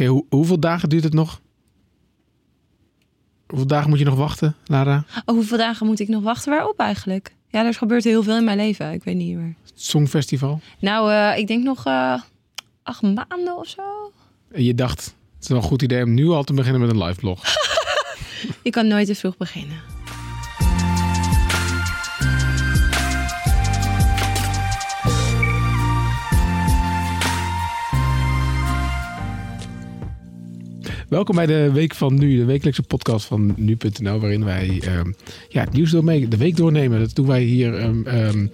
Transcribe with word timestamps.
Oké, 0.00 0.08
hoe- 0.08 0.24
hoeveel 0.28 0.60
dagen 0.60 0.88
duurt 0.88 1.04
het 1.04 1.12
nog? 1.12 1.40
Hoeveel 3.46 3.66
dagen 3.66 3.88
moet 3.90 3.98
je 3.98 4.04
nog 4.04 4.14
wachten, 4.14 4.56
Lara? 4.64 5.04
Oh, 5.24 5.34
hoeveel 5.34 5.58
dagen 5.58 5.86
moet 5.86 6.00
ik 6.00 6.08
nog 6.08 6.22
wachten? 6.22 6.52
Waarop 6.52 6.78
eigenlijk? 6.78 7.34
Ja, 7.48 7.64
er 7.64 7.74
gebeurt 7.74 8.04
heel 8.04 8.22
veel 8.22 8.36
in 8.36 8.44
mijn 8.44 8.56
leven. 8.56 8.92
Ik 8.92 9.04
weet 9.04 9.16
niet 9.16 9.36
meer. 9.36 9.54
Het 9.64 9.72
Songfestival. 9.74 10.60
Nou, 10.78 11.12
eh, 11.12 11.38
ik 11.38 11.46
denk 11.46 11.64
nog 11.64 11.86
eh, 11.86 12.20
acht 12.82 13.02
maanden 13.02 13.56
of 13.56 13.66
zo. 13.68 14.12
En 14.52 14.64
je 14.64 14.74
dacht, 14.74 15.04
het 15.04 15.42
is 15.42 15.48
wel 15.48 15.56
een 15.56 15.62
goed 15.62 15.82
idee 15.82 16.04
om 16.04 16.14
nu 16.14 16.28
al 16.28 16.44
te 16.44 16.52
beginnen 16.52 16.80
met 16.80 16.90
een 16.90 17.02
live 17.04 17.20
blog. 17.20 17.42
Ik 18.62 18.72
kan 18.72 18.86
nooit 18.86 19.06
te 19.06 19.14
vroeg 19.14 19.36
beginnen. 19.36 19.80
Welkom 31.10 31.36
bij 31.36 31.46
de 31.46 31.70
Week 31.72 31.94
van 31.94 32.14
Nu, 32.14 32.36
de 32.36 32.44
wekelijkse 32.44 32.82
podcast 32.82 33.26
van 33.26 33.54
nu.nl, 33.56 34.20
waarin 34.20 34.44
wij 34.44 34.80
ehm, 34.84 35.12
ja, 35.48 35.60
het 35.60 35.72
nieuws 35.72 35.90
de 35.90 36.36
week 36.38 36.56
doornemen. 36.56 36.98
Dat 36.98 37.14
doen 37.14 37.26
wij 37.26 37.42
hier 37.42 37.74
ehm, 37.74 38.06
ehm, 38.06 38.46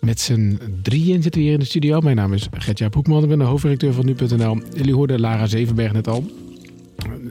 met 0.00 0.20
z'n 0.20 0.58
drieën 0.82 1.22
zitten 1.22 1.40
we 1.40 1.46
hier 1.46 1.54
in 1.54 1.60
de 1.60 1.66
studio. 1.66 2.00
Mijn 2.00 2.16
naam 2.16 2.32
is 2.32 2.48
Gertjaap 2.52 2.94
Hoekman, 2.94 3.22
ik 3.22 3.28
ben 3.28 3.38
de 3.38 3.44
hoofdredacteur 3.44 3.92
van 3.92 4.04
nu.nl. 4.04 4.60
Jullie 4.74 4.94
hoorden 4.94 5.20
Lara 5.20 5.46
Zevenberg 5.46 5.92
net 5.92 6.08
al. 6.08 6.24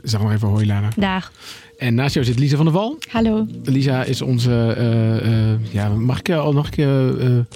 Zeg 0.02 0.22
maar 0.22 0.34
even 0.34 0.48
hoi 0.48 0.66
Lara. 0.66 0.88
Dag. 0.96 1.32
En 1.78 1.94
naast 1.94 2.14
jou 2.14 2.26
zit 2.26 2.38
Lisa 2.38 2.56
van 2.56 2.64
der 2.64 2.74
Val. 2.74 2.98
Hallo. 3.08 3.46
Lisa 3.64 4.04
is 4.04 4.22
onze, 4.22 4.74
eh, 4.76 5.52
eh, 5.52 5.58
ja, 5.70 5.88
mag 5.88 6.18
ik 6.18 6.30
al 6.30 6.52
nog 6.52 6.64
een 6.64 6.72
keer 6.72 7.46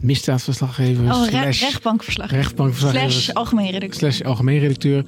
misdaadverslaggever? 0.00 1.04
Oh, 1.04 1.24
re- 1.24 1.30
slash 1.30 1.60
rechtbankverslaggever. 1.60 2.42
rechtbankverslaggever. 2.42 3.10
Slash 3.10 3.28
algemeen 3.30 3.70
redacteur. 3.70 4.12
slash 4.12 4.20
algemeen 4.20 4.58
redacteur. 4.58 5.04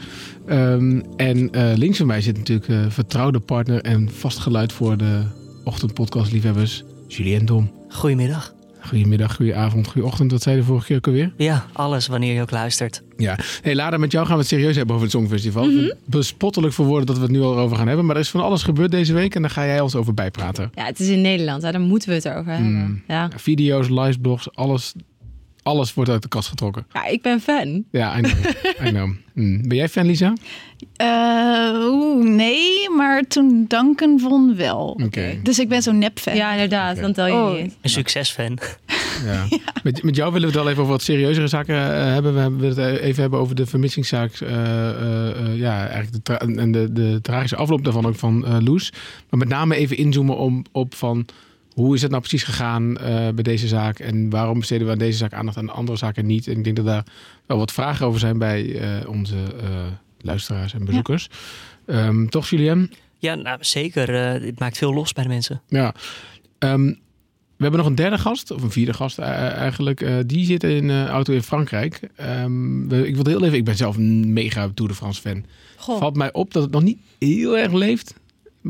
Ehm, 0.47 1.01
en 1.17 1.51
eh, 1.53 1.73
links 1.77 1.99
van 1.99 2.07
mij 2.07 2.21
zit 2.21 2.37
natuurlijk 2.37 2.69
eh, 2.69 2.85
vertrouwde 2.89 3.41
partner 3.41 3.81
en 3.83 4.11
vast 4.13 4.39
geluid 4.39 4.73
voor 4.73 4.97
de 4.97 5.23
ochtendpodcastliefhebbers, 5.65 6.85
Julien 7.09 7.45
Dom. 7.47 7.71
Goedemiddag. 7.89 8.55
Goedemiddag, 8.89 9.37
goedenavond, 9.37 9.89
goedeochtend. 9.89 10.31
Wat 10.31 10.43
zei 10.43 10.55
je 10.55 10.61
de 10.61 10.67
vorige 10.67 10.87
keer 10.87 10.97
ook 10.97 11.07
alweer? 11.07 11.33
Ja, 11.37 11.67
alles 11.73 12.07
wanneer 12.07 12.35
je 12.35 12.41
ook 12.41 12.51
luistert. 12.51 13.03
Ja. 13.17 13.39
Hey 13.63 13.75
Lara, 13.75 13.97
met 13.97 14.13
jou 14.13 14.27
gaan 14.27 14.35
we 14.35 14.41
het 14.41 14.51
serieus 14.51 14.77
hebben 14.77 14.95
over 14.95 15.07
het 15.07 15.17
Songfestival. 15.17 15.71
Bespottelijk 16.05 16.73
voor 16.73 16.87
woorden 16.87 17.07
dat 17.07 17.17
we 17.17 17.23
het 17.23 17.31
nu 17.31 17.41
al 17.41 17.59
over 17.59 17.77
gaan 17.77 17.87
hebben. 17.87 18.07
Maar 18.07 18.17
er 18.17 18.23
is 18.23 18.31
van 18.31 18.41
alles 18.41 18.63
gebeurd 18.63 18.91
deze 18.91 19.13
week 19.13 19.35
en 19.35 19.43
daar 19.43 19.51
ga 19.51 19.67
jij 19.67 19.81
ons 19.81 19.95
over 19.95 20.15
bijpraten. 20.15 20.71
Ja, 20.75 20.85
het 20.85 21.01
is 21.01 21.09
in 21.09 21.21
Nederland. 21.21 21.63
Hè? 21.63 21.73
Daar 21.73 21.81
moeten 21.81 22.09
we 22.09 22.15
het 22.15 22.29
over 22.29 22.53
hebben. 22.53 22.73
Mm. 22.73 23.03
Ja. 23.09 23.31
Video's, 23.37 23.89
liveblogs, 23.89 24.55
alles, 24.55 24.95
alles 25.67 25.95
wordt 25.95 26.11
uit 26.11 26.23
de 26.23 26.29
kast 26.29 26.49
getrokken. 26.49 26.87
ja, 26.93 27.07
ik 27.07 27.23
ben 27.23 27.41
fan. 27.41 27.85
Ja, 27.91 28.19
I 28.19 28.21
know. 28.21 28.45
I 28.87 28.91
know. 28.91 29.11
Mm. 29.35 29.69
Ben 29.69 29.77
jij 29.77 29.89
fan, 29.89 30.07
Lisa? 30.07 30.33
Eh, 30.97 31.87
Oeh, 31.89 32.25
nee, 32.29 32.91
maar 32.97 33.23
toen 33.23 33.65
Duncan 33.69 34.19
won 34.19 34.57
wel. 34.57 34.99
Oké. 35.05 35.39
Dus 35.43 35.59
ik 35.59 35.69
ben 35.69 35.83
zo'n 35.83 35.99
nep-fan. 35.99 36.35
Ja, 36.37 36.53
inderdaad. 36.53 36.97
Dan 37.01 37.13
tel 37.13 37.27
je 37.27 37.33
Oh. 37.33 37.63
niet. 37.63 37.77
Een 37.83 37.91
succesfan. 37.91 38.59
Ja. 39.25 39.45
Met, 39.83 40.03
met 40.03 40.17
jou 40.17 40.33
willen 40.33 40.49
we 40.49 40.55
het 40.55 40.63
wel 40.63 40.69
even 40.71 40.83
over 40.83 40.93
wat 40.95 41.03
serieuzere 41.03 41.49
zaken 41.49 41.75
eh, 41.75 42.13
hebben. 42.13 42.35
We 42.35 42.41
hebben- 42.41 42.61
willen 42.61 42.85
het 42.93 43.01
even 43.01 43.21
hebben 43.23 43.41
over 43.41 43.55
de 43.55 43.67
vermissingszaak. 43.67 44.33
eh, 44.33 44.49
ja, 45.57 45.87
eigenlijk 45.89 46.25
de, 46.25 46.35
en 46.35 46.73
de, 46.73 46.93
de 46.93 47.19
tragische 47.23 47.57
afloop 47.57 47.85
daarvan 47.85 48.07
ook 48.07 48.15
van 48.17 48.47
eh 48.47 48.57
Loes. 48.61 48.93
Maar 49.31 49.39
met 49.39 49.49
name 49.49 49.77
even 49.77 49.97
inzoomen 49.97 50.37
om, 50.37 50.65
op 50.73 50.95
van 50.95 51.27
hoe 51.77 51.95
is 51.95 52.03
het 52.03 52.11
nou 52.11 52.23
precies 52.23 52.43
gegaan 52.43 52.99
eh, 52.99 53.15
bij 53.15 53.43
deze 53.43 53.69
zaak? 53.69 53.99
En 53.99 54.31
waarom 54.31 54.59
besteden 54.59 54.87
we 54.87 54.93
aan 54.93 54.99
deze 54.99 55.19
zaak 55.19 55.33
aandacht 55.33 55.57
en 55.57 55.63
aan 55.63 55.77
andere 55.77 55.99
zaken 55.99 56.27
niet? 56.27 56.47
En 56.47 56.57
ik 56.57 56.65
denk 56.65 56.77
dat 56.77 56.85
daar 56.85 57.05
wel 57.47 57.59
wat 57.59 57.73
vragen 57.73 58.07
over 58.07 58.21
zijn 58.21 58.39
bij 58.39 58.79
eh, 58.79 59.09
onze 59.09 59.37
eh, 59.61 59.69
luisteraars 60.21 60.75
en 60.75 60.85
bezoekers. 60.85 61.29
Ehm, 61.87 62.27
toch, 62.27 62.49
Julien? 62.49 62.93
Ja, 63.19 63.35
nou, 63.35 63.59
zeker. 63.61 64.15
het 64.43 64.59
maakt 64.59 64.79
veel 64.79 64.95
los 64.95 65.13
bij 65.13 65.23
de 65.23 65.29
mensen. 65.29 65.63
Ja. 65.69 65.95
Ehm, 66.59 66.85
we 67.57 67.63
hebben 67.63 67.81
nog 67.81 67.89
een 67.89 67.95
derde 67.95 68.19
gast, 68.19 68.51
of 68.51 68.63
een 68.63 68.71
vierde 68.71 68.95
gast 68.95 69.19
eigenlijk. 69.19 70.29
Die 70.29 70.45
zit 70.45 70.65
in 70.65 70.91
eh 70.91 71.07
auto 71.07 71.33
in 71.33 71.43
Frankrijk. 71.43 72.01
Ehm, 72.17 72.93
ik 72.93 73.15
wil 73.15 73.27
heel 73.27 73.45
even, 73.45 73.59
ik 73.59 73.65
ben 73.65 73.77
zelf 73.77 73.97
een 73.97 74.33
mega 74.33 74.71
Tour 74.75 74.91
de 74.91 74.97
France 74.97 75.21
fan. 75.21 75.45
Goh. 75.77 75.99
Valt 75.99 76.17
mij 76.17 76.33
op 76.33 76.53
dat 76.53 76.63
het 76.63 76.73
nog 76.73 76.83
niet 76.83 76.99
heel 77.19 77.59
erg 77.59 77.73
leeft. 77.73 78.15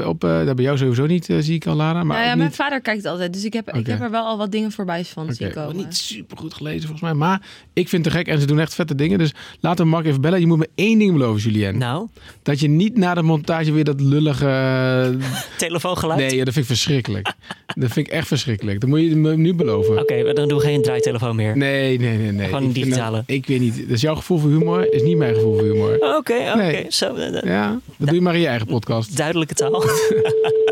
Op, 0.04 0.24
eh 0.24 0.44
dat 0.44 0.56
bij 0.56 0.64
jou 0.64 0.78
sowieso 0.78 1.06
niet, 1.06 1.28
eh, 1.30 1.36
zie 1.40 1.54
ik 1.54 1.66
al, 1.66 1.74
Lara. 1.74 2.04
Maar 2.04 2.16
nou 2.16 2.28
ja, 2.28 2.34
mijn 2.34 2.48
niet, 2.48 2.56
vader 2.56 2.80
kijkt 2.80 3.06
altijd. 3.06 3.32
Dus 3.32 3.44
ik 3.44 3.52
heb, 3.52 3.72
ik 3.74 3.86
heb 3.86 4.00
er 4.00 4.10
wel 4.10 4.24
al 4.24 4.38
wat 4.38 4.52
dingen 4.52 4.72
voorbij 4.72 5.04
van 5.04 5.32
zien 5.34 5.48
Oké, 5.48 5.56
nog 5.58 5.66
komen. 5.66 5.84
niet 5.84 5.96
super 5.96 6.36
goed 6.38 6.54
gelezen 6.54 6.80
volgens 6.80 7.00
mij. 7.00 7.14
Maar 7.14 7.42
ik 7.72 7.88
vind 7.88 8.04
het 8.04 8.12
te 8.14 8.18
gek 8.18 8.28
en 8.28 8.40
ze 8.40 8.46
doen 8.46 8.58
echt 8.58 8.74
vette 8.74 8.94
dingen. 8.94 9.18
Dus 9.18 9.34
laten 9.60 9.84
we 9.84 9.90
Mark 9.90 10.06
even 10.06 10.20
bellen. 10.20 10.40
Je 10.40 10.46
moet 10.46 10.58
me 10.58 10.68
één 10.74 10.98
ding 10.98 11.12
beloven, 11.12 11.50
Julien. 11.50 11.78
Nou, 11.78 12.06
Dat 12.42 12.60
je 12.60 12.68
niet 12.68 12.96
na 12.96 13.14
de 13.14 13.22
montage 13.22 13.72
weer 13.72 13.84
dat 13.84 14.00
lullige... 14.00 15.16
telefoongeluid. 15.58 16.20
Nee, 16.20 16.36
ja, 16.36 16.44
dat 16.44 16.52
vind 16.54 16.64
ik 16.70 16.76
verschrikkelijk. 16.76 17.32
dat 17.66 17.92
vind 17.92 18.06
ik 18.06 18.12
echt 18.12 18.26
verschrikkelijk. 18.26 18.80
Dat 18.80 18.88
moet 18.88 19.00
je 19.00 19.16
me 19.16 19.36
nu 19.36 19.54
beloven. 19.54 19.98
Oké, 19.98 20.22
maar 20.24 20.34
dan 20.34 20.48
doen 20.48 20.58
we 20.58 20.64
geen 20.64 20.82
draaitelefoon 20.82 21.36
meer. 21.36 21.56
Nee, 21.56 21.98
nee, 21.98 22.18
nee. 22.18 22.32
nee. 22.32 22.46
Gewoon 22.46 22.62
Ik 22.64 22.72
vind 22.72 22.84
digitale. 22.84 23.16
dat- 23.16 23.24
ik 23.26 23.46
weet 23.46 23.60
niet. 23.60 23.76
Dat 23.78 23.90
is 23.90 24.00
jouw 24.00 24.14
gevoel 24.14 24.38
voor 24.38 24.50
humor, 24.50 24.92
is 24.92 25.02
niet 25.02 25.16
mijn 25.16 25.34
gevoel 25.34 25.54
voor 25.54 25.64
humor. 25.64 25.94
Oké, 25.94 26.16
oké. 26.16 26.54
Nee. 26.56 26.86
Zo, 26.88 27.14
eh, 27.14 27.42
Ja, 27.42 27.80
dat 27.96 28.06
doe 28.06 28.14
je 28.16 28.20
maar 28.22 28.34
in 28.34 28.40
je 28.40 28.46
eigen 28.46 28.66
podcast. 28.66 29.16
duidelijke 29.16 29.54
taal. 29.54 29.70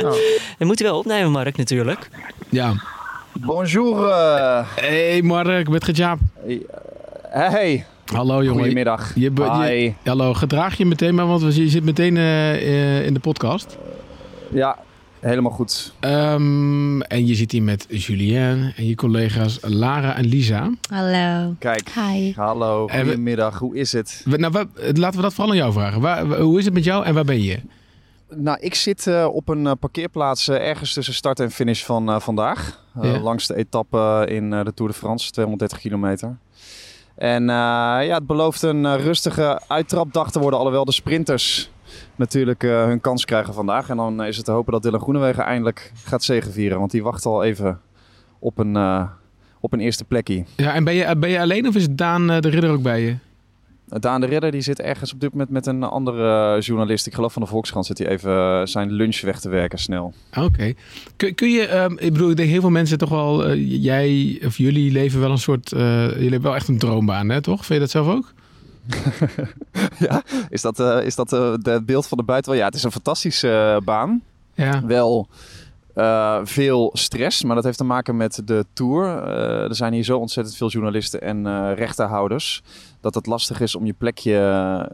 Nou, 0.02 0.16
Dat 0.58 0.66
moet 0.68 0.78
je 0.78 0.84
wel 0.84 0.98
opnemen, 0.98 1.30
Mark, 1.30 1.56
natuurlijk. 1.56 2.08
ja. 2.48 2.72
Bonjour. 3.40 4.08
eh, 4.08 4.66
Hey 4.74 5.22
Mark, 5.22 5.68
met 5.68 5.84
Gejaap. 5.84 6.18
hey, 7.30 7.86
Hallo 8.12 8.42
jongen. 8.44 8.58
goedemiddag. 8.58 9.12
Je, 9.14 9.92
hallo, 10.04 10.34
gedraag 10.34 10.76
je 10.76 10.86
meteen 10.86 11.14
maar, 11.14 11.26
want 11.26 11.54
je 11.56 11.68
zit 11.68 11.84
meteen 11.84 12.16
eh, 12.16 12.54
eh, 12.54 13.06
in 13.06 13.14
de 13.14 13.20
podcast. 13.20 13.78
Ja, 14.52 14.78
helemaal 15.20 15.50
goed. 15.52 15.92
Ehm, 16.00 17.00
en 17.00 17.26
je 17.26 17.34
zit 17.34 17.52
hier 17.52 17.62
met 17.62 17.86
Julien 17.88 18.72
en 18.76 18.86
je 18.86 18.94
collega's 18.94 19.58
Lara 19.62 20.16
en 20.16 20.24
Lisa. 20.26 20.70
Hallo. 20.90 21.54
Kijk, 21.58 21.88
Hi. 21.94 22.32
hallo, 22.36 22.88
goedemiddag. 22.88 23.58
Hoe 23.58 23.76
is 23.76 23.92
het? 23.92 24.22
We- 24.24 24.36
nou, 24.36 24.52
laten 24.92 25.16
we 25.16 25.22
dat 25.22 25.34
vooral 25.34 25.50
aan 25.52 25.58
jou 25.58 25.72
vragen. 25.72 26.00
Waar, 26.00 26.26
wa- 26.26 26.38
hoe 26.40 26.58
is 26.58 26.64
het 26.64 26.74
met 26.74 26.84
jou 26.84 27.04
en 27.04 27.14
waar 27.14 27.24
ben 27.24 27.42
je? 27.42 27.58
Nou, 28.36 28.58
ik 28.60 28.74
zit 28.74 29.06
eh, 29.06 29.28
op 29.32 29.48
een 29.48 29.66
eh, 29.66 29.72
parkeerplaats 29.80 30.48
eh, 30.48 30.68
ergens 30.68 30.92
tussen 30.92 31.14
start 31.14 31.40
en 31.40 31.50
finish 31.50 31.84
van 31.84 32.20
vandaag. 32.20 32.82
Ja. 33.02 33.18
Langs 33.18 33.46
de 33.46 33.56
etappe 33.56 34.26
in 34.28 34.50
de 34.50 34.72
Tour 34.74 34.92
de 34.92 34.98
France, 34.98 35.30
230 35.30 35.78
kilometer. 35.78 36.36
En 37.14 37.44
ja, 37.44 38.14
het 38.14 38.26
belooft 38.26 38.62
een 38.62 38.96
rustige 38.96 39.60
uittrapdag 39.68 40.30
te 40.30 40.38
worden. 40.38 40.58
Alhoewel 40.58 40.84
de 40.84 40.92
sprinters 40.92 41.70
natuurlijk 42.16 42.62
hun 42.62 43.00
kans 43.00 43.24
krijgen 43.24 43.54
vandaag. 43.54 43.88
En 43.88 43.96
dan 43.96 44.22
is 44.24 44.36
het 44.36 44.44
te 44.44 44.50
hopen 44.50 44.72
dat 44.72 44.82
Dylan 44.82 45.00
Groenewegen 45.00 45.44
eindelijk 45.44 45.92
gaat 46.04 46.22
zegevieren. 46.22 46.78
Want 46.78 46.90
die 46.90 47.02
wacht 47.02 47.26
al 47.26 47.44
even 47.44 47.80
op 48.38 48.58
een, 48.58 49.08
op 49.60 49.72
een 49.72 49.80
eerste 49.80 50.04
plekje. 50.04 50.44
Ja, 50.56 50.74
en 50.74 50.84
ben 50.84 50.94
je, 50.94 51.16
ben 51.16 51.30
je 51.30 51.40
alleen 51.40 51.68
of 51.68 51.74
is 51.74 51.86
Daan 51.90 52.26
de 52.26 52.48
ridder 52.48 52.70
ook 52.70 52.82
bij 52.82 53.00
je? 53.00 53.16
Daan 54.00 54.20
de 54.20 54.26
Ridder 54.26 54.50
die 54.50 54.60
zit 54.60 54.80
ergens 54.80 55.12
op 55.12 55.20
dit 55.20 55.32
moment 55.32 55.50
met 55.50 55.66
een 55.66 55.82
andere 55.82 56.60
journalist. 56.60 57.06
Ik 57.06 57.14
geloof 57.14 57.32
van 57.32 57.42
de 57.42 57.48
Volkskrant 57.48 57.86
zit 57.86 57.98
hij 57.98 58.08
even 58.08 58.60
eh, 58.60 58.66
zijn 58.66 58.90
lunch 58.90 59.20
weg 59.20 59.40
te 59.40 59.48
werken 59.48 59.78
snel. 59.78 60.12
Oké. 60.38 60.72
Kun, 61.16 61.34
kun 61.34 61.50
je, 61.50 61.66
ehm, 61.66 61.92
ik 61.92 62.12
bedoel, 62.12 62.30
ik 62.30 62.36
denk 62.36 62.48
heel 62.48 62.60
veel 62.60 62.70
mensen 62.70 62.98
toch 62.98 63.08
wel, 63.08 63.44
eh, 63.44 63.82
jij 63.82 64.40
of 64.44 64.56
jullie 64.56 64.92
leven 64.92 65.20
wel 65.20 65.30
een 65.30 65.38
soort, 65.38 65.72
eh, 65.72 66.08
jullie 66.08 66.30
hebben 66.30 66.42
wel 66.42 66.54
echt 66.54 66.68
een 66.68 66.78
droombaan, 66.78 67.28
hè, 67.28 67.40
toch? 67.40 67.66
Vind 67.66 67.74
je 67.74 67.78
dat 67.78 67.90
zelf 67.90 68.08
ook? 68.08 68.32
ja, 70.08 70.22
is 70.48 70.62
dat, 70.62 70.78
is 70.78 71.14
dat 71.14 71.30
het 71.30 71.86
beeld 71.86 72.06
van 72.06 72.18
de 72.18 72.24
buitenwereld? 72.24 72.56
Ja, 72.56 72.64
het 72.64 72.74
is 72.74 72.82
een 72.82 73.02
fantastische 73.02 73.80
baan. 73.84 74.22
Ja. 74.54 74.82
Wel 74.86 75.28
veel 76.44 76.90
stress, 76.92 77.44
maar 77.44 77.54
dat 77.54 77.64
heeft 77.64 77.78
te 77.78 77.84
maken 77.84 78.16
met 78.16 78.42
de 78.44 78.64
Tour. 78.72 79.06
Er 79.68 79.74
zijn 79.74 79.92
hier 79.92 80.04
zo 80.04 80.18
ontzettend 80.18 80.56
veel 80.56 80.68
journalisten 80.68 81.22
en 81.22 81.46
eh, 81.46 81.70
rechterhouders... 81.74 82.62
dat 83.04 83.14
het 83.14 83.26
lastig 83.26 83.60
is 83.60 83.74
om 83.74 83.86
je 83.86 83.92
plekje 83.92 84.36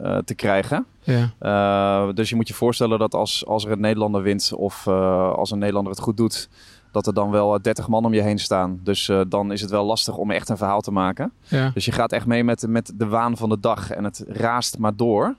eh, 0.03 0.17
te 0.17 0.35
krijgen. 0.35 0.85
Ja. 1.03 1.31
Eh, 1.39 2.13
dus 2.13 2.29
je 2.29 2.35
moet 2.35 2.47
je 2.47 2.53
voorstellen 2.53 2.99
dat 2.99 3.13
als, 3.13 3.45
als 3.45 3.65
er 3.65 3.71
een 3.71 3.79
Nederlander 3.79 4.21
wint 4.21 4.51
of 4.55 4.87
eh, 4.87 5.31
als 5.33 5.51
een 5.51 5.59
Nederlander 5.59 5.93
het 5.93 6.01
goed 6.01 6.17
doet, 6.17 6.49
dat 6.91 7.07
er 7.07 7.13
dan 7.13 7.31
wel 7.31 7.55
eh, 7.55 7.61
30 7.61 7.87
man 7.87 8.05
om 8.05 8.13
je 8.13 8.21
heen 8.21 8.39
staan. 8.39 8.79
Dus 8.83 9.11
dan 9.27 9.51
is 9.51 9.61
het 9.61 9.69
wel 9.69 9.85
lastig 9.85 10.17
om 10.17 10.31
echt 10.31 10.49
een 10.49 10.57
verhaal 10.57 10.81
te 10.81 10.91
maken. 10.91 11.31
Ja. 11.47 11.71
Dus 11.73 11.85
je 11.85 11.91
gaat 11.91 12.11
echt 12.11 12.25
mee 12.25 12.43
met, 12.43 12.67
met 12.67 12.91
de 12.95 13.07
waan 13.07 13.37
van 13.37 13.49
de 13.49 13.59
dag 13.59 13.91
en 13.91 14.03
het 14.03 14.23
raast 14.27 14.77
maar 14.77 14.95
door. 14.95 15.35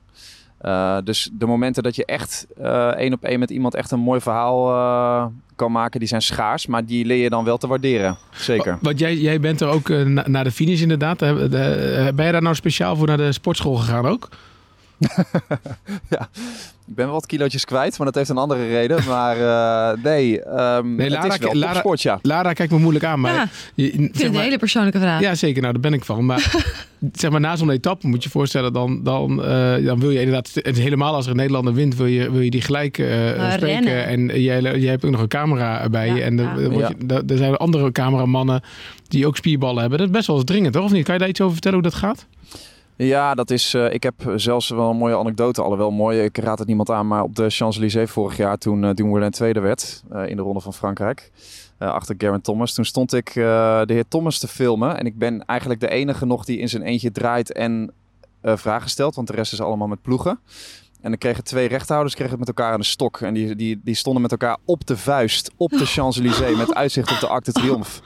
Dus 1.05 1.31
de 1.33 1.47
momenten 1.47 1.83
dat 1.83 1.97
je 1.97 2.05
echt 2.05 2.47
één 2.97 3.13
op 3.13 3.25
één 3.25 3.39
met 3.39 3.51
iemand 3.51 3.75
echt 3.75 3.91
een 3.91 4.01
mooi 4.01 4.21
verhaal 4.21 5.31
maken, 5.71 6.01
die 6.01 6.09
zijn 6.09 6.23
schaars. 6.23 6.67
Maar 6.67 6.85
die 6.85 7.05
leer 7.05 7.23
je 7.23 7.31
dan 7.31 7.45
wel 7.45 7.59
te 7.59 7.67
waarderen. 7.67 8.17
Zeker. 8.31 8.79
Want 8.81 8.99
jij, 8.99 9.17
jij 9.17 9.41
bent 9.41 9.61
er 9.61 9.69
ook 9.69 9.89
eh, 9.91 10.03
na, 10.03 10.25
naar 10.29 10.45
de 10.45 10.51
finish 10.53 10.81
inderdaad. 10.81 11.19
De- 11.19 11.27
eh, 12.07 12.15
ben 12.15 12.27
je 12.27 12.33
daar 12.33 12.43
nou 12.43 12.55
speciaal 12.55 12.97
voor 12.97 13.07
naar 13.07 13.17
de 13.17 13.33
sportschool 13.33 13.75
gegaan 13.77 14.07
ook? 14.07 14.29
ja, 16.17 16.29
ik 16.87 16.95
ben 16.99 17.05
wel 17.05 17.15
wat 17.15 17.27
kilootjes 17.27 17.65
kwijt, 17.65 17.97
maar 17.99 18.07
dat 18.07 18.15
heeft 18.15 18.29
een 18.29 18.37
andere 18.37 18.67
reden. 18.69 19.05
Maar 19.09 19.37
eh, 19.37 20.03
nee, 20.03 20.43
ehm, 20.43 20.95
Nee, 20.95 21.11
Lara- 21.11 21.23
het 21.25 21.33
is 21.33 21.39
wel 21.39 21.55
Lara- 21.55 21.79
sport, 21.79 22.03
ja. 22.03 22.19
Lara 22.23 22.53
kijkt 22.53 22.73
me 22.73 22.79
moeilijk 22.79 23.05
aan, 23.05 23.21
maar... 23.21 23.35
Ja, 23.35 23.49
je- 23.75 23.87
ik 23.87 23.93
vind 23.95 24.13
het 24.15 24.23
een 24.23 24.33
maar- 24.33 24.43
hele 24.43 24.59
persoonlijke 24.59 24.99
vraag. 24.99 25.21
Ja, 25.21 25.35
zeker. 25.35 25.61
Nou, 25.63 25.73
daar 25.73 25.83
ben 25.83 25.93
ik 25.93 26.05
van. 26.05 26.25
Maar 26.27 26.51
zeg 27.13 27.31
maar, 27.31 27.41
na 27.41 27.57
zo'n 27.57 27.71
etappe 27.71 28.07
moet 28.07 28.17
je 28.23 28.25
je 28.25 28.31
voorstellen, 28.31 28.73
dan, 28.73 29.01
dan, 29.03 29.45
eh, 29.45 29.85
dan 29.85 30.01
wil 30.01 30.11
je 30.11 30.19
inderdaad, 30.19 30.57
en 30.57 30.75
helemaal 30.75 31.15
als 31.15 31.25
er 31.25 31.31
een 31.31 31.37
Nederlander 31.37 31.75
wint, 31.75 31.97
wil 31.97 32.07
je, 32.07 32.31
wil 32.31 32.41
je 32.41 32.51
die 32.51 32.61
gelijk 32.63 32.99
eh, 32.99 33.37
Maar 33.37 33.53
spreken. 33.53 33.83
rennen. 33.85 34.07
En 34.33 34.41
jij, 34.43 34.61
jij 34.63 34.91
hebt 34.91 35.05
ook 35.05 35.11
nog 35.11 35.21
een 35.21 35.29
camera 35.29 35.89
bij 35.89 36.13
je. 36.15 36.23
En 36.23 36.39
er, 36.39 36.73
ja. 36.79 36.91
er 37.09 37.15
er- 37.17 37.23
er 37.27 37.37
zijn 37.37 37.57
andere 37.57 37.93
cameramannen 37.93 38.63
die 39.09 39.27
ook 39.27 39.37
spierballen 39.37 39.81
hebben. 39.81 39.99
Dat 39.99 40.07
is 40.09 40.13
best 40.15 40.27
wel 40.27 40.37
eens 40.37 40.45
dringend, 40.45 40.73
toch? 40.73 40.85
Of 40.85 40.93
niet? 40.93 41.05
Kan 41.05 41.15
je 41.15 41.21
daar 41.21 41.29
iets 41.29 41.41
over 41.41 41.53
vertellen 41.53 41.79
hoe 41.81 41.91
dat 41.91 41.99
gaat? 41.99 42.27
Ja, 42.97 43.35
dat 43.35 43.51
is. 43.51 43.75
eh, 43.75 43.93
ik 43.93 44.03
heb 44.03 44.15
zelfs 44.37 44.69
wel 44.69 44.91
een 44.91 44.97
mooie 44.97 45.17
anekdote. 45.17 45.63
Alhoewel 45.63 45.91
mooi, 45.91 46.23
ik 46.23 46.39
raad 46.39 46.59
het 46.59 46.67
niemand 46.69 46.91
aan. 46.91 47.07
Maar 47.07 47.23
op 47.23 47.37
de 47.37 47.51
Champs-Élysées 47.51 48.11
vorig 48.11 48.37
jaar, 48.37 48.59
toen 48.59 48.83
uh, 48.83 48.91
Dumoulin 48.95 49.31
tweede 49.31 49.61
werd 49.61 50.03
eh, 50.11 50.29
in 50.29 50.37
de 50.37 50.43
Ronde 50.43 50.61
van 50.61 50.75
Frankrijk. 50.75 51.31
eh, 51.79 51.89
achter 51.93 52.15
Geraint 52.19 52.45
Thomas. 52.45 52.75
Toen 52.75 52.85
stond 52.85 53.13
ik 53.15 53.29
eh, 53.29 53.35
de 53.85 53.93
heer 53.93 54.09
Thomas 54.09 54.39
te 54.39 54.49
filmen. 54.49 54.99
En 54.99 55.07
ik 55.07 55.19
ben 55.19 55.45
eigenlijk 55.45 55.81
de 55.81 55.89
enige 55.89 56.27
nog 56.27 56.45
die 56.45 56.59
in 56.59 56.69
zijn 56.69 56.83
eentje 56.83 57.13
draait 57.13 57.53
en 57.53 57.93
eh, 58.41 58.57
vragen 58.57 58.91
stelt. 58.91 59.15
Want 59.15 59.27
de 59.29 59.35
rest 59.35 59.53
is 59.53 59.61
allemaal 59.61 59.89
met 59.89 60.03
ploegen. 60.03 60.39
En 61.01 61.11
dan 61.11 61.19
kregen 61.19 61.45
twee 61.45 61.69
rechthouders 61.69 62.15
kregen 62.15 62.31
het 62.31 62.39
met 62.47 62.49
elkaar 62.57 62.73
aan 62.73 62.81
de 62.81 62.87
stok. 62.87 63.21
En 63.21 63.35
die, 63.35 63.57
die, 63.57 63.81
die 63.85 63.95
stonden 63.95 64.23
met 64.23 64.31
elkaar 64.31 64.57
op 64.65 64.87
de 64.87 64.97
vuist 64.97 65.51
op 65.57 65.71
de 65.71 65.87
Champs-Élysées. 65.95 66.57
met 66.57 66.75
uitzicht 66.75 67.11
op 67.11 67.21
de 67.21 67.27
Arc 67.29 67.45
de 67.45 67.53
Triomphe. 67.53 68.01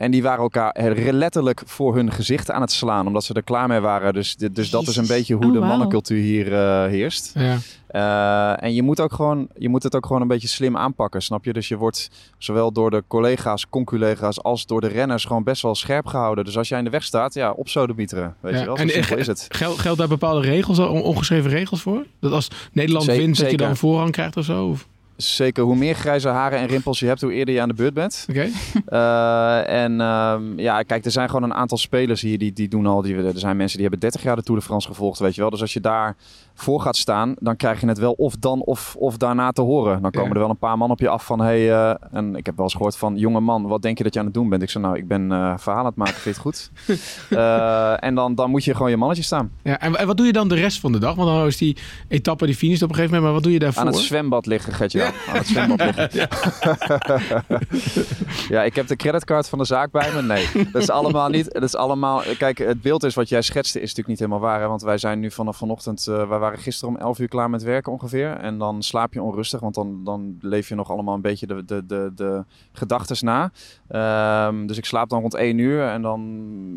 En 0.00 0.10
die 0.10 0.22
waren 0.22 0.42
elkaar 0.42 0.72
letterlijk 1.12 1.62
voor 1.66 1.94
hun 1.96 2.12
gezicht 2.12 2.50
aan 2.50 2.60
het 2.60 2.72
slaan, 2.72 3.06
omdat 3.06 3.24
ze 3.24 3.34
er 3.34 3.42
klaar 3.42 3.68
mee 3.68 3.80
waren. 3.80 4.12
Dus, 4.12 4.36
dus 4.36 4.70
dat 4.70 4.86
is 4.86 4.96
een 4.96 5.06
beetje 5.06 5.34
hoe 5.34 5.46
Oh, 5.46 5.52
de 5.52 5.58
mannencultuur 5.58 6.22
hier 6.22 6.52
eh, 6.54 6.84
heerst. 6.90 7.32
Ja. 7.34 7.56
Eh, 7.86 8.62
en 8.64 8.74
je 8.74 8.82
moet, 8.82 9.00
ook 9.00 9.12
gewoon, 9.12 9.48
je 9.58 9.68
moet 9.68 9.82
het 9.82 9.96
ook 9.96 10.06
gewoon 10.06 10.22
een 10.22 10.28
beetje 10.28 10.48
slim 10.48 10.76
aanpakken, 10.76 11.22
snap 11.22 11.44
je? 11.44 11.52
Dus 11.52 11.68
je 11.68 11.76
wordt 11.76 12.10
zowel 12.38 12.72
door 12.72 12.90
de 12.90 13.04
collega's, 13.06 13.68
conculega's, 13.68 14.42
als 14.42 14.66
door 14.66 14.80
de 14.80 14.86
renners 14.86 15.24
gewoon 15.24 15.44
best 15.44 15.62
wel 15.62 15.74
scherp 15.74 16.06
gehouden. 16.06 16.44
Dus 16.44 16.56
als 16.56 16.68
jij 16.68 16.78
in 16.78 16.84
de 16.84 16.90
weg 16.90 17.02
staat, 17.02 17.34
ja, 17.34 17.50
op 17.50 17.68
mieteren. 17.96 18.34
Weet 18.40 18.52
Ja. 18.54 18.58
je 18.60 18.66
wel, 18.66 18.76
En, 18.76 18.88
simpel 18.88 19.14
eh, 19.14 19.20
is 19.20 19.26
het. 19.26 19.46
Gel- 19.48 19.74
geldt 19.76 19.98
daar 19.98 20.08
bepaalde 20.08 20.40
regels, 20.40 20.78
on- 20.78 21.02
ongeschreven 21.02 21.50
regels 21.50 21.82
voor? 21.82 22.06
Dat 22.20 22.32
als 22.32 22.48
Nederland 22.72 23.04
Zeker- 23.04 23.22
wint, 23.22 23.38
dat 23.38 23.50
je 23.50 23.56
dan 23.56 23.76
voorrang 23.76 24.10
krijgt 24.12 24.36
of 24.36 24.44
zo? 24.44 24.66
Of- 24.66 24.86
Zeker, 25.22 25.64
hoe 25.64 25.76
meer 25.76 25.94
grijze 25.94 26.28
haren 26.28 26.58
en 26.58 26.66
rimpels 26.66 26.98
je 26.98 27.06
hebt, 27.06 27.20
hoe 27.20 27.32
eerder 27.32 27.54
je 27.54 27.60
aan 27.60 27.68
de 27.68 27.74
beurt 27.74 27.94
bent. 27.94 28.26
Oké. 28.30 28.48
Eh, 28.86 29.82
en 29.82 30.00
ehm, 30.00 30.58
ja, 30.58 30.82
kijk, 30.82 31.04
er 31.04 31.10
zijn 31.10 31.28
gewoon 31.28 31.42
een 31.50 31.54
aantal 31.54 31.78
spelers 31.78 32.20
hier 32.20 32.38
die, 32.38 32.52
die 32.52 32.68
doen 32.68 32.86
al. 32.86 33.02
Die, 33.02 33.16
er 33.16 33.38
zijn 33.38 33.56
mensen 33.56 33.78
die 33.78 33.82
hebben 33.88 34.00
30 34.00 34.22
jaar 34.22 34.36
de 34.36 34.42
Tour 34.42 34.60
de 34.60 34.66
France 34.66 34.88
gevolgd, 34.88 35.18
weet 35.18 35.34
je 35.34 35.40
wel. 35.40 35.50
Dus 35.50 35.60
als 35.60 35.72
je 35.72 35.80
daar 35.80 36.16
voor 36.54 36.80
gaat 36.80 36.96
staan, 36.96 37.34
dan 37.38 37.56
krijg 37.56 37.80
je 37.80 37.86
het 37.86 37.98
wel 37.98 38.12
of 38.12 38.34
dan 38.36 38.60
of, 38.60 38.96
of 38.98 39.16
daarna 39.16 39.52
te 39.52 39.60
horen. 39.62 40.02
Dan 40.02 40.10
komen 40.10 40.28
Ja. 40.28 40.34
er 40.34 40.40
wel 40.40 40.50
een 40.50 40.58
paar 40.58 40.78
man 40.78 40.90
op 40.90 41.00
je 41.00 41.08
af 41.08 41.24
van, 41.24 41.40
hey, 41.40 41.70
eh, 41.72 41.94
en 42.12 42.36
ik 42.36 42.46
heb 42.46 42.56
wel 42.56 42.64
eens 42.64 42.74
gehoord 42.74 42.96
van, 42.96 43.16
jonge 43.16 43.40
man, 43.40 43.66
wat 43.66 43.82
denk 43.82 43.98
je 43.98 44.04
dat 44.04 44.12
je 44.14 44.18
aan 44.18 44.24
het 44.24 44.34
doen 44.34 44.48
bent? 44.48 44.62
Ik 44.62 44.70
zei, 44.70 44.84
nou, 44.84 44.96
ik 44.96 45.08
ben 45.08 45.32
eh 45.32 45.54
verhaal 45.56 45.80
aan 45.80 45.86
het 45.86 45.96
maken, 45.96 46.14
vind 46.14 46.24
je 46.24 46.30
het 46.30 46.38
goed? 46.40 46.70
En 48.00 48.14
dan, 48.14 48.34
dan 48.34 48.50
moet 48.50 48.64
je 48.64 48.74
gewoon 48.74 48.90
je 48.90 48.96
mannetje 48.96 49.22
staan. 49.22 49.50
Ja, 49.62 49.80
en, 49.80 49.96
en 49.96 50.06
wat 50.06 50.16
doe 50.16 50.26
je 50.26 50.32
dan 50.32 50.48
de 50.48 50.54
rest 50.54 50.80
van 50.80 50.92
de 50.92 50.98
dag? 50.98 51.14
Want 51.14 51.28
dan 51.28 51.46
is 51.46 51.56
die 51.56 51.76
etappe 52.08 52.46
die 52.46 52.54
finish 52.54 52.82
op 52.82 52.88
een 52.88 52.94
gegeven 52.94 53.14
moment, 53.14 53.22
maar 53.24 53.32
wat 53.32 53.42
doe 53.42 53.52
je 53.52 53.58
daarvoor? 53.58 53.80
Aan 53.82 53.86
het 53.86 53.96
zwembad 53.96 54.46
liggen, 54.46 54.72
Getje. 54.72 55.09
Aan 55.28 55.36
het 55.36 55.46
zwembad 55.46 55.80
liggen. 55.80 56.28
ja, 58.48 58.62
ik 58.62 58.74
heb 58.74 58.86
de 58.86 58.96
creditcard 58.96 59.48
van 59.48 59.58
de 59.58 59.64
zaak 59.64 59.90
bij 59.90 60.12
me. 60.14 60.22
Nee, 60.22 60.46
dat 60.72 60.82
is 60.82 60.90
allemaal 60.90 61.28
niet. 61.28 61.52
Dat 61.52 61.62
is 61.62 61.76
allemaal. 61.76 62.22
Kijk, 62.38 62.58
het 62.58 62.82
beeld 62.82 63.04
is 63.04 63.14
wat 63.14 63.28
jij 63.28 63.42
schetste, 63.42 63.78
is 63.78 63.94
natuurlijk 63.94 64.08
niet 64.08 64.18
helemaal 64.18 64.40
waar. 64.40 64.60
Hè? 64.60 64.66
Want 64.66 64.82
wij 64.82 64.98
zijn 64.98 65.20
nu 65.20 65.30
vanaf 65.30 65.56
vanochtend. 65.56 66.06
eh 66.06 66.28
wij 66.28 66.38
waren 66.38 66.58
gisteren 66.58 66.94
om 66.94 67.00
11 67.00 67.18
uur 67.18 67.28
klaar 67.28 67.50
met 67.50 67.62
werken 67.62 67.92
ongeveer. 67.92 68.30
En 68.30 68.58
dan 68.58 68.82
slaap 68.82 69.12
je 69.12 69.22
onrustig, 69.22 69.60
want 69.60 69.74
dan, 69.74 70.04
dan 70.04 70.38
leef 70.40 70.68
je 70.68 70.74
nog 70.74 70.90
allemaal 70.90 71.14
een 71.14 71.20
beetje 71.20 71.46
de, 71.46 71.64
de, 71.64 71.86
de, 71.86 72.12
de 72.14 72.44
gedachten 72.72 73.08
na. 73.20 73.50
Ehm, 73.88 74.66
dus 74.66 74.76
ik 74.78 74.84
slaap 74.84 75.08
dan 75.08 75.20
rond 75.20 75.34
1 75.34 75.58
uur. 75.58 75.82
En 75.88 76.02
dan 76.02 76.20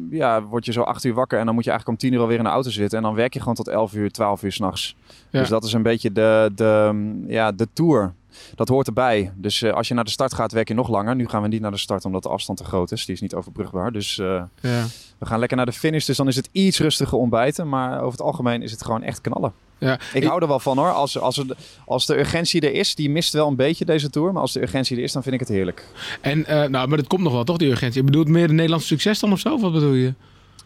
ja, 0.10 0.44
word 0.44 0.66
je 0.66 0.72
zo 0.72 0.82
8 0.82 1.04
uur 1.04 1.14
wakker. 1.14 1.40
En 1.40 1.46
dan 1.46 1.56
moet 1.56 1.64
je 1.64 1.70
eigenlijk 1.70 2.02
om 2.02 2.08
10 2.10 2.18
uur 2.18 2.24
alweer 2.24 2.38
in 2.38 2.44
de 2.44 2.50
auto 2.50 2.70
zitten. 2.70 2.98
En 2.98 3.04
dan 3.04 3.16
werk 3.16 3.34
je 3.34 3.40
gewoon 3.40 3.56
tot 3.56 3.68
11 3.68 3.94
uur, 3.94 4.12
12 4.12 4.44
uur 4.44 4.52
s'nachts. 4.52 4.96
Ja. 5.30 5.40
Dus 5.40 5.50
dat 5.50 5.64
is 5.64 5.74
een 5.74 5.84
beetje 5.84 6.12
de, 6.12 6.52
de, 6.56 7.24
ja, 7.28 7.52
de 7.52 7.68
tour. 7.74 8.14
Dat 8.56 8.68
hoort 8.68 8.88
erbij. 8.88 9.32
Dus 9.36 9.62
eh, 9.62 9.74
als 9.74 9.88
je 9.88 9.94
naar 9.94 10.04
de 10.04 10.10
start 10.10 10.34
gaat, 10.34 10.52
werk 10.52 10.68
je 10.68 10.74
nog 10.74 10.90
langer. 10.90 11.16
Nu 11.16 11.28
gaan 11.28 11.42
we 11.42 11.48
niet 11.48 11.62
naar 11.62 11.72
de 11.72 11.78
start 11.78 12.06
omdat 12.06 12.24
de 12.24 12.30
afstand 12.30 12.58
te 12.58 12.64
groot 12.66 12.92
is. 12.92 13.06
Die 13.06 13.16
is 13.16 13.22
niet 13.22 13.34
overbrugbaar. 13.34 13.92
Dus 13.92 14.18
eh, 14.18 14.44
Ja. 14.62 14.86
we 15.18 15.26
gaan 15.26 15.40
lekker 15.40 15.58
naar 15.58 15.66
de 15.66 15.72
finish. 15.72 16.06
Dus 16.06 16.18
dan 16.18 16.28
is 16.28 16.36
het 16.36 16.50
iets 16.52 16.80
rustiger 16.80 17.18
ontbijten. 17.18 17.70
Maar 17.70 17.98
over 18.00 18.12
het 18.12 18.22
algemeen 18.22 18.62
is 18.62 18.72
het 18.72 18.84
gewoon 18.84 19.04
echt 19.04 19.22
knallen. 19.22 19.54
Ja. 19.78 20.00
Ik 20.14 20.24
hou 20.24 20.42
er 20.42 20.48
wel 20.48 20.60
van 20.60 20.78
hoor. 20.78 20.92
Als, 20.92 21.20
als, 21.20 21.38
er, 21.38 21.46
als 21.86 22.06
de 22.06 22.18
urgentie 22.20 22.62
er 22.62 22.74
is, 22.74 22.96
die 22.96 23.10
mist 23.10 23.34
wel 23.34 23.48
een 23.48 23.56
beetje 23.56 23.86
deze 23.86 24.10
tour. 24.10 24.32
Maar 24.34 24.42
als 24.42 24.54
de 24.54 24.62
urgentie 24.62 24.98
er 24.98 25.04
is, 25.04 25.12
dan 25.12 25.22
vind 25.24 25.34
ik 25.34 25.40
het 25.40 25.50
heerlijk. 25.50 25.88
En, 26.22 26.46
eh, 26.46 26.56
nou, 26.70 26.88
maar 26.88 26.98
dat 26.98 27.08
komt 27.08 27.22
nog 27.22 27.34
wel, 27.34 27.44
toch, 27.44 27.58
die 27.58 27.70
urgentie? 27.70 28.00
Je 28.00 28.06
bedoelt 28.06 28.28
meer 28.28 28.48
de 28.48 28.54
Nederlandse 28.54 28.88
succes 28.88 29.20
dan 29.20 29.32
of 29.32 29.40
zo? 29.40 29.54
Of 29.54 29.62
wat 29.62 29.74
bedoel 29.74 29.94
je? 29.94 30.14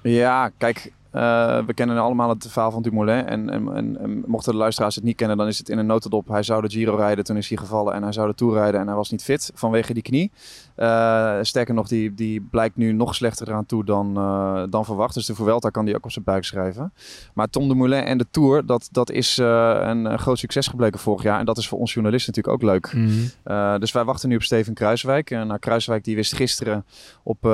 Ja, 0.02 0.50
kijk, 0.58 0.92
eh, 1.12 1.66
we 1.66 1.74
kennen 1.74 1.98
allemaal 1.98 2.30
het 2.30 2.48
verhaal 2.50 2.72
van 2.72 2.82
Dumoulin. 2.82 3.26
En, 3.26 3.50
en, 3.50 3.76
en, 3.76 4.00
en 4.00 4.24
mochten 4.26 4.52
de 4.52 4.58
luisteraars 4.58 4.96
het 4.96 5.04
niet 5.04 5.16
kennen, 5.16 5.38
dan 5.38 5.48
is 5.48 5.58
het 5.58 5.70
in 5.70 5.78
een 5.78 5.86
notendop. 5.86 6.28
Hij 6.28 6.44
zou 6.44 6.62
de 6.62 6.70
Giro 6.70 6.96
rijden, 6.96 7.24
toen 7.24 7.38
is 7.38 7.50
hij 7.50 7.58
gevallen. 7.58 7.94
En 7.94 8.04
hij 8.04 8.12
zou 8.12 8.28
de 8.28 8.36
Tour 8.36 8.54
rijden 8.54 8.82
en 8.82 8.88
hij 8.88 8.96
was 8.96 9.10
niet 9.10 9.24
fit 9.24 9.52
vanwege 9.54 9.94
die 9.94 10.04
knie. 10.04 10.32
Eh, 10.76 11.38
sterker 11.42 11.74
nog, 11.74 11.88
die, 11.88 12.14
die 12.14 12.42
blijkt 12.42 12.76
nu 12.76 12.92
nog 12.92 13.16
slechter 13.16 13.48
eraan 13.48 13.66
toe 13.66 13.86
dan, 13.86 14.18
eh, 14.18 14.64
dan 14.70 14.86
verwacht. 14.86 15.14
Dus 15.14 15.26
de 15.26 15.36
Vuelta 15.36 15.70
kan 15.70 15.86
die 15.86 15.96
ook 15.96 16.06
op 16.06 16.12
zijn 16.12 16.26
buik 16.26 16.44
schrijven. 16.44 16.94
Maar 17.34 17.50
Tom 17.50 17.68
Dumoulin 17.68 18.04
en 18.04 18.18
de 18.18 18.26
Tour, 18.32 18.66
dat, 18.66 18.90
dat 18.92 19.12
is 19.12 19.38
een, 19.38 20.20
groot 20.20 20.40
succes 20.40 20.68
gebleken 20.68 21.00
vorig 21.00 21.24
jaar. 21.24 21.40
En 21.40 21.46
dat 21.46 21.58
is 21.58 21.68
voor 21.68 21.80
ons 21.80 21.94
journalisten 21.94 22.34
natuurlijk 22.36 22.64
ook 22.64 22.70
leuk. 22.72 22.94
Mhm. 22.94 23.80
Dus 23.80 23.92
wij 23.92 24.04
wachten 24.04 24.30
nu 24.30 24.36
op 24.36 24.44
Steven 24.44 24.74
Kruiswijk. 24.74 25.32
En 25.32 25.48
nou, 25.48 25.60
Kruiswijk 25.60 26.04
die 26.04 26.16
wist 26.16 26.36
gisteren 26.36 26.86
op, 27.24 27.46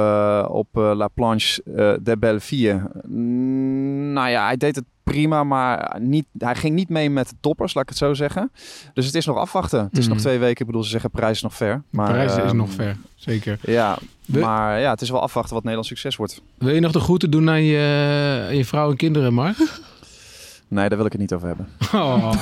op 0.50 0.68
La 0.74 1.08
Planche 1.08 1.62
de 2.04 2.18
Belleville. 2.20 2.82
Nou 4.14 4.30
ja, 4.30 4.46
hij 4.46 4.58
deed 4.58 4.76
het 4.76 4.86
prima, 5.04 5.44
maar 5.44 5.98
niet, 6.02 6.26
hij 6.38 6.56
ging 6.56 6.76
niet 6.76 6.90
mee 6.90 7.10
met 7.10 7.30
de 7.30 7.36
toppers, 7.40 7.74
laat 7.74 7.84
ik 7.84 7.90
het 7.90 7.98
zo 7.98 8.14
zeggen. 8.14 8.52
Dus 8.94 9.06
het 9.06 9.16
is 9.16 9.26
nog 9.26 9.38
afwachten. 9.38 9.84
Het 9.84 9.98
is 9.98 10.04
Mhm. 10.06 10.14
nog 10.14 10.22
twee 10.24 10.40
weken. 10.40 10.60
Ik 10.62 10.66
bedoel, 10.66 10.84
ze 10.84 10.90
zeggen 10.90 11.10
prijs 11.10 11.36
is 11.36 11.42
nog 11.42 11.54
ver. 11.54 11.84
Maar, 11.90 12.08
Parijs 12.08 12.32
is 12.36 12.38
ehm, 12.44 12.56
nog 12.56 12.72
ver, 12.72 12.98
zeker. 13.16 13.60
Ja, 13.62 13.98
We- 14.26 14.40
maar 14.40 14.80
ja, 14.80 14.90
het 14.92 15.02
is 15.02 15.10
wel 15.10 15.22
afwachten 15.22 15.54
wat 15.54 15.60
Nederlands 15.64 15.90
succes 15.90 16.16
wordt. 16.16 16.42
Wil 16.58 16.74
je 16.74 16.80
nog 16.80 16.92
de 16.92 17.00
groeten 17.00 17.32
doen 17.32 17.50
aan 17.50 17.64
je, 17.64 18.46
aan 18.48 18.56
je 18.58 18.66
vrouw 18.66 18.90
en 18.90 18.96
kinderen, 18.98 19.34
Mark? 19.34 19.58
Nee, 20.68 20.88
daar 20.90 20.98
wil 20.98 21.06
ik 21.06 21.12
het 21.12 21.22
niet 21.22 21.34
over 21.34 21.48
hebben. 21.48 21.68
Oh. 21.94 22.34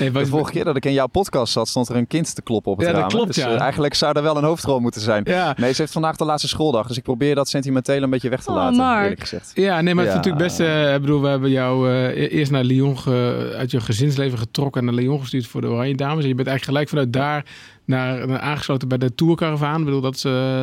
Nee, 0.00 0.10
De 0.10 0.26
vorige 0.26 0.52
keer 0.52 0.64
dat 0.64 0.76
ik 0.76 0.84
in 0.84 0.92
jouw 0.92 1.06
podcast 1.06 1.52
zat, 1.52 1.68
stond 1.68 1.88
er 1.88 1.96
een 1.96 2.06
kind 2.06 2.34
te 2.34 2.42
kloppen 2.42 2.72
op 2.72 2.78
het 2.78 2.86
Ja, 2.86 2.92
dat 2.92 3.00
raam. 3.02 3.10
klopt, 3.10 3.26
dus, 3.26 3.36
ja. 3.36 3.54
eh, 3.54 3.60
eigenlijk 3.60 3.94
zou 3.94 4.16
er 4.16 4.22
wel 4.22 4.36
een 4.36 4.44
hoofdrol 4.44 4.80
moeten 4.80 5.00
zijn. 5.00 5.22
Ja. 5.26 5.54
Nee, 5.56 5.72
ze 5.72 5.80
heeft 5.80 5.92
vandaag 5.92 6.16
de 6.16 6.24
laatste 6.24 6.48
schooldag. 6.48 6.86
Dus 6.86 6.96
ik 6.96 7.02
probeer 7.02 7.34
dat 7.34 7.48
sentimenteel 7.48 8.02
een 8.02 8.10
beetje 8.10 8.28
weg 8.28 8.42
te 8.42 8.50
Oh, 8.50 8.56
laten, 8.56 8.76
Mark. 8.76 9.02
eerlijk 9.02 9.20
gezegd. 9.20 9.50
Ja, 9.54 9.80
nee, 9.80 9.94
maar 9.94 10.04
het 10.04 10.12
is 10.12 10.18
natuurlijk 10.18 10.44
best... 10.44 10.60
eh, 10.60 10.94
ik 10.94 11.00
bedoel, 11.00 11.20
we 11.22 11.28
hebben 11.28 11.50
jou 11.50 11.90
eh, 11.90 12.04
e- 12.22 12.26
eerst 12.26 12.50
naar 12.50 12.64
Lyon 12.64 12.98
ge- 12.98 13.54
uit 13.58 13.70
je 13.70 13.80
gezinsleven 13.80 14.38
getrokken 14.38 14.80
en 14.80 14.86
naar 14.86 14.96
Lyon 15.04 15.20
gestuurd 15.20 15.46
voor 15.46 15.60
de 15.60 15.66
Oranje 15.68 15.94
Dames. 15.96 16.22
En 16.22 16.28
je 16.28 16.34
bent 16.34 16.48
eigenlijk 16.48 16.64
gelijk 16.64 16.88
vanuit 16.88 17.12
daar 17.12 17.44
naar, 17.84 18.26
naar 18.26 18.40
aangesloten 18.40 18.88
bij 18.88 18.98
de 18.98 19.14
Tourcaravaan. 19.14 19.78
Ik 19.78 19.84
bedoel, 19.84 20.00
dat 20.00 20.14
is, 20.14 20.20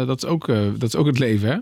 dat, 0.07 0.23
is 0.23 0.29
ook, 0.29 0.47
eh, 0.47 0.57
dat 0.77 0.87
is 0.87 0.95
ook 0.95 1.05
het 1.05 1.19
leven, 1.19 1.49
hè? 1.49 1.57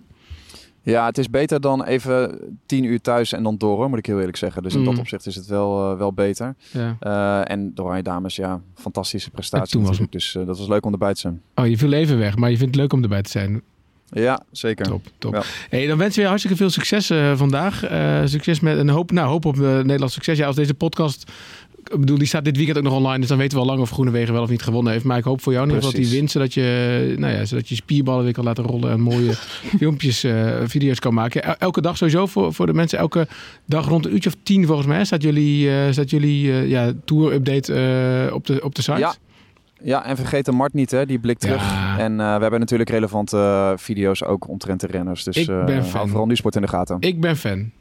Ja, 0.86 1.06
het 1.06 1.18
is 1.18 1.30
beter 1.30 1.62
dan 1.62 1.84
even 1.84 2.40
tien 2.66 2.84
uur 2.84 3.02
thuis 3.02 3.32
en 3.34 3.44
dan 3.44 3.58
door, 3.58 3.90
moet 3.90 3.98
ik 3.98 4.06
heel 4.06 4.18
eerlijk 4.20 4.38
zeggen. 4.38 4.64
Dus 4.64 4.74
in 4.74 4.80
Mm. 4.80 4.86
dat 4.86 4.98
opzicht 4.98 5.26
is 5.26 5.36
het 5.36 5.46
wel, 5.46 5.92
eh, 5.92 5.98
wel 5.98 6.14
beter. 6.14 6.56
Ja. 6.72 6.96
Eh, 7.00 7.52
en 7.52 7.72
de 7.76 7.84
Oranje 7.84 8.04
Dames, 8.04 8.36
ja, 8.36 8.62
fantastische 8.76 9.30
prestatie 9.30 9.72
toen 9.72 9.86
was. 9.86 10.00
Dus 10.10 10.36
eh, 10.36 10.46
dat 10.46 10.58
was 10.58 10.68
leuk 10.68 10.86
om 10.86 10.92
erbij 10.92 11.14
te 11.14 11.20
zijn. 11.20 11.42
Oh, 11.56 11.68
je 11.68 11.78
viel 11.78 11.92
even 11.92 12.18
weg, 12.18 12.36
maar 12.36 12.50
je 12.50 12.58
vindt 12.58 12.72
het 12.74 12.82
leuk 12.82 12.94
om 12.94 13.04
erbij 13.04 13.22
te 13.22 13.30
zijn. 13.30 13.62
Ja, 14.10 14.44
zeker. 14.52 14.86
Top, 14.86 15.06
top. 15.18 15.34
Ja. 15.34 15.42
Hey, 15.70 15.88
dan 15.88 15.98
wensen 15.98 16.16
we 16.16 16.22
je 16.22 16.28
hartstikke 16.28 16.58
veel 16.58 16.70
succes 16.70 17.08
vandaag. 17.36 17.80
Succes 18.26 18.60
met 18.60 18.78
een 18.78 18.90
hoop, 18.90 19.12
nou, 19.12 19.28
hoop 19.28 19.46
op 19.46 19.56
uh, 19.56 19.62
Nederlands 19.62 20.14
succes. 20.14 20.38
Ja, 20.38 20.46
als 20.46 20.56
deze 20.56 20.74
podcast, 20.74 21.32
ik 21.92 22.00
bedoel, 22.00 22.18
die 22.18 22.28
staat 22.28 22.46
dit 22.46 22.56
weekend 22.58 22.78
ook 22.78 22.84
nog 22.84 22.94
online. 22.94 23.20
Dus 23.20 23.28
dan 23.28 23.38
weten 23.38 23.58
we 23.58 23.64
al 23.64 23.70
lang 23.70 23.82
of 23.82 23.90
Groenewegen 23.90 24.34
wel 24.34 24.42
of 24.44 24.50
niet 24.50 24.62
gewonnen 24.62 24.92
heeft. 24.94 25.06
Maar 25.06 25.18
ik 25.18 25.24
hoop 25.24 25.42
voor 25.42 25.54
jou 25.54 25.66
geval 25.70 25.82
dat 25.92 25.94
hij 26.02 26.10
wint. 26.10 26.32
Zodat 26.32 26.54
je, 26.54 27.16
nou 27.18 27.34
ja, 27.34 27.46
zodat 27.46 27.70
je 27.70 27.76
spierballen 27.76 28.24
weer 28.24 28.34
kan 28.34 28.44
laten 28.44 28.64
rollen. 28.64 28.92
En 28.92 29.00
mooie 29.02 29.32
filmpjes, 29.80 30.24
eh, 30.24 30.52
video's 30.66 31.00
kan 31.00 31.14
maken. 31.14 31.44
El- 31.44 31.56
elke 31.60 31.82
dag 31.82 31.98
sowieso 31.98 32.26
voor, 32.26 32.54
voor 32.54 32.66
de 32.66 32.74
mensen. 32.74 33.00
Elke 33.00 33.28
dag 33.66 33.88
rond 33.88 34.06
een 34.06 34.14
uurtje 34.14 34.30
of 34.30 34.36
tien 34.44 34.66
volgens 34.66 34.88
mij. 34.88 35.06
Staat 35.06 35.22
jullie, 35.24 35.70
eh, 35.70 35.92
staat 35.92 36.10
jullie 36.10 36.52
eh, 36.52 36.70
ja, 36.70 36.92
tour-update 37.06 38.30
op, 38.34 38.46
de, 38.46 38.64
op 38.64 38.76
de 38.76 38.82
site? 38.82 38.98
Ja. 39.00 39.16
Ja, 39.86 40.06
en 40.06 40.16
vergeet 40.16 40.46
de 40.46 40.52
Mart 40.52 40.74
niet, 40.74 40.92
hè, 40.92 41.06
die 41.06 41.20
blik 41.20 41.38
terug. 41.38 41.62
Ja. 41.62 41.98
En 42.00 42.16
we 42.18 42.24
hebben 42.24 42.60
natuurlijk 42.60 42.90
relevante 42.90 43.74
video's 43.78 44.24
ook 44.24 44.48
omtrent 44.48 44.80
de 44.80 44.88
renners. 44.88 45.24
Dus 45.24 45.36
Ik 45.38 45.46
ben 45.48 45.66
hou 45.78 45.82
fan. 45.84 46.08
vooral 46.08 46.26
nu 46.28 46.36
sport 46.36 46.56
in 46.56 46.62
de 46.62 46.68
gaten. 46.68 46.98
Ik 47.00 47.22
ben 47.22 47.38
fan. 47.38 47.72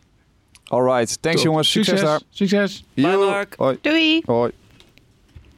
Alright, 0.72 1.22
thanks 1.22 1.42
Top. 1.42 1.50
jongens. 1.50 1.70
Succes, 1.70 2.00
daar. 2.00 2.20
Succes. 2.30 2.84
Bye. 2.94 3.46
Hoi. 3.56 3.78
Doei! 3.80 4.22
Hoi. 4.24 4.50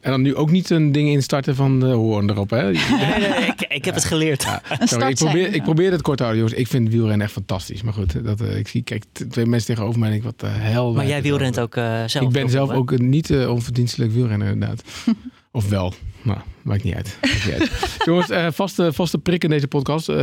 En 0.01 0.11
dan 0.11 0.23
nu 0.23 0.35
ook 0.35 0.51
niet 0.51 0.71
een 0.71 0.93
ding 0.93 1.09
instarten 1.09 1.55
van 1.55 1.81
de 1.81 1.87
hoorn 1.87 2.31
erop, 2.31 2.51
hè? 2.51 2.63
Nee, 2.73 2.75
nee, 3.19 3.47
ik, 3.47 3.61
ik 3.69 3.85
heb 3.85 3.95
het 3.95 4.05
geleerd. 4.05 4.43
Ja, 4.43 4.63
Een 4.79 4.89
sorry, 4.89 5.09
ik, 5.09 5.15
probeer, 5.15 5.55
ik 5.55 5.63
probeer 5.63 5.93
het 5.93 6.03
kort 6.03 6.17
te 6.17 6.23
houden, 6.23 6.45
jongens. 6.45 6.63
Ik 6.63 6.69
vind 6.71 6.89
wielrennen 6.89 7.21
echt 7.21 7.33
fantastisch. 7.33 7.83
Maar 7.83 7.93
goed, 7.93 8.25
dat, 8.25 8.41
eh, 8.41 8.57
ik 8.59 8.69
zie 8.69 8.83
kijk, 8.83 9.05
twee 9.31 9.47
mensen 9.47 9.75
tegenover 9.75 10.01
mij 10.01 10.09
en 10.09 10.15
ik 10.15 10.23
wat 10.23 10.41
de 10.41 10.47
hel. 10.47 10.93
Maar 10.93 11.07
jij 11.07 11.15
het 11.15 11.25
wielrent 11.25 11.61
ook 11.61 11.77
eh, 11.77 12.05
zelf. 12.07 12.27
Ik 12.27 12.33
ben 12.33 12.51
zelf 12.51 12.71
ook 12.71 12.91
een 12.91 13.09
niet 13.09 13.31
eh, 13.31 13.51
onverdienstelijk 13.51 14.13
wielrenner, 14.13 14.49
inderdaad. 14.49 14.83
of 15.55 15.69
wel. 15.69 15.93
Nou, 16.23 16.39
maakt 16.63 16.83
niet 16.83 16.95
uit. 16.95 17.19
Maakt 17.21 17.45
niet 17.45 17.55
uit. 17.55 17.71
Jongens, 18.07 18.31
eh, 18.31 18.47
vaste, 18.53 18.93
vaste 18.93 19.19
prik 19.19 19.45
in 19.45 19.51
deze 19.51 19.69
podcast. 19.69 20.09
Eh, 20.09 20.17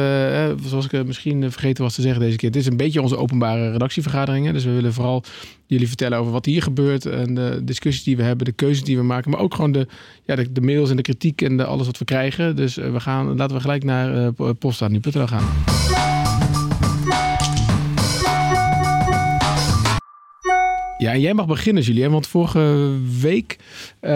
zoals 0.65 0.85
ik 0.85 0.93
eh, 0.93 1.03
misschien 1.03 1.51
vergeten 1.51 1.83
was 1.83 1.95
te 1.95 2.01
zeggen 2.01 2.21
deze 2.21 2.37
keer. 2.37 2.51
Dit 2.51 2.61
is 2.61 2.67
een 2.67 2.77
beetje 2.77 3.01
onze 3.01 3.17
openbare 3.17 3.71
redactievergaderingen. 3.71 4.53
Dus 4.53 4.63
we 4.63 4.71
willen 4.71 4.93
vooral 4.93 5.23
jullie 5.65 5.87
vertellen 5.87 6.17
over 6.17 6.31
wat 6.31 6.45
hier 6.45 6.61
gebeurt. 6.61 7.05
En 7.05 7.33
de 7.33 7.61
discussies 7.63 8.03
die 8.03 8.17
we 8.17 8.23
hebben, 8.23 8.45
de 8.45 8.51
keuzes 8.51 8.83
die 8.83 8.97
we 8.97 9.03
maken. 9.03 9.31
Maar 9.31 9.39
ook 9.39 9.55
gewoon 9.55 9.71
de, 9.71 9.87
ja, 10.25 10.35
de, 10.35 10.51
de 10.51 10.61
mails 10.61 10.89
en 10.89 10.95
de 10.95 11.01
kritiek 11.01 11.41
en 11.41 11.57
de, 11.57 11.65
alles 11.65 11.85
wat 11.85 11.97
we 11.97 12.05
krijgen. 12.05 12.55
Dus 12.55 12.75
we 12.75 12.99
gaan, 12.99 13.35
laten 13.35 13.55
we 13.55 13.61
gelijk 13.61 13.83
naar 13.83 14.15
uh, 14.15 14.49
Posta.nu.nl 14.59 15.27
gaan. 15.27 16.10
Ja, 21.01 21.11
en 21.11 21.19
jij 21.19 21.33
mag 21.33 21.45
beginnen, 21.45 21.83
Julien. 21.83 22.11
Want 22.11 22.27
vorige 22.27 22.95
week 23.21 23.57
uh, 24.01 24.11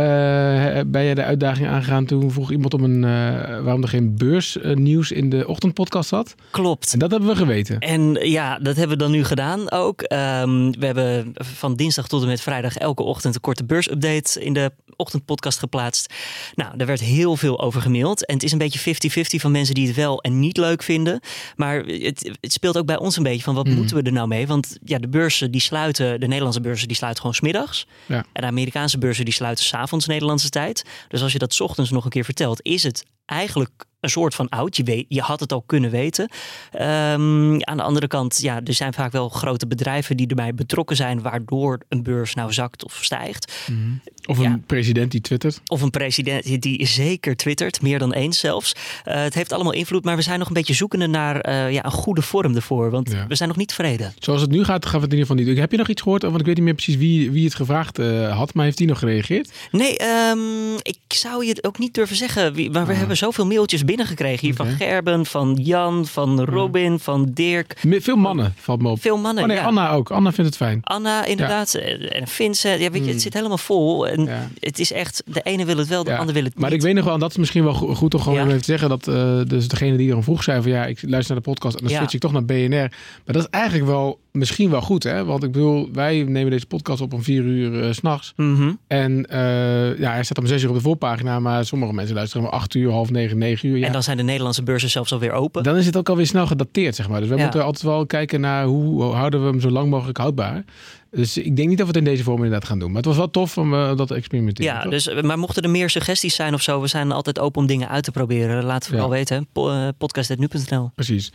ben 0.88 1.04
jij 1.04 1.14
de 1.14 1.24
uitdaging 1.24 1.68
aangegaan. 1.68 2.06
Toen 2.06 2.32
vroeg 2.32 2.52
iemand 2.52 2.74
om 2.74 2.84
een, 2.84 3.04
uh, 3.04 3.64
waarom 3.64 3.82
er 3.82 3.88
geen 3.88 4.16
beursnieuws 4.16 5.12
in 5.12 5.30
de 5.30 5.48
ochtendpodcast 5.48 6.10
zat. 6.10 6.36
Klopt. 6.52 6.94
En 6.94 7.00
dat 7.00 7.12
hebben 7.12 7.30
we 7.30 7.36
geweten. 7.36 7.80
En 7.80 8.14
ja, 8.14 8.60
dat 8.60 8.76
hebben 8.76 8.98
we 8.98 9.04
dan 9.04 9.12
nu 9.12 9.24
gedaan 9.24 9.72
ook. 9.72 10.02
Um, 10.02 10.72
we 10.80 10.86
hebben 10.86 11.34
van 11.34 11.76
dinsdag 11.76 12.08
tot 12.08 12.22
en 12.22 12.28
met 12.28 12.42
vrijdag 12.42 12.78
elke 12.78 13.04
ochtend 13.04 13.36
een 13.36 13.42
korte 13.42 13.66
beursupdate 13.66 14.44
in 14.44 14.54
de 14.54 14.72
ochtendpodcast 14.96 15.60
geplaatst. 15.60 16.14
Nou, 16.56 16.78
daar 16.78 16.88
werd 16.88 17.00
heel 17.00 17.36
veel 17.36 17.62
over 17.62 17.82
gemaild. 17.82 18.26
En 18.26 18.34
het 18.34 18.44
is 18.44 18.52
een 18.52 18.58
beetje 18.58 18.96
50-50 18.96 19.42
van 19.42 19.52
mensen 19.52 19.76
die 19.76 19.88
het 19.88 19.96
wel 19.96 20.22
en 20.22 20.40
niet 20.40 20.58
leuk 20.58 20.84
vinden. 20.84 21.20
Maar 21.56 21.84
het, 21.86 22.38
het 22.42 22.54
speelt 22.54 22.78
ook 22.78 22.86
bij 22.86 22.98
ons 22.98 23.18
een 23.18 23.24
beetje 23.24 23.44
van 23.44 23.56
wat 23.56 23.68
mm. 23.68 23.76
moeten 23.76 23.98
we 23.98 24.04
er 24.04 24.12
nou 24.12 24.28
mee? 24.28 24.48
Want 24.48 24.78
ja, 24.84 24.98
de 24.98 25.08
beurzen 25.08 25.52
die 25.52 25.62
sluiten, 25.62 26.20
de 26.20 26.28
Nederlandse 26.28 26.62
beurzen 26.76 26.88
die 26.88 26.98
sluiten 26.98 27.22
gewoon 27.22 27.36
smiddags. 27.36 27.88
Ja. 28.06 28.26
En 28.34 28.42
de 28.42 28.48
Amerikaanse 28.48 28.98
beurzen 28.98 29.26
die 29.26 29.34
sluiten 29.34 29.66
s'avonds 29.66 30.06
Nederlandse 30.06 30.50
tijd. 30.50 30.86
Dus 31.08 31.22
als 31.22 31.32
je 31.32 31.40
dat 31.40 31.54
's 31.54 31.60
ochtends 31.60 31.92
nog 31.92 32.04
een 32.04 32.10
keer 32.10 32.24
vertelt, 32.24 32.60
is 32.62 32.84
het 32.84 33.06
eigenlijk 33.26 33.86
een 34.06 34.12
soort 34.12 34.36
van 34.36 34.50
oud. 34.50 34.78
Je, 34.78 34.84
weet, 34.84 35.06
je 35.08 35.22
had 35.22 35.40
het 35.40 35.52
al 35.52 35.62
kunnen 35.66 35.90
weten. 35.92 36.30
Um, 36.74 37.64
aan 37.64 37.78
de 37.78 37.84
andere 37.84 38.08
kant, 38.08 38.40
ja, 38.42 38.62
er 38.64 38.74
zijn 38.74 38.94
vaak 38.94 39.12
wel 39.12 39.30
grote 39.30 39.68
bedrijven 39.68 40.18
die 40.18 40.28
erbij 40.28 40.54
betrokken 40.56 40.96
zijn, 40.96 41.22
waardoor 41.22 41.80
een 41.90 42.04
beurs 42.04 42.34
nou 42.36 42.54
zakt 42.54 42.84
of 42.86 42.98
stijgt. 43.02 43.54
Mm. 43.72 44.02
Of 44.26 44.38
een 44.38 44.64
president 44.66 45.12
die 45.12 45.22
twittert. 45.22 45.62
Of 45.68 45.82
een 45.82 45.90
president 45.90 46.62
die 46.62 46.86
zeker 46.88 47.36
twittert, 47.36 47.82
meer 47.82 48.00
dan 48.00 48.14
eens 48.14 48.40
zelfs. 48.40 48.76
Uh, 49.08 49.14
het 49.14 49.34
heeft 49.34 49.52
allemaal 49.52 49.74
invloed, 49.74 50.04
maar 50.04 50.16
we 50.16 50.22
zijn 50.22 50.40
nog 50.40 50.48
een 50.48 50.54
beetje 50.54 50.74
zoekende 50.74 51.08
naar 51.08 51.50
uh, 51.50 51.72
ja, 51.72 51.86
een 51.86 51.92
goede 51.92 52.22
vorm 52.22 52.56
ervoor. 52.56 52.90
Want 52.92 53.12
Ja. 53.12 53.28
we 53.28 53.36
zijn 53.36 53.50
nog 53.50 53.58
niet 53.58 53.68
tevreden. 53.68 54.14
Zoals 54.20 54.42
het 54.42 54.52
nu 54.52 54.64
gaat, 54.64 54.86
gaan 54.86 55.00
we 55.00 55.06
het 55.06 55.14
in 55.14 55.18
ieder 55.20 55.20
geval 55.20 55.36
niet 55.36 55.46
doen. 55.46 55.56
Heb 55.62 55.72
je 55.72 55.78
nog 55.78 55.88
iets 55.90 56.02
gehoord? 56.02 56.22
Want 56.22 56.40
ik 56.40 56.46
weet 56.46 56.56
niet 56.56 56.64
meer 56.64 56.74
precies 56.74 56.96
wie, 56.96 57.32
wie 57.32 57.44
het 57.46 57.56
gevraagd 57.56 58.00
uh, 58.00 58.38
had. 58.38 58.54
Maar 58.54 58.66
heeft 58.66 58.78
die 58.78 58.88
nog 58.88 59.00
gereageerd? 59.00 59.52
Nee, 59.72 59.98
um, 60.30 60.76
ik 60.82 60.98
zou 61.08 61.44
je 61.44 61.50
het 61.50 61.64
ook 61.66 61.78
niet 61.80 61.94
durven 61.94 62.16
zeggen. 62.16 62.54
Maar 62.72 62.86
we 62.86 62.92
Ah. 62.92 62.98
hebben 62.98 63.18
zoveel 63.18 63.46
mailtjes 63.46 63.84
binnengekregen 63.96 64.46
hier 64.48 64.56
van 64.56 64.68
Gerben, 64.68 65.26
van 65.26 65.60
Jan, 65.62 66.06
van 66.06 66.44
Robin, 66.44 67.00
van 67.00 67.32
Dirk. 67.34 67.76
Veel 67.90 68.16
mannen 68.16 68.54
valt 68.58 68.82
me 68.82 68.90
op. 68.90 69.02
Veel 69.02 69.18
mannen. 69.18 69.44
Oh 69.44 69.50
nee, 69.50 69.58
ja. 69.58 69.64
Anna 69.66 69.92
ook. 69.92 70.12
Anna 70.12 70.32
vindt 70.32 70.50
het 70.50 70.60
fijn. 70.60 70.80
Anna, 70.84 71.26
inderdaad. 71.26 71.74
En 71.74 72.28
Vincent. 72.28 72.80
Ja, 72.82 72.86
weet 72.90 72.94
je, 72.94 73.00
Hmm. 73.00 73.10
het 73.14 73.22
zit 73.22 73.34
helemaal 73.34 73.58
vol. 73.58 74.08
En 74.08 74.30
het 74.60 74.80
is 74.80 74.92
echt, 74.92 75.24
de 75.26 75.42
ene 75.42 75.66
wil 75.66 75.78
het 75.78 75.88
wel, 75.88 76.04
de 76.04 76.18
ander 76.18 76.34
wil 76.34 76.44
het 76.44 76.54
Maar 76.60 76.70
niet. 76.70 76.80
ik 76.80 76.86
weet 76.86 76.96
nog 76.96 77.04
wel, 77.04 77.14
en 77.14 77.20
dat 77.20 77.30
is 77.32 77.38
misschien 77.38 77.64
wel 77.64 77.74
go- 77.74 77.94
goed 77.96 78.14
om 78.14 78.22
gewoon 78.22 78.48
even 78.48 78.58
te 78.60 78.64
zeggen, 78.66 78.90
dat 78.90 79.08
eh, 79.08 79.40
dus 79.48 79.68
degene 79.68 79.98
die 79.98 80.10
erom 80.10 80.24
vroeg 80.24 80.44
zei 80.44 80.62
van 80.62 80.72
ja, 80.72 80.86
ik 80.86 81.00
luister 81.02 81.34
naar 81.36 81.44
de 81.44 81.50
podcast 81.52 81.76
en 81.76 81.88
dan 81.88 81.96
switch 81.96 82.14
ik 82.14 82.20
toch 82.20 82.32
naar 82.32 82.46
BNR. 82.46 82.70
Maar 82.70 82.90
dat 83.26 83.36
is 83.42 83.48
eigenlijk 83.50 83.86
wel 83.86 84.20
misschien 84.36 84.70
wel 84.70 84.82
goed, 84.82 85.04
hè? 85.04 85.26
Want 85.26 85.44
ik 85.44 85.52
bedoel, 85.52 85.90
wij 85.94 86.24
nemen 86.24 86.52
deze 86.52 86.66
podcast 86.66 87.02
op 87.02 87.14
om 87.14 87.24
vier 87.24 87.44
uur 87.44 87.84
eh, 87.84 87.92
's 87.92 87.96
s'nachts. 87.96 88.34
Mhm. 88.36 88.72
En 88.88 89.26
eh, 89.30 90.00
ja, 90.00 90.12
hij 90.12 90.24
staat 90.24 90.38
om 90.38 90.46
zes 90.46 90.64
uur 90.64 90.70
op 90.70 90.76
de 90.76 90.82
voorpagina, 90.82 91.40
maar 91.40 91.66
sommige 91.66 91.94
mensen 91.94 92.16
luisteren 92.16 92.48
om 92.48 92.54
acht 92.54 92.74
uur, 92.74 92.92
half 92.92 93.10
negen, 93.12 93.38
negen 93.38 93.70
uur. 93.70 93.78
Ja. 93.78 93.86
En 93.86 93.92
dan 93.92 94.04
zijn 94.04 94.18
de 94.18 94.24
Nederlandse 94.24 94.64
beurzen 94.64 94.90
zelfs 94.90 95.12
alweer 95.14 95.32
open. 95.32 95.64
Dan 95.64 95.76
is 95.76 95.86
het 95.86 95.98
ook 95.98 96.10
alweer 96.10 96.28
snel 96.28 96.48
gedateerd, 96.48 96.96
zeg 96.96 97.10
maar. 97.10 97.20
Dus 97.20 97.30
we 97.30 97.36
Ja. 97.36 97.42
moeten 97.44 97.64
altijd 97.64 97.84
wel 97.84 98.06
kijken 98.06 98.42
naar 98.42 98.66
hoe 98.66 99.04
houden 99.04 99.42
we 99.44 99.48
hem 99.50 99.60
zo 99.60 99.70
lang 99.70 99.90
mogelijk 99.90 100.18
houdbaar. 100.18 100.64
Dus 101.12 101.38
ik 101.38 101.56
denk 101.56 101.68
niet 101.70 101.78
dat 101.78 101.88
we 101.88 101.94
het 101.98 102.06
in 102.08 102.12
deze 102.12 102.24
vorm 102.24 102.36
inderdaad 102.44 102.66
gaan 102.66 102.80
doen. 102.80 102.88
Maar 102.88 102.98
het 102.98 103.06
was 103.06 103.18
wel 103.18 103.30
tof 103.32 103.58
om 103.58 103.74
eh, 103.74 103.98
dat 103.98 104.08
te 104.08 104.16
experimenteren. 104.16 104.74
Ja, 104.74 104.82
toch? 104.82 104.92
dus, 104.92 105.22
maar 105.22 105.40
mochten 105.40 105.64
er 105.64 105.70
meer 105.70 105.90
suggesties 105.90 106.36
zijn 106.36 106.54
of 106.54 106.62
zo, 106.62 106.82
we 106.82 106.88
zijn 106.88 107.12
altijd 107.12 107.40
open 107.40 107.62
om 107.62 107.68
dingen 107.68 107.90
uit 107.90 108.04
te 108.04 108.12
proberen. 108.12 108.64
Laat 108.64 108.76
het 108.76 108.88
vooral 108.88 109.08
Ja. 109.08 109.14
weten. 109.14 109.48
Po, 109.52 109.70
eh, 109.70 109.88
podcast.nu.nl. 109.98 110.92
Precies. 110.96 111.32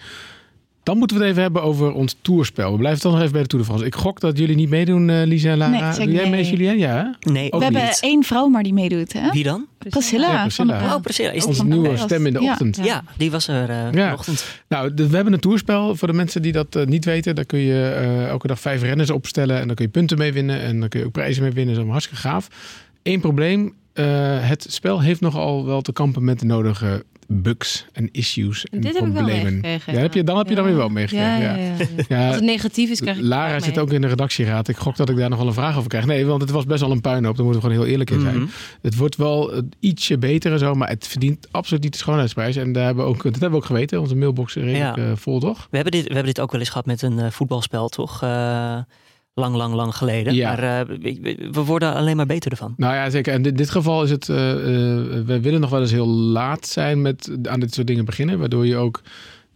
Dan 0.82 0.98
moeten 0.98 1.16
we 1.16 1.22
het 1.22 1.30
even 1.32 1.42
hebben 1.42 1.62
over 1.62 1.92
ons 1.92 2.16
toerspel. 2.22 2.72
We 2.72 2.78
blijven 2.78 3.00
toch 3.00 3.12
nog 3.12 3.20
even 3.20 3.32
bij 3.32 3.42
de 3.42 3.48
Tour 3.48 3.64
de 3.64 3.70
France. 3.70 3.86
Ik 3.88 3.94
gok 3.94 4.20
dat 4.20 4.38
jullie 4.38 4.56
niet 4.56 4.68
meedoen, 4.70 5.10
eh, 5.10 5.26
Lisa 5.26 5.50
en 5.50 5.58
Lara. 5.58 5.96
Nee, 5.96 6.06
Doe 6.06 6.14
jij 6.14 6.30
mee. 6.30 6.44
Julien? 6.50 6.78
Ja, 6.78 7.16
hè? 7.22 7.32
Nee, 7.32 7.52
Ook 7.52 7.58
we 7.58 7.64
hebben 7.64 7.90
één 8.00 8.22
vrouw 8.24 8.46
maar 8.48 8.62
die 8.62 8.72
meedoet, 8.72 9.12
hè? 9.12 9.30
wie 9.32 9.42
dan? 9.44 9.66
Priscilla. 9.78 10.30
Ja, 10.32 10.40
Priscilla. 10.42 10.78
van 10.78 10.88
de- 10.88 10.94
Oh, 10.94 11.00
Priscilla. 11.00 11.30
Is 11.30 11.44
Onze 11.44 11.64
nieuwe 11.64 11.96
stem 11.96 12.26
in 12.26 12.32
de 12.32 12.40
Ja. 12.40 12.50
ochtend. 12.50 12.78
Ja, 12.82 13.04
die 13.16 13.30
was 13.30 13.48
er 13.48 13.70
eh 13.70 13.92
Ja. 13.92 14.04
vanochtend. 14.04 14.60
Nou, 14.68 14.94
de- 14.94 15.08
we 15.08 15.14
hebben 15.14 15.32
een 15.34 15.40
toerspel. 15.40 15.96
Voor 15.96 16.08
de 16.08 16.14
mensen 16.14 16.42
die 16.42 16.52
dat 16.52 16.76
eh, 16.76 16.86
niet 16.86 17.04
weten, 17.04 17.34
daar 17.34 17.44
kun 17.44 17.58
je 17.58 17.82
eh, 17.96 18.28
elke 18.28 18.46
dag 18.46 18.60
vijf 18.60 18.82
renners 18.82 19.10
opstellen. 19.10 19.60
En 19.60 19.66
dan 19.66 19.76
kun 19.76 19.84
je 19.84 19.90
punten 19.90 20.18
mee 20.18 20.32
winnen. 20.32 20.60
En 20.60 20.80
dan 20.80 20.88
kun 20.88 21.00
je 21.00 21.06
ook 21.06 21.12
prijzen 21.12 21.42
mee 21.42 21.52
winnen. 21.52 21.74
Dat 21.74 21.84
is 21.84 21.90
allemaal 21.90 22.00
hartstikke 22.10 22.28
gaaf. 22.28 22.48
Eén 23.02 23.20
probleem. 23.20 23.74
eh, 23.92 24.06
het 24.48 24.66
spel 24.68 25.00
heeft 25.00 25.20
nogal 25.20 25.66
wel 25.66 25.80
te 25.82 25.92
kampen 25.92 26.24
met 26.24 26.38
de 26.40 26.46
nodige 26.46 27.04
bugs 27.32 27.86
en 27.92 28.08
issues 28.12 28.64
en 28.66 28.80
Dit 28.80 28.94
heb 28.94 29.06
ik 29.06 29.12
wel 29.12 29.22
problemen. 29.24 29.44
meegekregen. 29.52 29.92
Ja, 29.92 29.98
heb 30.00 30.14
je, 30.14 30.24
dan 30.24 30.38
heb 30.38 30.48
je 30.48 30.54
dan 30.54 30.64
weer 30.64 30.76
wel 30.76 30.88
meegekregen. 30.88 31.40
Ja, 31.40 31.54
Ja, 31.54 31.56
ja, 31.56 31.64
ja, 31.78 31.86
ja. 31.96 32.04
Ja, 32.08 32.26
Als 32.26 32.34
het 32.34 32.44
negatief 32.44 32.90
is, 32.90 33.00
krijg 33.00 33.16
ik 33.16 33.22
Lara 33.24 33.60
zit 33.60 33.74
mee. 33.74 33.84
ook 33.84 33.92
in 33.92 34.00
de 34.00 34.06
redactieraad. 34.06 34.68
Ik 34.68 34.76
gok 34.76 34.96
dat 34.96 35.08
ik 35.08 35.16
daar 35.16 35.28
nog 35.28 35.38
wel 35.38 35.46
een 35.46 35.52
vraag 35.54 35.76
over 35.76 35.88
krijg. 35.88 36.06
Nee, 36.06 36.26
want 36.26 36.40
het 36.42 36.50
was 36.50 36.64
best 36.66 36.80
wel 36.80 36.90
een 36.90 37.00
puinhoop. 37.00 37.36
Daar 37.36 37.44
moeten 37.44 37.62
we 37.62 37.68
gewoon 37.68 37.82
heel 37.84 37.92
eerlijk 37.92 38.10
in 38.10 38.20
zijn. 38.20 38.36
Mhm. 38.36 38.46
Het 38.82 38.96
wordt 38.96 39.16
wel 39.16 39.52
eh, 39.52 39.62
ietsje 39.80 40.18
beter 40.18 40.52
en 40.52 40.58
zo, 40.58 40.74
maar 40.74 40.88
het 40.88 41.06
verdient 41.06 41.48
absoluut 41.50 41.82
niet 41.82 41.92
de 41.92 41.98
schoonheidsprijs. 41.98 42.56
En 42.56 42.72
daar 42.72 42.84
hebben 42.84 43.04
we 43.04 43.10
ook, 43.10 43.22
dat 43.22 43.32
hebben 43.32 43.50
we 43.50 43.56
ook 43.56 43.64
geweten. 43.64 44.00
Onze 44.00 44.16
mailbox 44.16 44.56
is 44.56 44.62
redelijk 44.62 44.96
Ja. 44.96 45.02
eh, 45.04 45.12
vol, 45.16 45.40
toch? 45.40 45.66
We 45.70 45.76
hebben, 45.76 45.92
dit, 45.92 46.02
we 46.06 46.14
hebben 46.14 46.32
dit 46.34 46.40
ook 46.42 46.50
wel 46.52 46.60
eens 46.60 46.70
gehad 46.70 46.86
met 46.86 47.02
een 47.02 47.18
eh, 47.18 47.30
voetbalspel, 47.30 47.88
toch? 47.88 48.22
Eh, 48.22 48.78
lang, 49.34 49.54
lang, 49.54 49.74
lang 49.74 49.96
geleden. 49.96 50.34
Ja. 50.34 50.48
Maar 50.48 50.80
eh, 50.80 50.96
we, 51.50 51.64
worden 51.64 51.94
alleen 51.94 52.16
maar 52.16 52.26
beter 52.26 52.50
ervan. 52.50 52.74
Nou 52.76 52.94
ja, 52.94 53.10
zeker. 53.10 53.32
En 53.32 53.44
in 53.44 53.54
dit 53.54 53.70
geval 53.70 54.02
is 54.02 54.10
het, 54.10 54.28
eh, 54.28 54.50
eh, 54.50 54.58
we 55.26 55.40
willen 55.40 55.60
nog 55.60 55.70
wel 55.70 55.80
eens 55.80 55.90
heel 55.90 56.08
laat 56.08 56.66
zijn 56.66 57.02
met 57.02 57.30
aan 57.42 57.60
dit 57.60 57.74
soort 57.74 57.86
dingen 57.86 58.04
beginnen. 58.04 58.38
Waardoor 58.38 58.66
je 58.66 58.76
ook, 58.76 59.02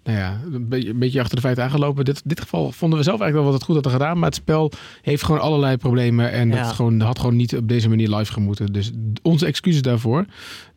nou 0.05 0.19
ja, 0.19 0.41
een 0.53 0.69
beetje, 0.69 0.91
een 0.91 0.99
beetje 0.99 1.21
achter 1.21 1.35
de 1.35 1.43
feiten 1.43 1.65
aangelopen. 1.65 2.05
Dit, 2.05 2.23
dit 2.25 2.41
geval 2.41 2.73
vonden 2.73 2.99
we 2.99 3.05
zelf 3.05 3.21
eigenlijk 3.21 3.35
wel 3.35 3.45
wat 3.45 3.55
het 3.55 3.63
goed 3.63 3.75
hadden 3.75 3.93
gedaan. 3.93 4.19
Maar 4.19 4.29
het 4.29 4.39
spel 4.39 4.73
heeft 5.03 5.23
gewoon 5.25 5.41
allerlei 5.41 5.77
problemen. 5.77 6.33
En 6.33 6.51
dat 6.51 6.59
Ja. 6.59 6.73
gewoon, 6.73 7.01
had 7.01 7.19
gewoon 7.19 7.37
niet 7.37 7.57
op 7.57 7.69
deze 7.69 7.89
manier 7.89 8.17
live 8.17 8.33
gemoeten. 8.33 8.73
Dus 8.73 8.91
onze 9.23 9.47
excuses 9.47 9.83
daarvoor. 9.83 10.25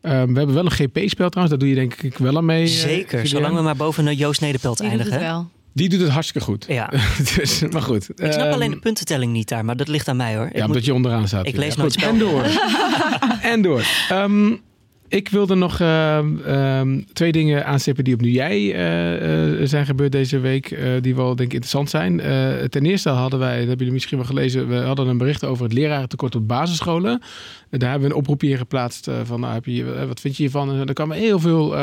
Ehm, 0.01 0.31
we 0.31 0.37
hebben 0.37 0.55
wel 0.55 0.65
een 0.65 0.71
GP-spel 0.71 1.29
trouwens. 1.29 1.49
Daar 1.49 1.59
doe 1.59 1.69
je 1.69 1.75
denk 1.75 1.93
ik 1.93 2.17
wel 2.17 2.37
aan 2.37 2.45
mee. 2.45 2.67
Zeker, 2.67 3.27
zolang 3.27 3.55
we 3.55 3.61
maar 3.61 3.75
boven 3.75 4.07
uh, 4.07 4.17
Joost 4.17 4.41
Nederpelt 4.41 4.79
eindigen. 4.79 5.49
Die 5.77 5.89
doet 5.89 6.01
het 6.01 6.09
hartstikke 6.09 6.47
goed. 6.47 6.65
Ja. 6.67 6.89
dus, 7.35 7.61
maar 7.71 7.81
goed. 7.81 8.09
Ik 8.15 8.31
snap 8.31 8.51
alleen 8.53 8.71
de 8.71 8.79
puntentelling 8.79 9.31
niet 9.31 9.47
daar, 9.49 9.65
maar 9.65 9.75
dat 9.77 9.87
ligt 9.87 10.07
aan 10.07 10.15
mij 10.17 10.35
hoor. 10.35 10.45
Ik 10.45 10.51
Ja, 10.53 10.59
moet- 10.59 10.67
omdat 10.67 10.85
je 10.85 10.93
onderaan 10.93 11.27
staat. 11.27 11.47
ik 11.47 11.53
Ja, 11.53 11.59
lees 11.59 11.69
goed. 11.73 11.77
nooit 11.77 11.93
spel. 11.93 12.09
En 12.09 12.17
door. 12.19 12.43
en 13.51 13.61
door. 13.61 13.83
Ehm, 14.09 14.55
ik 15.09 15.29
wilde 15.29 15.55
nog 15.55 15.79
ehm, 15.79 16.37
ehm, 16.45 17.01
twee 17.13 17.31
dingen 17.31 17.65
aanstippen 17.65 18.03
die 18.03 18.13
opnieuw 18.13 18.31
jij 18.31 18.73
eh, 18.73 19.61
eh, 19.61 19.67
zijn 19.67 19.85
gebeurd 19.85 20.11
deze 20.11 20.39
week. 20.39 20.71
eh, 20.71 20.91
die 21.01 21.15
wel 21.15 21.35
denk 21.35 21.39
ik 21.39 21.53
interessant 21.53 21.89
zijn. 21.89 22.21
Ten 22.69 22.85
eerste 22.85 23.09
hadden 23.09 23.39
wij, 23.39 23.49
dat 23.49 23.59
hebben 23.59 23.77
jullie 23.77 23.93
misschien 23.93 24.17
wel 24.17 24.27
gelezen, 24.27 24.67
we 24.67 24.75
hadden 24.75 25.07
een 25.07 25.17
bericht 25.17 25.43
over 25.45 25.63
het 25.63 25.73
lerarentekort 25.73 26.35
op 26.35 26.47
basisscholen. 26.47 27.21
Daar 27.69 27.89
hebben 27.89 28.07
we 28.07 28.13
een 28.13 28.21
oproepje 28.21 28.49
in 28.49 28.57
geplaatst 28.57 29.09
van, 29.23 29.39
nou, 29.39 29.53
heb 29.53 29.65
je, 29.65 30.05
wat 30.07 30.19
vind 30.19 30.35
je 30.35 30.43
hiervan? 30.43 30.71
En 30.71 30.87
er 30.87 30.93
kwamen 30.93 31.17
heel 31.17 31.39
veel 31.39 31.75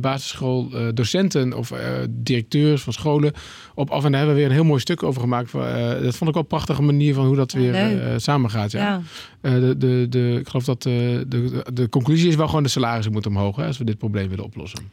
basisschooldocenten 0.00 1.52
of 1.52 1.72
directeurs 2.10 2.82
van 2.82 2.92
scholen 2.92 3.32
op 3.74 3.90
af. 3.90 4.04
En 4.04 4.10
daar 4.10 4.20
hebben 4.20 4.36
we 4.36 4.40
weer 4.40 4.50
een 4.50 4.56
heel 4.56 4.68
mooi 4.68 4.80
stuk 4.80 5.02
over 5.02 5.20
gemaakt. 5.20 5.52
Dat 6.02 6.16
vond 6.16 6.28
ik 6.28 6.34
wel 6.34 6.42
een 6.42 6.46
prachtige 6.46 6.82
manier 6.82 7.14
van 7.14 7.26
hoe 7.26 7.36
dat 7.36 7.52
weer 7.52 7.74
eh, 7.74 8.12
samengaat. 8.16 8.72
Ja. 8.72 9.02
Ja. 9.42 9.58
De, 9.58 9.76
de, 9.76 10.06
de, 10.08 10.36
ik 10.40 10.48
geloof 10.48 10.64
dat 10.64 10.82
de, 10.82 11.24
de, 11.28 11.64
de 11.72 11.88
conclusie 11.88 12.28
is 12.28 12.34
wel 12.36 12.45
gewoon 12.48 12.62
de 12.62 12.68
salarissen 12.68 13.12
moeten 13.12 13.30
omhoog 13.30 13.56
hè, 13.56 13.66
als 13.66 13.78
we 13.78 13.84
dit 13.84 13.98
probleem 13.98 14.28
willen 14.28 14.44
oplossen. 14.44 14.90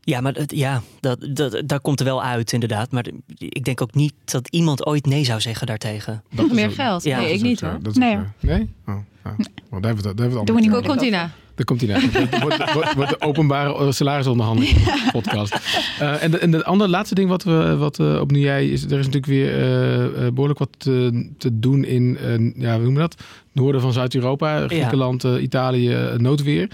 Ja, 0.00 0.20
maar 0.20 0.34
het, 0.34 0.52
ja, 0.56 0.82
dat, 1.00 1.28
dat, 1.32 1.62
daar 1.66 1.80
komt 1.80 1.98
er 2.00 2.06
wel 2.06 2.22
uit 2.22 2.52
inderdaad. 2.52 2.90
Maar 2.90 3.06
ik 3.38 3.64
denk 3.64 3.80
ook 3.82 3.94
niet 3.94 4.12
dat 4.24 4.48
iemand 4.48 4.86
ooit 4.86 5.06
nee 5.06 5.24
zou 5.24 5.40
zeggen 5.40 5.66
daartegen. 5.66 6.22
Dat 6.34 6.46
is 6.46 6.52
Meer 6.52 6.66
ook- 6.68 6.74
geld? 6.74 7.04
Ja, 7.04 7.20
nee, 7.20 7.32
ik 7.32 7.42
niet 7.42 7.60
hoor. 7.60 7.78
Nee. 7.92 8.18
Nee? 8.40 8.70
Oh, 8.86 8.94
nou, 9.24 9.36
daar 9.36 9.36
hebben 9.70 9.80
we 9.80 9.88
het, 9.88 10.02
daar 10.02 10.04
hebben 10.04 10.30
we 10.30 10.36
het 10.38 10.46
Doen 10.46 10.56
we 10.56 10.62
niet 10.62 10.70
ook 10.70 10.76
over. 10.76 10.88
Contina. 10.88 11.30
Daar 11.58 11.66
komt 11.66 11.80
hij 11.80 11.90
naar. 11.90 12.28
Wordt, 12.42 12.72
wordt, 12.72 12.94
wordt 12.94 13.10
de 13.10 13.20
openbare 13.20 13.92
salarisonderhandeling 13.92 14.76
podcast. 15.12 15.54
Eh, 15.98 16.22
en, 16.22 16.30
de, 16.30 16.38
en 16.38 16.50
de 16.50 16.64
andere 16.64 16.90
laatste 16.90 17.14
ding 17.14 17.28
wat, 17.28 17.42
we, 17.42 17.76
wat 17.76 17.98
eh, 17.98 18.20
opnieuw 18.20 18.42
jij 18.42 18.68
is, 18.68 18.84
er 18.84 18.98
is 18.98 19.06
natuurlijk 19.06 19.26
weer 19.26 19.54
eh, 19.54 20.04
eh, 20.04 20.32
behoorlijk 20.32 20.58
wat 20.58 20.70
te, 20.76 21.28
te 21.38 21.58
doen 21.58 21.84
in, 21.84 22.18
ja, 22.56 22.74
hoe 22.74 22.82
noem 22.82 22.92
je 22.92 22.98
dat? 22.98 23.22
Noorden 23.52 23.80
van 23.80 23.92
Zuid-Europa, 23.92 24.66
Griekenland, 24.66 25.24
Italië, 25.24 25.96
noodweer. 26.16 26.68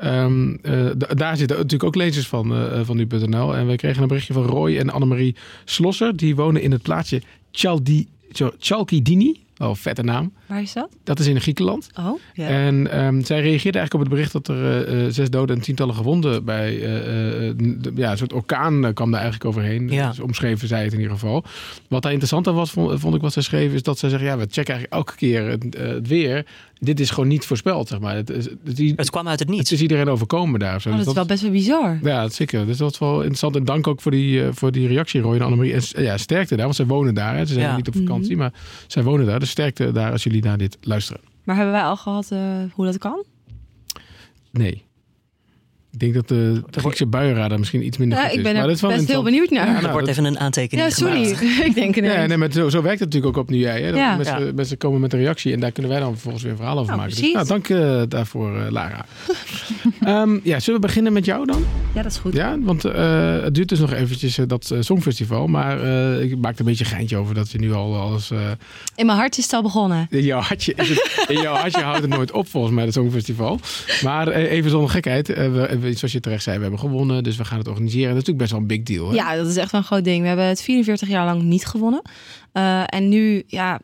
Ehm, 0.00 0.54
eh, 0.62 0.86
daar 0.96 1.36
zitten 1.36 1.56
natuurlijk 1.56 1.84
ook 1.84 1.94
lezers 1.94 2.26
van, 2.26 2.54
eh, 2.54 2.80
van 2.82 2.96
nu.nl. 2.96 3.56
En 3.56 3.66
we 3.66 3.76
kregen 3.76 4.02
een 4.02 4.08
berichtje 4.08 4.32
van 4.32 4.44
Roy 4.44 4.76
en 4.76 4.90
Annemarie 4.90 5.36
Slosser. 5.64 6.16
Die 6.16 6.36
wonen 6.36 6.62
in 6.62 6.72
het 6.72 6.82
plaatsje 6.82 7.22
Chaldi, 7.52 8.08
Chalkidini. 8.58 9.40
Een 9.56 9.76
vette 9.76 10.02
naam. 10.02 10.32
Waar 10.50 10.62
is 10.62 10.72
dat? 10.72 10.88
Dat 11.04 11.18
is 11.18 11.26
in 11.26 11.40
Griekenland. 11.40 11.88
Oh, 11.98 12.18
ja. 12.34 12.46
En 12.48 12.90
ehm, 12.90 13.22
zij 13.22 13.40
reageerde 13.40 13.78
eigenlijk 13.78 13.94
op 13.94 14.00
het 14.00 14.08
bericht 14.08 14.32
dat 14.32 14.48
er 14.48 14.86
eh, 14.86 15.04
eh, 15.06 15.12
zes 15.12 15.30
doden 15.30 15.56
en 15.56 15.62
tientallen 15.62 15.94
gewonden 15.94 16.44
bij 16.44 16.82
eh, 16.82 17.48
eh, 17.48 17.54
de- 17.58 17.92
ja, 17.94 18.10
een 18.10 18.18
soort 18.18 18.32
orkaan 18.32 18.92
kwam 18.94 19.10
daar 19.10 19.20
eigenlijk 19.20 19.50
overheen. 19.50 19.88
Ja. 19.88 20.08
Dus 20.08 20.20
omschreven 20.20 20.68
zij 20.68 20.82
het 20.84 20.92
in 20.92 20.98
ieder 20.98 21.12
geval. 21.14 21.44
Wat 21.88 22.02
daar 22.02 22.10
interessanter 22.12 22.52
was, 22.52 22.70
vond, 22.70 23.00
vond 23.00 23.14
ik 23.14 23.20
wat 23.20 23.32
zij 23.32 23.42
schreef, 23.42 23.72
is 23.72 23.82
dat 23.82 23.98
zij 23.98 24.08
zeggen, 24.08 24.28
ja, 24.28 24.36
we 24.36 24.46
checken 24.50 24.74
eigenlijk 24.74 24.92
elke 24.92 25.14
keer 25.16 25.46
het, 25.48 25.76
het 25.78 26.08
weer. 26.08 26.46
Dit 26.82 27.00
is 27.00 27.10
gewoon 27.10 27.28
niet 27.28 27.44
voorspeld, 27.46 27.88
zeg 27.88 27.98
maar. 28.00 28.14
Het, 28.14 28.30
is- 28.30 28.44
het, 28.64 28.78
is- 28.80 28.92
Het 28.96 29.10
kwam 29.10 29.28
uit 29.28 29.38
het 29.38 29.48
het 29.48 29.56
niets. 29.58 29.72
is 29.72 29.80
iedereen 29.82 30.08
overkomen 30.08 30.60
daar. 30.60 30.80
zo. 30.80 30.88
Oh, 30.88 30.94
Dus 30.96 31.04
dat 31.04 31.14
is 31.14 31.20
wel 31.20 31.28
best 31.28 31.42
wel 31.42 31.50
bizar. 31.50 31.98
ja, 32.02 32.20
dat 32.20 32.30
is 32.30 32.36
zeker. 32.36 32.66
Dus 32.66 32.76
dat 32.76 32.92
is 32.92 32.98
wel 32.98 33.16
interessant. 33.18 33.56
En 33.56 33.64
dank 33.64 33.86
ook 33.86 34.00
voor 34.00 34.10
die, 34.10 34.42
eh, 34.44 34.48
voor 34.52 34.72
die 34.72 34.86
reactie, 34.88 35.20
Roy 35.20 35.34
en 35.34 35.40
Annemarie. 35.42 35.72
En 35.72 36.02
ja, 36.02 36.16
sterkte 36.18 36.54
daar, 36.54 36.64
want 36.64 36.76
zij 36.76 36.86
wonen 36.86 37.14
daar. 37.14 37.36
Hè. 37.36 37.46
Ze 37.46 37.52
zijn 37.52 37.66
Ja. 37.66 37.76
niet 37.76 37.88
op 37.88 37.94
vakantie, 37.96 38.36
maar 38.36 38.52
zij 38.86 39.02
wonen 39.02 39.26
daar. 39.26 39.40
Dus 39.40 39.50
sterkte 39.50 39.92
daar 39.92 40.12
als 40.12 40.22
jullie 40.22 40.39
naar 40.44 40.58
dit 40.58 40.78
luisteren. 40.80 41.20
Maar 41.44 41.56
hebben 41.56 41.74
wij 41.74 41.82
al 41.84 41.96
gehad 41.96 42.30
eh, 42.30 42.62
hoe 42.72 42.84
dat 42.84 42.98
kan? 42.98 43.24
Nee. 44.50 44.84
Ik 45.92 45.98
denk 46.00 46.14
dat 46.14 46.28
de 46.28 46.62
Griekse 46.70 47.06
buienradar 47.06 47.58
misschien 47.58 47.84
iets 47.86 47.98
minder 47.98 48.18
Ja, 48.18 48.24
goed 48.24 48.32
ik 48.32 48.38
is. 48.38 48.44
ben 48.44 48.52
Maar 48.52 48.62
er 48.62 48.68
dat 48.68 48.76
is 48.76 48.82
wel 48.82 48.90
best 48.90 49.08
heel 49.08 49.22
benieuwd 49.22 49.50
naar. 49.50 49.60
Ja, 49.60 49.66
Ja, 49.66 49.72
nou, 49.72 49.84
er 49.86 49.90
wordt 49.92 50.06
dat- 50.06 50.16
even 50.16 50.28
een 50.28 50.38
aantekening 50.38 50.92
sorry. 50.92 51.34
gemaakt. 51.34 51.66
ik 51.68 51.74
denk 51.74 51.96
ineens. 51.96 52.14
Ja, 52.14 52.26
nee, 52.26 52.36
maar 52.36 52.52
zo, 52.52 52.68
zo 52.68 52.82
werkt 52.82 53.00
het 53.00 53.08
natuurlijk 53.12 53.36
ook 53.36 53.42
op 53.44 53.50
nu 53.50 53.56
jij. 53.58 53.80
Hè? 53.82 53.86
Dat 53.90 53.96
Ja. 53.98 54.16
Mensen, 54.16 54.44
Ja. 54.46 54.52
mensen 54.54 54.76
komen 54.76 55.00
met 55.00 55.12
een 55.12 55.18
reactie 55.18 55.52
en 55.52 55.60
daar 55.60 55.72
kunnen 55.72 55.90
wij 55.92 56.00
dan 56.00 56.10
vervolgens 56.12 56.42
weer 56.42 56.52
een 56.52 56.58
verhaal 56.58 56.78
over 56.78 56.86
Nou, 56.86 56.98
maken. 56.98 57.14
precies. 57.14 57.34
Dus, 57.34 57.48
nou, 57.48 57.60
dank 57.62 57.68
eh, 57.68 58.02
daarvoor, 58.08 58.56
eh, 58.60 58.70
Lara. 58.70 59.04
Ehm, 60.04 60.38
ja, 60.42 60.60
zullen 60.60 60.80
we 60.80 60.86
beginnen 60.86 61.12
met 61.12 61.24
jou 61.24 61.46
dan? 61.46 61.64
Ja, 61.94 62.02
dat 62.02 62.12
is 62.12 62.18
goed. 62.18 62.32
Ja, 62.34 62.56
want 62.60 62.84
eh, 62.84 63.40
het 63.42 63.54
duurt 63.54 63.68
dus 63.68 63.78
nog 63.78 63.92
eventjes 63.92 64.38
dat 64.46 64.70
eh, 64.70 64.78
Songfestival. 64.80 65.46
Maar 65.46 65.82
eh, 65.82 66.22
ik 66.22 66.38
maakte 66.38 66.60
een 66.60 66.66
beetje 66.68 66.84
een 66.84 66.90
geintje 66.90 67.16
over 67.16 67.34
dat 67.34 67.50
je 67.50 67.58
nu 67.58 67.72
al 67.72 67.96
alles... 67.96 68.30
eh, 68.30 68.38
In 68.94 69.06
mijn 69.06 69.18
hart 69.18 69.38
is 69.38 69.44
het 69.44 69.52
al 69.52 69.62
begonnen. 69.62 70.06
in 70.10 70.22
jouw 70.22 70.40
hartje, 70.40 70.72
is 70.76 70.88
het, 70.88 71.24
in 71.28 71.40
jouw 71.40 71.54
hartje 71.54 71.80
houdt 71.82 72.00
het 72.00 72.10
nooit 72.10 72.30
op 72.32 72.48
volgens 72.48 72.74
mij, 72.74 72.84
het 72.84 72.94
Songfestival. 72.94 73.58
Maar 74.02 74.28
eh, 74.28 74.52
even 74.52 74.70
zonder 74.70 74.90
gekheid. 74.90 75.26
we, 75.28 75.78
zoals 75.80 76.12
je 76.12 76.20
terecht 76.20 76.42
zei, 76.42 76.56
we 76.56 76.62
hebben 76.62 76.80
gewonnen. 76.80 77.22
Dus 77.22 77.36
we 77.36 77.44
gaan 77.44 77.58
het 77.58 77.68
organiseren. 77.68 78.14
Dat 78.14 78.22
is 78.22 78.28
natuurlijk 78.28 78.38
best 78.38 78.50
wel 78.50 78.60
een 78.60 78.66
big 78.66 78.82
deal. 78.82 79.08
Hè? 79.08 79.14
Ja, 79.14 79.36
dat 79.36 79.46
is 79.46 79.56
echt 79.56 79.70
wel 79.70 79.80
een 79.80 79.86
groot 79.86 80.04
ding. 80.04 80.20
We 80.20 80.28
hebben 80.28 80.46
het 80.46 80.62
44 80.62 81.08
jaar 81.08 81.24
lang 81.24 81.42
niet 81.42 81.66
gewonnen. 81.66 82.02
Eh, 82.52 82.82
en 82.86 83.08
nu, 83.08 83.42
ja, 83.46 83.80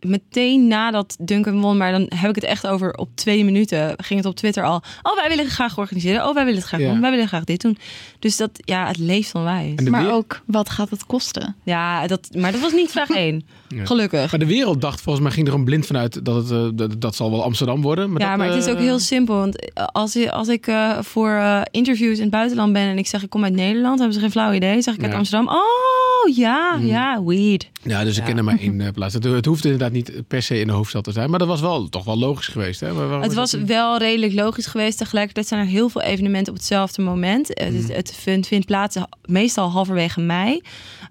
meteen 0.00 0.66
nadat 0.66 1.16
Duncan 1.20 1.60
won, 1.60 1.76
maar 1.76 1.92
dan 1.92 2.06
heb 2.14 2.28
ik 2.28 2.34
het 2.34 2.44
echt 2.44 2.66
over 2.66 2.94
op 2.94 3.08
twee 3.14 3.44
minuten, 3.44 3.94
ging 3.96 4.20
het 4.20 4.28
op 4.28 4.36
Twitter 4.36 4.64
al. 4.64 4.82
Oh, 5.02 5.14
wij 5.14 5.28
willen 5.28 5.44
het 5.44 5.52
graag 5.54 5.78
organiseren. 5.78 6.26
Oh, 6.28 6.34
wij 6.34 6.44
willen 6.44 6.58
het 6.60 6.68
graag 6.68 6.80
Ja. 6.80 6.88
doen. 6.90 7.00
Wij 7.00 7.10
willen 7.10 7.28
graag 7.28 7.44
dit 7.44 7.60
doen. 7.60 7.78
Dus 8.18 8.36
dat, 8.36 8.50
ja, 8.54 8.86
het 8.86 8.98
leeft 8.98 9.34
onwijs. 9.34 9.80
Maar 9.80 10.02
weer- 10.02 10.12
ook, 10.12 10.40
wat 10.46 10.70
gaat 10.70 10.90
het 10.90 11.06
kosten? 11.06 11.56
Ja, 11.62 12.06
dat, 12.06 12.28
maar 12.36 12.52
dat 12.52 12.60
was 12.60 12.72
niet 12.72 12.90
vraag 12.90 13.10
één. 13.26 13.46
Ja. 13.68 13.84
Gelukkig. 13.84 14.30
Maar 14.30 14.40
de 14.40 14.46
wereld 14.46 14.80
dacht 14.80 15.00
volgens 15.00 15.24
mij 15.24 15.34
ging 15.34 15.48
er 15.48 15.54
een 15.54 15.64
blind 15.64 15.86
vanuit 15.86 16.24
dat 16.24 16.36
het 16.36 16.50
eh, 16.50 16.68
dat, 16.74 17.00
dat 17.00 17.14
zal 17.14 17.30
wel 17.30 17.42
Amsterdam 17.42 17.82
worden. 17.82 18.12
Maar 18.12 18.20
ja, 18.20 18.28
dat, 18.28 18.38
maar 18.38 18.46
het 18.48 18.56
is 18.56 18.66
eh, 18.66 18.72
ook 18.72 18.78
heel 18.78 18.98
simpel. 18.98 19.34
Want 19.36 19.72
als, 19.92 20.16
ik- 20.16 20.28
als 20.28 20.48
ik 20.48 20.66
eh, 20.66 20.98
voor 21.02 21.62
interviews 21.70 22.16
in 22.16 22.22
het 22.22 22.30
buitenland 22.30 22.72
ben 22.72 22.82
en 22.82 22.98
ik 22.98 23.06
zeg 23.06 23.22
ik 23.22 23.30
kom 23.30 23.44
uit 23.44 23.52
Nederland, 23.54 23.96
hebben 23.98 24.14
ze 24.14 24.20
geen 24.20 24.30
flauw 24.30 24.52
idee. 24.52 24.82
Zeg 24.82 24.94
ik 24.94 25.02
uit 25.02 25.10
Ja. 25.12 25.18
Amsterdam. 25.18 25.48
Oh 25.48 25.97
ja, 26.34 26.76
Mm. 26.76 26.86
ja, 26.86 27.22
weed. 27.24 27.70
Ja, 27.82 28.04
dus 28.04 28.18
ik 28.18 28.24
ken 28.24 28.36
er 28.36 28.44
maar 28.44 28.58
één 28.58 28.80
eh, 28.80 28.92
plaats. 28.92 29.14
Het, 29.14 29.24
het 29.24 29.44
hoeft 29.44 29.64
inderdaad 29.64 29.92
niet 29.92 30.12
per 30.28 30.42
se 30.42 30.60
in 30.60 30.66
de 30.66 30.72
hoofdstad 30.72 31.04
te 31.04 31.12
zijn. 31.12 31.30
Maar 31.30 31.38
dat 31.38 31.48
was 31.48 31.60
wel 31.60 31.88
toch 31.88 32.04
wel 32.04 32.18
logisch 32.18 32.46
geweest. 32.46 32.80
Hè? 32.80 32.94
Het 33.20 33.34
was 33.34 33.50
dat 33.50 33.60
wel 33.60 33.98
redelijk 33.98 34.32
logisch 34.32 34.66
geweest. 34.66 34.98
Tegelijkertijd 34.98 35.46
zijn 35.46 35.60
er 35.60 35.66
heel 35.66 35.88
veel 35.88 36.02
evenementen 36.02 36.52
op 36.52 36.58
hetzelfde 36.58 37.02
moment. 37.02 37.48
Mm. 37.48 37.64
Het, 37.66 37.92
het 37.92 38.14
vindt, 38.14 38.46
vindt 38.46 38.66
plaats 38.66 38.96
meestal 39.24 39.70
halverwege 39.70 40.20
mei. 40.20 40.60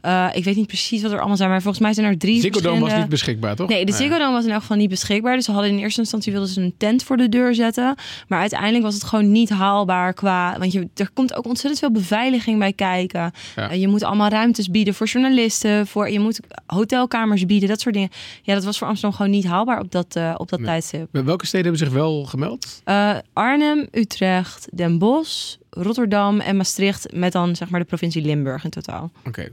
Eh, 0.02 0.28
ik 0.34 0.44
weet 0.44 0.56
niet 0.56 0.68
precies 0.68 1.02
wat 1.02 1.12
er 1.12 1.18
allemaal 1.18 1.38
zijn, 1.38 1.50
maar 1.50 1.62
volgens 1.62 1.84
mij 1.84 1.94
zijn 1.94 2.06
er 2.06 2.18
drie 2.18 2.42
Ziggo 2.42 2.62
Dome 2.62 2.80
was 2.80 2.94
niet 2.94 3.10
beschikbaar, 3.10 3.56
toch? 3.56 3.70
Nee, 3.70 3.86
de 3.86 3.92
Ziggo 3.92 4.18
Dome 4.18 4.32
was 4.32 4.46
in 4.46 4.52
elk 4.52 4.62
geval 4.62 4.78
niet 4.78 4.90
beschikbaar. 4.90 5.36
Dus 5.36 5.46
ze 5.46 5.52
hadden 5.52 5.72
in 5.72 5.78
eerste 5.78 6.00
instantie 6.00 6.32
wilden 6.32 6.50
ze 6.50 6.62
een 6.62 6.74
tent 6.78 7.04
voor 7.04 7.18
de 7.18 7.30
deur 7.30 7.56
zetten. 7.56 7.96
Maar 8.28 8.40
uiteindelijk 8.40 8.84
was 8.84 8.94
het 8.94 9.04
gewoon 9.04 9.32
niet 9.32 9.50
haalbaar 9.50 10.14
qua... 10.14 10.56
Want 10.60 10.72
je, 10.72 10.88
er 10.96 11.10
komt 11.14 11.34
ook 11.36 11.46
ontzettend 11.46 11.80
veel 11.80 11.92
beveiliging 11.92 12.60
bij 12.60 12.74
kijken. 12.74 13.32
Ja. 13.56 13.70
Eh, 13.70 13.80
je 13.80 13.88
moet 13.88 14.04
allemaal 14.04 14.30
ruimtes 14.30 14.70
bieden 14.70 14.94
voor 14.94 15.08
journalisten. 15.08 15.88
Voor, 15.88 16.10
je 16.10 16.20
moet 16.20 16.40
hotelkamers 16.66 17.46
bieden, 17.46 17.70
dat 17.70 17.80
soort 17.82 17.94
dingen. 17.94 18.10
Ja, 18.42 18.54
dat 18.54 18.64
was 18.64 18.78
voor 18.78 18.88
Amsterdam 18.88 19.18
gewoon 19.18 19.32
niet 19.32 19.46
haalbaar 19.46 19.80
op 19.80 19.92
dat, 19.92 20.16
eh, 20.16 20.34
op 20.38 20.50
dat 20.50 20.60
Nee. 20.60 20.68
tijdstip. 20.68 21.08
Welke 21.12 21.46
steden 21.46 21.68
hebben 21.68 21.86
zich 21.88 21.96
wel 21.96 22.24
gemeld? 22.26 22.82
Arnhem, 23.34 23.88
Utrecht, 23.92 24.68
Den 24.74 24.98
Bosch, 24.98 25.56
Rotterdam 25.70 26.40
en 26.40 26.58
Maastricht. 26.58 27.14
Met 27.14 27.32
dan 27.32 27.56
zeg 27.56 27.70
maar 27.70 27.80
de 27.80 27.86
provincie 27.86 28.22
Limburg 28.22 28.64
in 28.64 28.70
totaal. 28.70 29.12
Oké. 29.26 29.50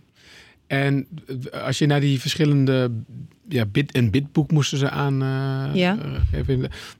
En 0.67 1.09
eh, 1.51 1.63
als 1.63 1.79
je 1.79 1.87
naar 1.87 2.01
die 2.01 2.21
verschillende 2.21 2.91
ja, 3.49 3.65
bid 3.65 3.93
en 3.93 4.11
bidboek 4.11 4.51
moesten 4.51 4.79
ze 4.79 4.91
aan 4.91 5.23
eh, 5.23 5.75
Ja. 5.75 5.97
eh. 6.33 6.55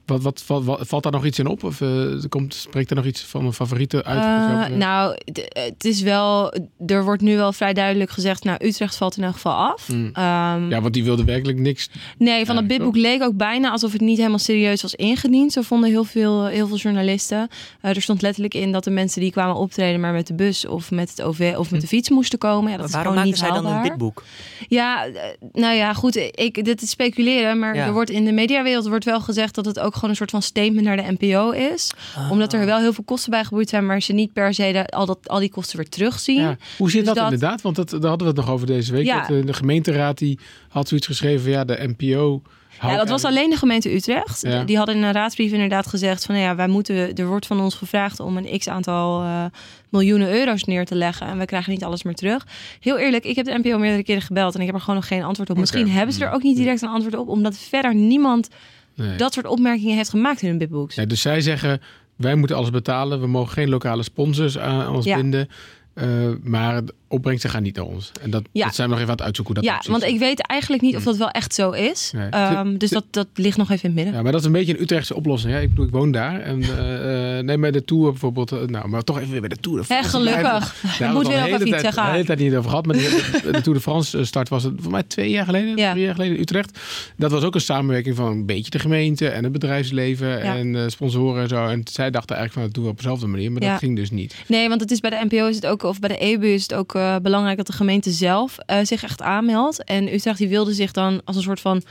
Wat, 0.05 0.21
wat, 0.21 0.43
wat, 0.47 0.63
wat- 0.63 0.87
valt 0.87 1.03
daar 1.03 1.11
nog 1.11 1.25
iets 1.25 1.39
in 1.39 1.47
op? 1.47 1.63
Of 1.63 1.81
eh, 1.81 1.89
komt, 2.29 2.53
spreekt 2.53 2.89
er 2.89 2.95
nog 2.95 3.05
iets 3.05 3.21
van 3.21 3.45
een 3.45 3.53
favoriete 3.53 4.03
uit? 4.03 4.77
Nou, 4.77 5.17
het 5.49 5.85
is 5.85 6.01
wel. 6.01 6.53
Er 6.87 7.03
wordt 7.03 7.21
nu 7.21 7.35
wel 7.35 7.53
vrij 7.53 7.73
duidelijk 7.73 8.11
gezegd. 8.11 8.43
Nou, 8.43 8.65
Utrecht 8.65 8.95
valt 8.95 9.17
in 9.17 9.23
elk 9.23 9.33
geval 9.33 9.53
af. 9.53 9.87
Hmm. 9.87 10.09
Ehm, 10.13 10.69
Ja, 10.69 10.81
want 10.81 10.93
die 10.93 11.03
wilde 11.03 11.23
werkelijk 11.23 11.57
niks. 11.59 11.89
nee, 12.17 12.45
van 12.45 12.55
dat 12.55 12.67
bidboek 12.67 12.95
leek 12.95 13.21
ook 13.23 13.37
bijna 13.37 13.71
alsof 13.71 13.91
het 13.91 14.01
niet 14.01 14.17
helemaal 14.17 14.39
serieus 14.39 14.81
was 14.81 14.95
ingediend. 14.95 15.51
Zo 15.51 15.61
vonden 15.61 15.89
heel 15.89 16.03
veel, 16.03 16.45
heel 16.45 16.67
veel 16.67 16.77
journalisten. 16.77 17.47
Er 17.81 18.01
stond 18.01 18.21
letterlijk 18.21 18.53
in 18.53 18.71
dat 18.71 18.83
de 18.83 18.91
mensen 18.91 19.21
die 19.21 19.31
kwamen 19.31 19.55
optreden, 19.55 19.99
maar 19.99 20.13
met 20.13 20.27
de 20.27 20.33
bus 20.33 20.65
of 20.67 20.91
met 20.91 21.09
het 21.09 21.21
OV 21.21 21.53
of 21.57 21.71
met 21.71 21.81
de 21.81 21.87
fiets 21.87 22.09
moesten 22.09 22.39
komen. 22.39 22.71
Ja, 22.71 22.77
dat 22.77 22.91
Maar 22.91 23.03
waarom 23.03 23.23
niet 23.23 23.37
zij 23.37 23.49
dan 23.51 23.65
een 23.65 23.81
bidboek? 23.81 24.23
Ja, 24.67 25.05
nou 25.53 25.75
ja, 25.75 25.93
goed. 25.93 26.31
Ik, 26.35 26.65
dit 26.65 26.81
is 26.81 26.89
speculeren, 26.89 27.59
maar 27.59 27.75
Ja. 27.75 27.85
er 27.85 27.93
wordt 27.93 28.09
in 28.09 28.25
de 28.25 28.31
mediawereld 28.31 28.87
wordt 28.87 29.05
wel 29.05 29.21
gezegd 29.21 29.55
dat 29.55 29.65
het 29.65 29.79
ook 29.79 29.93
gewoon 29.93 30.09
een 30.09 30.15
soort 30.15 30.29
van 30.31 30.41
statement 30.41 30.85
naar 30.85 30.97
de 30.97 31.15
NPO 31.19 31.49
is. 31.51 31.91
Ah. 32.15 32.31
Omdat 32.31 32.53
er 32.53 32.65
wel 32.65 32.79
heel 32.79 32.93
veel 32.93 33.03
kosten 33.03 33.31
bij 33.31 33.43
geboeid 33.43 33.69
zijn, 33.69 33.85
maar 33.85 34.01
ze 34.01 34.13
niet 34.13 34.33
per 34.33 34.53
se 34.53 34.71
de, 34.71 34.85
al, 34.87 35.05
dat, 35.05 35.27
al 35.27 35.39
die 35.39 35.49
kosten 35.49 35.77
weer 35.77 35.89
terugzien. 35.89 36.41
Ja. 36.41 36.57
Hoe 36.77 36.89
zit 36.89 36.97
Dus 37.05 37.07
dat, 37.07 37.15
dat- 37.15 37.33
inderdaad? 37.33 37.61
Want 37.61 37.75
dat, 37.75 37.89
daar 37.89 37.99
hadden 38.09 38.27
we 38.27 38.33
het 38.33 38.35
nog 38.45 38.49
over 38.49 38.67
deze 38.67 38.91
week. 38.91 39.05
Ja. 39.05 39.27
Dat, 39.27 39.37
eh, 39.37 39.45
de 39.45 39.53
gemeenteraad 39.53 40.17
die 40.17 40.39
had 40.69 40.87
zoiets 40.87 41.07
geschreven. 41.07 41.51
Ja, 41.51 41.63
de 41.65 41.93
NPO. 41.97 42.41
Ja, 42.81 42.97
dat 42.97 43.09
was 43.09 43.23
alleen 43.23 43.49
de 43.49 43.55
gemeente 43.55 43.93
Utrecht. 43.95 44.41
Ja. 44.41 44.63
Die 44.63 44.77
hadden 44.77 44.95
in 44.95 45.03
een 45.03 45.11
raadsbrief 45.11 45.51
inderdaad 45.51 45.87
gezegd 45.87 46.25
van 46.25 46.35
nou 46.35 46.47
ja, 46.47 46.55
wij 46.55 46.67
moeten, 46.67 47.13
er 47.15 47.27
wordt 47.27 47.45
van 47.45 47.59
ons 47.61 47.75
gevraagd 47.75 48.19
om 48.19 48.37
een 48.37 48.57
x 48.59 48.67
aantal 48.67 49.21
eh, 49.23 49.45
miljoenen 49.89 50.33
euro's 50.33 50.63
neer 50.63 50.85
te 50.85 50.95
leggen 50.95 51.27
en 51.27 51.37
we 51.37 51.45
krijgen 51.45 51.71
niet 51.71 51.83
alles 51.83 52.03
meer 52.03 52.15
terug. 52.15 52.45
Heel 52.79 52.97
eerlijk, 52.97 53.23
ik 53.25 53.35
heb 53.35 53.45
de 53.45 53.57
NPO 53.63 53.77
meerdere 53.77 54.03
keren 54.03 54.21
gebeld 54.21 54.55
en 54.55 54.59
ik 54.59 54.65
heb 54.65 54.75
er 54.75 54.81
gewoon 54.81 54.95
nog 54.95 55.07
geen 55.07 55.23
antwoord 55.23 55.49
op. 55.49 55.57
Misschien 55.57 55.89
hebben 55.89 56.15
ze 56.15 56.25
er 56.25 56.31
ook 56.31 56.43
niet 56.43 56.57
direct 56.57 56.81
een 56.81 56.89
antwoord 56.89 57.15
op, 57.15 57.27
omdat 57.27 57.57
verder 57.57 57.95
niemand 57.95 58.49
Nee. 58.95 59.15
dat 59.15 59.33
soort 59.33 59.45
opmerkingen 59.47 59.95
heeft 59.95 60.09
gemaakt 60.09 60.41
in 60.41 60.47
hun 60.49 60.57
bidbooks. 60.57 60.95
Ja, 60.95 61.05
dus 61.05 61.21
zij 61.21 61.41
zeggen, 61.41 61.81
wij 62.15 62.35
moeten 62.35 62.55
alles 62.57 62.69
betalen. 62.69 63.19
We 63.21 63.27
mogen 63.27 63.53
geen 63.53 63.69
lokale 63.69 64.03
sponsors 64.03 64.57
aan 64.57 64.95
ons 64.95 65.05
Ja. 65.05 65.15
binden. 65.15 65.47
Eh, 65.93 66.07
maar 66.43 66.81
opbrengsten 67.15 67.49
gaan 67.49 67.63
niet 67.63 67.75
naar 67.75 67.85
ons. 67.85 68.11
En 68.21 68.29
dat, 68.29 68.43
Ja. 68.51 68.65
dat 68.65 68.75
zijn 68.75 68.87
we 68.87 68.93
nog 68.93 69.01
even 69.03 69.11
aan 69.11 69.17
het 69.17 69.25
uitzoeken. 69.25 69.53
Hoe 69.55 69.63
dat 69.63 69.73
ja, 69.73 69.79
precies 69.79 69.99
want 70.01 70.13
ik 70.13 70.19
weet 70.19 70.41
eigenlijk 70.47 70.81
niet 70.81 70.95
of 70.95 71.03
dat 71.03 71.17
wel 71.17 71.29
echt 71.29 71.53
zo 71.53 71.71
is. 71.71 72.11
Nee. 72.15 72.29
Ehm, 72.29 72.77
dus 72.77 72.89
dat, 72.89 73.03
dat 73.11 73.27
ligt 73.35 73.57
nog 73.57 73.69
even 73.71 73.81
in 73.83 73.89
het 73.89 73.95
midden. 73.95 74.13
Ja, 74.15 74.21
maar 74.21 74.31
dat 74.31 74.41
is 74.41 74.47
een 74.47 74.53
beetje 74.53 74.73
een 74.75 74.81
Utrechtse 74.81 75.15
oplossing. 75.15 75.53
Hè? 75.53 75.61
Ik 75.61 75.69
bedoel, 75.69 75.85
ik 75.85 75.91
woon 75.91 76.11
daar. 76.11 76.39
En 76.41 76.61
eh, 76.63 77.43
neem 77.43 77.61
bij 77.61 77.71
de 77.71 77.85
Tour 77.85 78.09
bijvoorbeeld. 78.11 78.51
eh, 78.51 78.59
nou, 78.61 78.87
maar 78.87 79.03
toch 79.03 79.17
even 79.19 79.31
weer 79.31 79.39
bij 79.39 79.49
de 79.49 79.55
Tour 79.59 79.83
France. 79.83 80.09
gelukkig. 80.09 80.43
Daar 80.43 80.63
Dat 80.81 80.97
hebben 80.97 81.21
we 81.23 81.27
weer 81.27 81.37
nog 81.37 81.47
even 81.47 81.67
iets 81.67 81.81
zeggen. 81.81 82.03
De 82.05 82.09
hele 82.11 82.25
tijd 82.25 82.39
niet 82.39 82.55
over 82.55 82.69
gehad. 82.69 82.85
Maar 82.85 82.95
de, 82.95 83.39
de 83.51 83.61
Tour 83.61 83.73
de 83.77 83.83
France 83.83 84.25
start 84.25 84.49
was 84.49 84.63
het 84.63 84.73
voor 84.77 84.91
mij 84.91 85.03
twee 85.03 85.29
jaar 85.29 85.45
geleden. 85.45 85.77
Ja. 85.77 85.91
Drie 85.91 86.03
jaar 86.03 86.13
geleden 86.15 86.35
in 86.35 86.41
Utrecht. 86.41 86.79
Dat 87.17 87.31
was 87.31 87.43
ook 87.43 87.55
een 87.55 87.61
samenwerking 87.61 88.15
van 88.15 88.25
een 88.31 88.45
beetje 88.45 88.69
de 88.71 88.79
gemeente 88.79 89.27
en 89.29 89.43
het 89.43 89.51
bedrijfsleven 89.53 90.27
Ja. 90.27 90.55
en 90.55 90.75
eh, 90.75 90.81
sponsoren 90.87 91.41
en 91.41 91.47
zo. 91.49 91.65
En 91.67 91.81
zij 91.91 92.11
dachten 92.11 92.35
eigenlijk 92.35 92.53
van 92.53 92.61
dat 92.63 92.73
doen 92.73 92.83
we 92.83 92.89
op 92.89 92.97
dezelfde 92.97 93.27
manier. 93.27 93.51
Maar 93.51 93.61
Ja. 93.63 93.69
dat 93.71 93.79
ging 93.79 93.95
dus 93.95 94.11
niet. 94.11 94.35
Nee, 94.47 94.69
want 94.69 94.81
het 94.81 94.91
is 94.91 94.99
bij 94.99 95.09
de 95.09 95.25
NPO 95.29 95.47
is 95.47 95.55
het 95.55 95.65
ook, 95.65 95.83
of 95.83 95.99
bij 95.99 96.09
de 96.09 96.17
EBU 96.17 96.47
is 96.47 96.61
het 96.61 96.73
ook 96.73 96.95
eh, 97.05 97.15
belangrijk 97.21 97.57
dat 97.57 97.67
de 97.67 97.73
gemeente 97.73 98.11
zelf 98.11 98.57
eh, 98.57 98.79
zich 98.83 99.03
echt 99.03 99.21
aanmeldt. 99.21 99.83
En 99.83 100.13
Utrecht 100.13 100.37
die 100.37 100.49
wilde 100.49 100.73
zich 100.73 100.91
dan 100.91 101.21
als 101.25 101.35
een 101.35 101.41
soort 101.41 101.59
van 101.59 101.83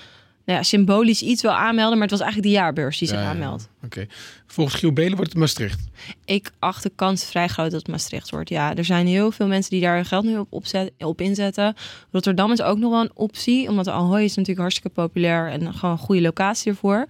nou 0.44 0.58
ja, 0.58 0.64
symbolisch 0.64 1.22
iets 1.22 1.42
wel 1.42 1.52
aanmelden, 1.52 1.92
maar 1.92 2.08
het 2.08 2.18
was 2.18 2.20
eigenlijk 2.20 2.52
de 2.52 2.58
jaarbeurs 2.58 2.98
die 2.98 3.08
zich 3.08 3.16
Ja, 3.16 3.22
ja. 3.22 3.30
aanmeldt. 3.30 3.68
Oké. 3.84 4.06
Volgens 4.46 4.76
Giel 4.76 4.92
Belen 4.92 5.16
wordt 5.16 5.30
het 5.30 5.40
Maastricht. 5.40 5.80
Ik 6.24 6.50
acht 6.58 6.82
de 6.82 6.92
kans 6.94 7.24
vrij 7.24 7.48
groot 7.48 7.70
dat 7.70 7.80
het 7.80 7.90
Maastricht 7.90 8.30
wordt. 8.30 8.48
Ja, 8.48 8.74
er 8.74 8.84
zijn 8.84 9.06
heel 9.06 9.30
veel 9.30 9.46
mensen 9.46 9.70
die 9.70 9.80
daar 9.80 9.94
hun 9.94 10.04
geld 10.04 10.24
nu 10.24 10.38
op, 10.38 10.46
opzet, 10.50 10.92
op 10.98 11.20
inzetten. 11.20 11.74
Rotterdam 12.10 12.52
is 12.52 12.62
ook 12.62 12.78
nog 12.78 12.90
wel 12.90 13.00
een 13.00 13.10
optie, 13.14 13.68
omdat 13.68 13.88
Ahoy 13.88 14.22
is 14.22 14.34
natuurlijk 14.34 14.58
hartstikke 14.58 15.00
populair 15.00 15.50
en 15.50 15.74
gewoon 15.74 15.90
een 15.94 15.98
goede 15.98 16.22
locatie 16.22 16.70
ervoor. 16.70 17.06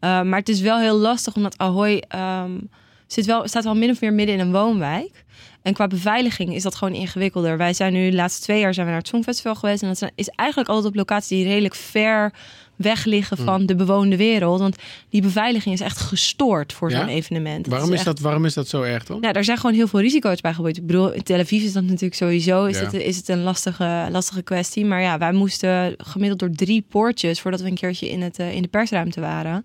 Uh, 0.00 0.22
maar 0.22 0.38
het 0.38 0.48
is 0.48 0.60
wel 0.60 0.78
heel 0.78 0.96
lastig, 0.96 1.36
omdat 1.36 1.58
Ahoy... 1.58 2.02
Um, 2.44 2.68
zit 3.06 3.26
wel, 3.26 3.48
staat 3.48 3.64
wel 3.64 3.74
min 3.74 3.90
of 3.90 4.00
meer 4.00 4.12
midden 4.12 4.34
in 4.34 4.40
een 4.40 4.52
woonwijk. 4.52 5.24
En 5.62 5.72
qua 5.74 5.86
beveiliging 5.86 6.54
is 6.54 6.62
dat 6.62 6.74
gewoon 6.74 6.94
ingewikkelder. 6.94 7.56
Wij 7.56 7.72
zijn 7.72 7.92
nu 7.92 8.10
de 8.10 8.16
laatste 8.16 8.42
twee 8.42 8.60
jaar 8.60 8.74
zijn 8.74 8.86
we 8.86 8.92
naar 8.92 9.00
het 9.00 9.10
Songfestival 9.10 9.54
geweest. 9.54 9.82
En 9.82 9.88
dat 9.88 10.10
is 10.14 10.28
eigenlijk 10.28 10.68
altijd 10.68 10.88
op 10.88 10.94
locaties 10.94 11.28
die 11.28 11.44
redelijk 11.46 11.74
ver 11.74 12.32
weg 12.76 13.04
liggen 13.04 13.36
Hmm. 13.36 13.46
van 13.46 13.66
de 13.66 13.74
bewoonde 13.76 14.16
wereld. 14.16 14.60
Want 14.60 14.76
die 15.08 15.22
beveiliging 15.22 15.74
is 15.74 15.80
echt 15.80 15.98
gestoord 16.00 16.72
voor 16.72 16.90
Ja? 16.90 16.98
zo'n 16.98 17.08
evenement. 17.08 17.66
Waarom 17.66 17.88
is, 17.88 17.94
echt- 17.96 18.04
dat, 18.04 18.18
waarom 18.20 18.44
is 18.44 18.54
dat 18.54 18.68
zo 18.68 18.82
erg 18.82 19.04
dan? 19.04 19.20
nou, 19.20 19.32
daar 19.32 19.44
zijn 19.44 19.58
gewoon 19.58 19.74
heel 19.74 19.86
veel 19.88 20.00
risico's 20.00 20.40
bij 20.40 20.54
gebeurd. 20.54 20.76
Ik 20.76 20.86
bedoel, 20.86 21.12
in 21.12 21.22
Tel 21.22 21.38
Aviv 21.38 21.62
is 21.64 21.72
dat 21.72 21.82
natuurlijk 21.82 22.14
sowieso 22.14 22.64
is 22.64 22.78
Ja. 22.78 22.84
het, 22.84 22.92
is 22.92 23.16
het 23.16 23.28
een 23.28 23.42
lastige, 23.42 24.08
lastige 24.10 24.42
kwestie. 24.42 24.84
Maar 24.84 25.00
ja, 25.00 25.18
wij 25.18 25.32
moesten 25.32 25.94
gemiddeld 25.98 26.38
door 26.40 26.50
drie 26.50 26.84
poortjes 26.88 27.40
voordat 27.40 27.60
we 27.60 27.66
een 27.68 27.74
keertje 27.74 28.10
in, 28.10 28.22
het, 28.22 28.38
eh, 28.38 28.54
in 28.54 28.62
de 28.62 28.68
persruimte 28.68 29.20
waren. 29.20 29.64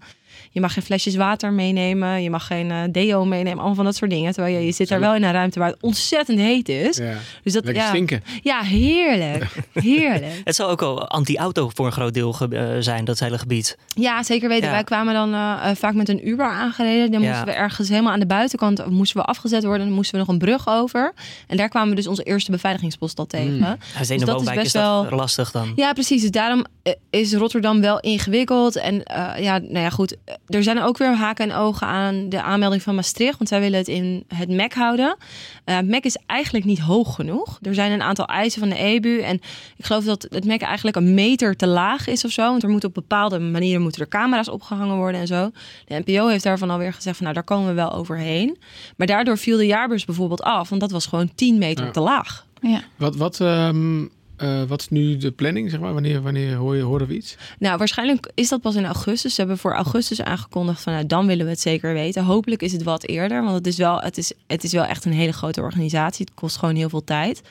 Je 0.52 0.62
mag 0.62 0.74
geen 0.74 0.84
flesjes 0.84 1.15
water 1.15 1.52
meenemen, 1.54 2.24
je 2.24 2.30
mag 2.30 2.48
geen 2.48 2.72
eh, 2.72 2.78
deo 2.91 3.26
meenemen, 3.26 3.58
allemaal 3.58 3.76
van 3.76 3.86
dat 3.86 3.96
soort 3.96 4.12
dingen. 4.12 4.34
Terwijl 4.34 4.56
je, 4.60 4.65
je 4.65 4.72
zit 4.72 4.88
daar 4.88 5.00
wel 5.00 5.15
in 5.15 5.24
een 5.24 5.32
ruimte 5.32 5.60
waar 5.60 5.69
het 5.69 5.82
ontzettend 5.82 6.39
heet 6.39 6.69
is. 6.69 6.98
Ja. 6.98 7.13
Dus 7.43 7.54
dat, 7.54 7.63
Lekker 7.65 7.84
ja, 7.84 7.89
stinken. 7.89 8.24
ja, 8.41 8.62
heerlijk. 8.62 9.46
Heerlijk. 9.74 10.41
Het 10.43 10.56
zal 10.56 10.69
ook 10.69 10.82
al 10.82 11.08
anti-auto 11.08 11.69
voor 11.74 11.86
een 11.86 11.91
groot 11.91 12.13
deel 12.13 12.36
eh, 12.50 12.63
zijn, 12.80 13.06
dat 13.06 13.19
hele 13.19 13.38
gebied. 13.38 13.78
Ja, 13.96 14.24
zeker 14.24 14.50
weten. 14.50 14.65
Ja. 14.67 14.72
Wij 14.74 14.84
kwamen 14.84 15.13
dan 15.13 15.34
eh, 15.34 15.69
vaak 15.76 15.93
met 15.93 16.10
een 16.10 16.28
Uber 16.28 16.46
aangereden. 16.50 17.12
Dan 17.12 17.22
Ja. 17.22 17.28
moesten 17.28 17.46
we 17.48 17.54
ergens 17.54 17.89
helemaal 17.89 18.12
aan 18.13 18.19
de 18.19 18.26
buitenkant 18.26 18.86
moesten 18.89 19.17
we 19.22 19.26
afgezet 19.26 19.63
worden. 19.63 19.86
Dan 19.86 19.96
moesten 19.96 20.13
we 20.13 20.19
nog 20.19 20.28
een 20.34 20.38
brug 20.38 20.67
over. 20.69 21.13
En 21.48 21.58
daar 21.58 21.69
kwamen 21.69 21.89
we 21.89 21.96
dus 21.96 22.08
onze 22.08 22.24
eerste 22.24 22.52
beveiligingspost 22.52 23.19
al 23.19 23.26
tegen. 23.28 23.54
Mm. 23.54 23.60
Ja, 23.63 23.78
dus 23.98 24.08
dat 24.08 24.41
is 24.41 24.54
best 24.54 24.74
dat 24.74 24.84
wel- 25.10 25.17
lastig 25.17 25.52
dan. 25.52 25.74
Ja, 25.76 25.93
precies. 25.93 26.22
Dus 26.22 26.32
daarom 26.32 26.65
is 27.10 27.34
Rotterdam 27.34 27.82
wel 27.82 28.00
ingewikkeld. 28.00 28.76
En 28.76 29.04
eh, 29.04 29.43
ja, 29.43 29.58
nou 29.58 29.80
ja, 29.80 29.89
goed. 29.89 30.15
Eh, 30.26 30.34
Er 30.48 30.63
zijn 30.63 30.82
ook 30.82 30.98
weer 30.98 31.15
haken 31.15 31.50
en 31.50 31.56
ogen 31.58 31.88
aan 31.88 32.30
de 32.30 32.41
aanmelding 32.41 32.82
van 32.82 32.96
Maastricht. 32.96 33.38
Want 33.38 33.50
zij 33.50 33.60
willen 33.60 33.78
het 33.78 33.88
in 33.88 34.24
het 34.36 34.50
MEC 34.50 34.74
houden. 34.74 35.17
Eh 35.65 35.80
MEC 35.80 36.04
is 36.06 36.17
eigenlijk 36.26 36.65
niet 36.65 36.80
hoog 36.80 37.15
genoeg. 37.15 37.60
Er 37.62 37.74
zijn 37.74 37.91
een 37.91 38.02
aantal 38.02 38.26
eisen 38.26 38.60
van 38.60 38.69
de 38.69 38.78
EBU. 38.78 39.19
En 39.22 39.36
ik 39.78 39.86
geloof 39.86 40.04
dat 40.04 40.28
het 40.30 40.46
MEC 40.46 40.62
eigenlijk 40.62 40.96
een 40.98 41.13
meter 41.13 41.56
te 41.56 41.67
laag 41.67 42.08
is 42.08 42.26
of 42.26 42.32
zo. 42.32 42.41
Want 42.50 42.63
er 42.63 42.69
moeten 42.69 42.89
op 42.89 42.96
bepaalde 42.96 43.39
manieren 43.39 43.82
moeten 43.82 44.02
er 44.02 44.08
camera's 44.08 44.50
opgehangen 44.50 44.96
worden 44.98 45.22
en 45.22 45.28
zo. 45.28 45.52
De 45.86 46.02
NPO 46.06 46.28
heeft 46.28 46.43
daarvan 46.43 46.69
alweer 46.69 46.93
gezegd 46.93 47.15
van 47.15 47.24
nou, 47.26 47.36
daar 47.38 47.46
komen 47.46 47.67
we 47.67 47.74
wel 47.74 47.93
overheen. 47.93 48.58
Maar 48.98 49.08
daardoor 49.08 49.38
viel 49.38 49.58
de 49.58 49.65
jaarbeurs 49.65 50.06
bijvoorbeeld 50.06 50.41
af. 50.43 50.69
Want 50.69 50.82
dat 50.82 50.91
was 50.91 51.06
gewoon 51.06 51.32
10 51.36 51.58
meter 51.58 51.86
Ja. 51.86 51.91
te 51.91 52.00
laag. 52.00 52.46
Ja. 52.62 52.82
Wat, 52.96 53.15
wat, 53.15 53.39
ehm, 53.41 54.06
eh, 54.38 54.63
wat 54.63 54.82
is 54.82 54.89
nu 54.89 55.17
de 55.17 55.32
planning, 55.32 55.69
zeg 55.69 55.80
maar? 55.80 55.93
Wanneer, 55.93 56.22
wanneer 56.22 56.56
hoor 56.56 56.76
je, 56.76 56.82
horen 56.82 57.08
we 57.08 57.15
iets? 57.15 57.36
Nou, 57.60 57.78
waarschijnlijk 57.78 58.32
is 58.34 58.50
dat 58.50 58.62
pas 58.62 58.76
in 58.76 58.86
augustus. 58.86 59.36
Ze 59.36 59.39
hebben 59.41 59.58
voor 59.58 59.74
augustus 59.74 60.22
aangekondigd 60.22 60.82
van 60.82 60.93
nou, 60.93 61.06
dan 61.06 61.28
willen 61.28 61.46
we 61.46 61.52
het 61.52 61.60
zeker 61.60 61.93
weten. 61.93 62.24
Hopelijk 62.24 62.62
is 62.62 62.72
het 62.72 62.84
wat 62.84 63.08
eerder, 63.08 63.43
want 63.43 63.56
het 63.56 63.67
is 63.67 63.78
wel, 63.78 64.00
het 64.00 64.17
is, 64.17 64.32
het 64.48 64.63
is 64.63 64.72
wel 64.72 64.84
echt 64.86 65.06
een 65.06 65.13
hele 65.13 65.34
grote 65.34 65.62
organisatie. 65.62 66.26
Het 66.26 66.34
kost 66.36 66.58
gewoon 66.58 66.76
heel 66.76 66.89
veel 66.89 67.04
tijd. 67.04 67.41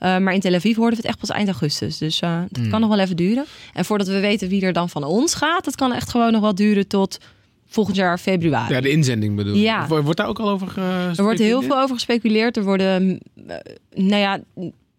Uh, 0.00 0.18
maar 0.18 0.34
in 0.34 0.40
Tel 0.40 0.54
Aviv 0.54 0.76
hoorden 0.76 0.94
we 0.94 1.00
het 1.00 1.10
echt 1.10 1.18
pas 1.18 1.30
eind 1.36 1.48
augustus. 1.48 1.98
Dus 1.98 2.20
uh, 2.22 2.40
dat 2.48 2.62
Hmm. 2.62 2.70
kan 2.70 2.80
nog 2.80 2.90
wel 2.90 2.98
even 2.98 3.16
duren. 3.16 3.44
En 3.72 3.84
voordat 3.84 4.06
we 4.06 4.20
weten 4.20 4.48
wie 4.48 4.62
er 4.62 4.72
dan 4.72 4.88
van 4.88 5.04
ons 5.04 5.34
gaat, 5.34 5.64
dat 5.64 5.74
kan 5.74 5.92
echt 5.92 6.10
gewoon 6.10 6.32
nog 6.32 6.40
wel 6.40 6.54
duren 6.54 6.86
tot 6.86 7.18
volgend 7.66 7.96
jaar 7.96 8.18
februari. 8.18 8.74
Ja, 8.74 8.80
de 8.80 8.90
inzending 8.90 9.36
bedoel 9.36 9.54
je. 9.54 9.60
Ja. 9.60 9.86
Wordt 9.86 10.16
daar 10.16 10.26
ook 10.26 10.38
al 10.38 10.48
over 10.50 10.66
gespeculeerd? 10.66 11.18
Er 11.18 11.24
wordt 11.24 11.38
heel 11.38 11.62
veel 11.62 11.80
over 11.80 11.94
gespeculeerd. 11.94 12.56
Er 12.56 12.64
worden, 12.64 13.20
eh, 13.46 13.56
nou 13.94 14.20
ja, 14.20 14.40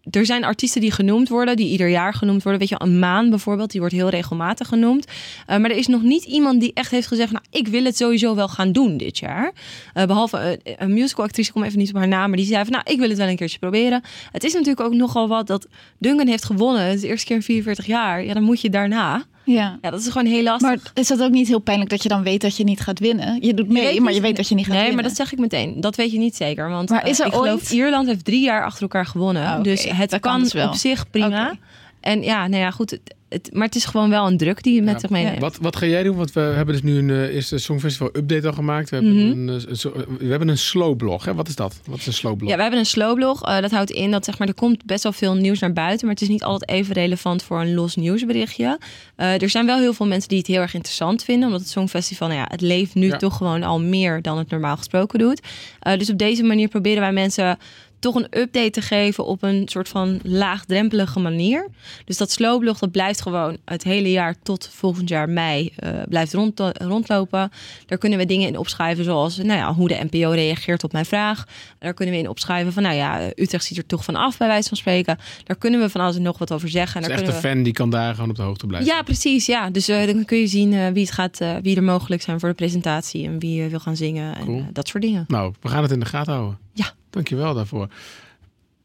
er 0.09 0.25
zijn 0.25 0.43
artiesten 0.43 0.81
die 0.81 0.91
genoemd 0.91 1.29
worden, 1.29 1.55
die 1.55 1.69
ieder 1.69 1.89
jaar 1.89 2.13
genoemd 2.13 2.43
worden. 2.43 2.59
Weet 2.59 2.69
je, 2.69 2.75
een 2.77 2.99
maan 2.99 3.29
bijvoorbeeld, 3.29 3.71
die 3.71 3.79
wordt 3.79 3.95
heel 3.95 4.09
regelmatig 4.09 4.67
genoemd. 4.67 5.07
Uh, 5.07 5.57
maar 5.57 5.69
er 5.69 5.77
is 5.77 5.87
nog 5.87 6.01
niet 6.01 6.23
iemand 6.23 6.59
die 6.59 6.71
echt 6.73 6.91
heeft 6.91 7.07
gezegd, 7.07 7.31
nou, 7.31 7.43
ik 7.49 7.67
wil 7.67 7.83
het 7.83 7.97
sowieso 7.97 8.35
wel 8.35 8.47
gaan 8.47 8.71
doen 8.71 8.97
dit 8.97 9.17
jaar. 9.17 9.53
Uh, 9.93 10.05
behalve 10.05 10.59
uh, 10.63 10.73
een 10.77 10.93
musicalactrice, 10.93 11.47
ik 11.47 11.53
kom 11.53 11.63
even 11.63 11.79
niet 11.79 11.89
op 11.89 11.95
haar 11.95 12.07
naam, 12.07 12.27
maar 12.27 12.37
die 12.37 12.45
zei 12.45 12.63
van, 12.63 12.71
nou, 12.71 12.83
ik 12.91 12.99
wil 12.99 13.09
het 13.09 13.17
wel 13.17 13.27
een 13.27 13.35
keertje 13.35 13.59
proberen. 13.59 14.01
Het 14.31 14.43
is 14.43 14.53
natuurlijk 14.53 14.81
ook 14.81 14.93
nogal 14.93 15.27
wat 15.27 15.47
dat 15.47 15.67
Duncan 15.97 16.27
heeft 16.27 16.45
gewonnen. 16.45 16.83
Het 16.83 16.95
is 16.95 17.01
de 17.01 17.07
eerste 17.07 17.25
keer 17.25 17.35
in 17.35 17.43
44 17.43 17.85
jaar. 17.85 18.23
Ja, 18.23 18.33
dan 18.33 18.43
moet 18.43 18.61
je 18.61 18.69
daarna. 18.69 19.25
Ja. 19.45 19.77
ja, 19.81 19.89
dat 19.89 19.99
is 19.99 20.07
gewoon 20.07 20.27
heel 20.27 20.43
lastig. 20.43 20.67
Maar 20.69 20.77
is 20.93 21.07
dat 21.07 21.21
ook 21.21 21.31
niet 21.31 21.47
heel 21.47 21.59
pijnlijk 21.59 21.89
dat 21.89 22.03
je 22.03 22.09
dan 22.09 22.23
weet 22.23 22.41
dat 22.41 22.57
je 22.57 22.63
niet 22.63 22.79
gaat 22.79 22.99
winnen? 22.99 23.37
Je 23.41 23.53
doet 23.53 23.69
mee, 23.69 23.93
je 23.93 24.01
maar 24.01 24.13
je 24.13 24.21
weet 24.21 24.35
dat 24.35 24.47
je 24.47 24.55
niet 24.55 24.63
gaat 24.65 24.73
nee, 24.73 24.83
winnen. 24.83 25.01
maar 25.01 25.09
dat 25.09 25.17
zeg 25.17 25.31
ik 25.33 25.39
meteen. 25.39 25.81
Dat 25.81 25.95
weet 25.95 26.11
je 26.11 26.17
niet 26.17 26.35
zeker. 26.35 26.69
Want 26.69 26.89
Maar 26.89 27.07
is 27.07 27.19
er 27.19 27.25
uh, 27.27 27.31
ik 27.33 27.37
geloof 27.39 27.59
ooit- 27.61 27.69
Ierland 27.71 28.07
heeft 28.07 28.25
drie 28.25 28.41
jaar 28.43 28.65
achter 28.65 28.81
elkaar 28.81 29.05
gewonnen. 29.05 29.53
Oké. 29.53 29.63
Dus 29.63 29.83
het 29.83 30.09
Dat 30.09 30.19
kan, 30.19 30.31
kan 30.31 30.41
dus 30.43 30.53
wel. 30.53 30.67
op 30.67 30.73
zich 30.75 31.09
prima. 31.09 31.53
En 31.99 32.21
ja, 32.21 32.47
nou 32.47 32.61
ja, 32.63 32.71
goed. 32.71 32.99
Het, 33.33 33.49
maar 33.53 33.65
het 33.65 33.75
is 33.75 33.85
gewoon 33.85 34.09
wel 34.09 34.27
een 34.27 34.37
druk 34.37 34.63
die 34.63 34.73
je 34.75 34.81
met 34.81 34.93
Ja. 34.93 34.99
zich 34.99 35.09
meeneemt. 35.09 35.39
Wat, 35.39 35.57
wat 35.61 35.75
ga 35.75 35.85
jij 35.85 36.03
doen? 36.03 36.15
Want 36.15 36.31
we 36.33 36.39
hebben 36.39 36.73
dus 36.73 36.83
nu 36.83 36.97
een 36.97 37.09
uh, 37.09 37.35
eerste 37.35 37.57
Songfestival 37.57 38.09
update 38.13 38.47
al 38.47 38.53
gemaakt. 38.53 38.89
We 38.89 38.95
hebben, 38.95 39.13
Mhm. 39.15 39.31
een, 39.31 39.47
een, 39.69 39.75
zo- 39.75 39.93
we 40.19 40.25
hebben 40.25 40.47
een 40.47 40.57
slow 40.57 40.95
blog. 40.97 41.25
Hè? 41.25 41.33
Wat 41.33 41.47
is 41.47 41.55
dat? 41.55 41.79
Wat 41.85 41.97
is 41.99 42.07
een 42.07 42.13
slow 42.13 42.37
blog? 42.37 42.49
Ja, 42.49 42.55
we 42.55 42.61
hebben 42.61 42.79
een 42.79 42.85
slowblog. 42.85 43.47
Uh, 43.49 43.59
dat 43.59 43.71
houdt 43.71 43.91
in 43.91 44.11
dat 44.11 44.25
zeg 44.25 44.37
maar, 44.39 44.47
er 44.47 44.53
komt 44.53 44.85
best 44.85 45.03
wel 45.03 45.11
veel 45.13 45.33
nieuws 45.35 45.59
naar 45.59 45.73
buiten. 45.73 46.05
Maar 46.05 46.13
het 46.15 46.23
is 46.23 46.29
niet 46.29 46.43
altijd 46.43 46.69
even 46.71 46.93
relevant 46.93 47.43
voor 47.43 47.61
een 47.61 47.73
los 47.73 47.95
nieuwsberichtje. 47.95 48.79
Uh, 49.17 49.41
er 49.41 49.49
zijn 49.49 49.65
wel 49.65 49.79
heel 49.79 49.93
veel 49.93 50.07
mensen 50.07 50.29
die 50.29 50.37
het 50.37 50.47
heel 50.47 50.61
erg 50.61 50.73
interessant 50.73 51.23
vinden. 51.23 51.45
Omdat 51.45 51.61
het 51.61 51.69
Songfestival, 51.69 52.27
nou 52.27 52.39
ja, 52.39 52.45
het 52.49 52.61
leeft 52.61 52.95
nu 52.95 53.07
Ja. 53.07 53.17
toch 53.17 53.37
gewoon 53.37 53.63
al 53.63 53.81
meer 53.81 54.21
dan 54.21 54.37
het 54.37 54.49
normaal 54.49 54.77
gesproken 54.77 55.19
doet. 55.19 55.41
Uh, 55.87 55.97
dus 55.97 56.09
op 56.09 56.17
deze 56.17 56.43
manier 56.43 56.67
proberen 56.67 56.99
wij 57.01 57.13
mensen 57.13 57.57
toch 58.03 58.15
een 58.15 58.27
update 58.39 58.69
te 58.69 58.81
geven 58.81 59.25
op 59.25 59.43
een 59.43 59.61
soort 59.65 59.89
van 59.89 60.19
laagdrempelige 60.23 61.19
manier. 61.19 61.67
Dus 62.05 62.17
dat 62.17 62.31
slowblog 62.31 62.79
dat 62.79 62.91
blijft 62.91 63.21
gewoon 63.21 63.57
het 63.65 63.83
hele 63.83 64.11
jaar 64.11 64.35
tot 64.43 64.69
volgend 64.73 65.09
jaar 65.09 65.29
mei 65.29 65.73
uh, 65.83 65.89
blijft 66.09 66.33
rond, 66.33 66.61
rondlopen. 66.73 67.51
Daar 67.85 67.97
kunnen 67.97 68.19
we 68.19 68.25
dingen 68.25 68.47
in 68.47 68.57
opschrijven 68.57 69.03
zoals 69.03 69.37
nou 69.37 69.59
ja, 69.59 69.73
hoe 69.73 69.87
de 69.87 70.07
NPO 70.09 70.29
reageert 70.29 70.83
op 70.83 70.91
mijn 70.91 71.05
vraag. 71.05 71.47
Daar 71.79 71.93
kunnen 71.93 72.15
we 72.15 72.21
in 72.21 72.29
opschrijven 72.29 72.73
van 72.73 72.83
nou 72.83 72.95
ja, 72.95 73.31
Utrecht 73.35 73.65
ziet 73.65 73.77
er 73.77 73.85
toch 73.85 74.03
van 74.03 74.15
af 74.15 74.37
bij 74.37 74.47
wijze 74.47 74.67
van 74.67 74.77
spreken. 74.77 75.17
Daar 75.43 75.57
kunnen 75.57 75.79
we 75.79 75.89
van 75.89 76.01
alles 76.01 76.15
en 76.15 76.21
nog 76.21 76.37
wat 76.37 76.51
over 76.51 76.69
zeggen. 76.69 77.01
En 77.01 77.07
daar 77.07 77.17
echt 77.17 77.27
een 77.27 77.33
we... 77.33 77.39
fan 77.39 77.63
die 77.63 77.73
kan 77.73 77.89
daar 77.89 78.13
gewoon 78.13 78.29
op 78.29 78.35
de 78.35 78.41
hoogte 78.41 78.67
blijven. 78.67 78.93
Ja, 78.93 79.01
precies. 79.01 79.45
Ja. 79.45 79.69
Dus 79.69 79.89
uh, 79.89 80.05
dan 80.05 80.25
kun 80.25 80.37
je 80.37 80.47
zien 80.47 80.71
uh, 80.71 80.87
wie, 80.87 81.03
het 81.03 81.11
gaat, 81.13 81.39
wie 81.61 81.75
er 81.75 81.83
mogelijk 81.83 82.21
zijn 82.21 82.39
voor 82.39 82.49
de 82.49 82.55
presentatie 82.55 83.25
en 83.25 83.39
wie 83.39 83.63
wil 83.63 83.79
gaan 83.79 83.95
zingen 83.95 84.35
en 84.35 84.45
Cool. 84.45 84.65
dat 84.73 84.87
soort 84.87 85.03
dingen. 85.03 85.25
Nou, 85.27 85.53
we 85.61 85.69
gaan 85.69 85.81
het 85.81 85.91
in 85.91 85.99
de 85.99 86.05
gaten 86.05 86.33
houden. 86.33 86.57
Ja. 86.73 86.93
Dankjewel 87.13 87.53
daarvoor. 87.53 87.87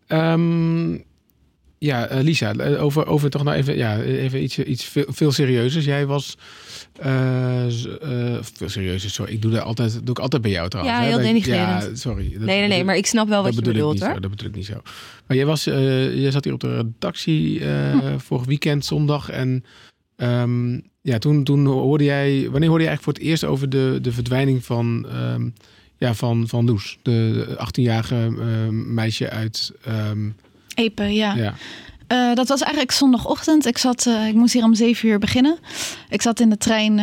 Um, 0.08 1.04
ja, 1.78 2.12
uh, 2.12 2.22
Lisa, 2.22 2.52
over, 2.78 3.06
over 3.06 3.30
toch 3.30 3.44
nou 3.44 3.56
even, 3.56 3.76
ja, 3.76 4.00
even 4.00 4.42
iets, 4.42 4.58
iets 4.58 4.84
veel, 4.84 5.04
veel 5.08 5.32
serieuzers. 5.32 5.84
Jij 5.84 6.06
was 6.06 6.36
uh, 7.04 7.64
veel 8.40 8.68
serieuzer. 8.68 9.10
Sorry, 9.10 9.32
ik 9.32 9.42
doe 9.42 9.50
dat 9.50 9.62
altijd, 9.62 9.92
doe 9.92 10.10
ik 10.10 10.18
altijd 10.18 10.42
bij 10.42 10.50
jou 10.50 10.68
trouwens. 10.68 10.98
Ja, 10.98 11.04
heel 11.04 11.18
denigrerend. 11.18 11.82
Ja, 11.82 11.94
sorry. 11.94 12.30
Dat, 12.32 12.40
nee, 12.40 12.58
nee, 12.58 12.68
nee, 12.68 12.84
maar 12.84 12.96
ik 12.96 13.06
snap 13.06 13.28
wel 13.28 13.42
wat 13.42 13.54
je 13.54 13.62
bedoelt, 13.62 14.00
hoor. 14.00 14.14
Zo, 14.14 14.20
dat 14.20 14.30
bedoel 14.30 14.48
ik 14.48 14.54
niet 14.54 14.66
zo. 14.66 14.80
Maar 15.26 15.36
jij 15.36 15.46
was, 15.46 15.64
jij 15.64 16.30
zat 16.30 16.44
hier 16.44 16.52
op 16.52 16.60
de 16.60 16.76
redactie 16.76 17.64
hm. 17.64 18.18
vorig 18.18 18.44
weekend, 18.44 18.84
zondag 18.84 19.30
en. 19.30 19.64
Um, 20.16 20.82
ja, 21.02 21.18
toen, 21.18 21.44
toen 21.44 21.66
hoorde 21.66 22.04
jij. 22.04 22.48
Wanneer 22.50 22.68
hoorde 22.68 22.84
je 22.84 22.88
eigenlijk 22.88 23.02
voor 23.02 23.12
het 23.12 23.22
eerst 23.22 23.44
over 23.44 23.68
de, 23.68 23.98
de 24.02 24.12
verdwijning 24.12 24.64
van. 24.64 25.06
Um, 25.32 25.52
ja, 25.98 26.14
van, 26.14 26.48
van 26.48 26.64
Loes, 26.64 26.98
de 27.02 27.46
18-jarige 27.66 28.34
uh, 28.38 28.68
meisje 28.68 29.30
uit. 29.30 29.72
Um, 29.88 30.36
Epe, 30.74 31.02
ja. 31.02 31.34
ja. 31.34 31.54
Uh, 32.12 32.34
dat 32.34 32.48
was 32.48 32.60
eigenlijk 32.60 32.92
zondagochtend. 32.92 33.66
Ik, 33.66 33.78
zat, 33.78 34.06
uh, 34.06 34.26
ik 34.26 34.34
moest 34.34 34.52
hier 34.52 34.64
om 34.64 34.74
zeven 34.74 35.08
uur 35.08 35.18
beginnen. 35.18 35.58
Ik 36.08 36.22
zat 36.22 36.40
in 36.40 36.50
de 36.50 36.56
trein 36.56 36.94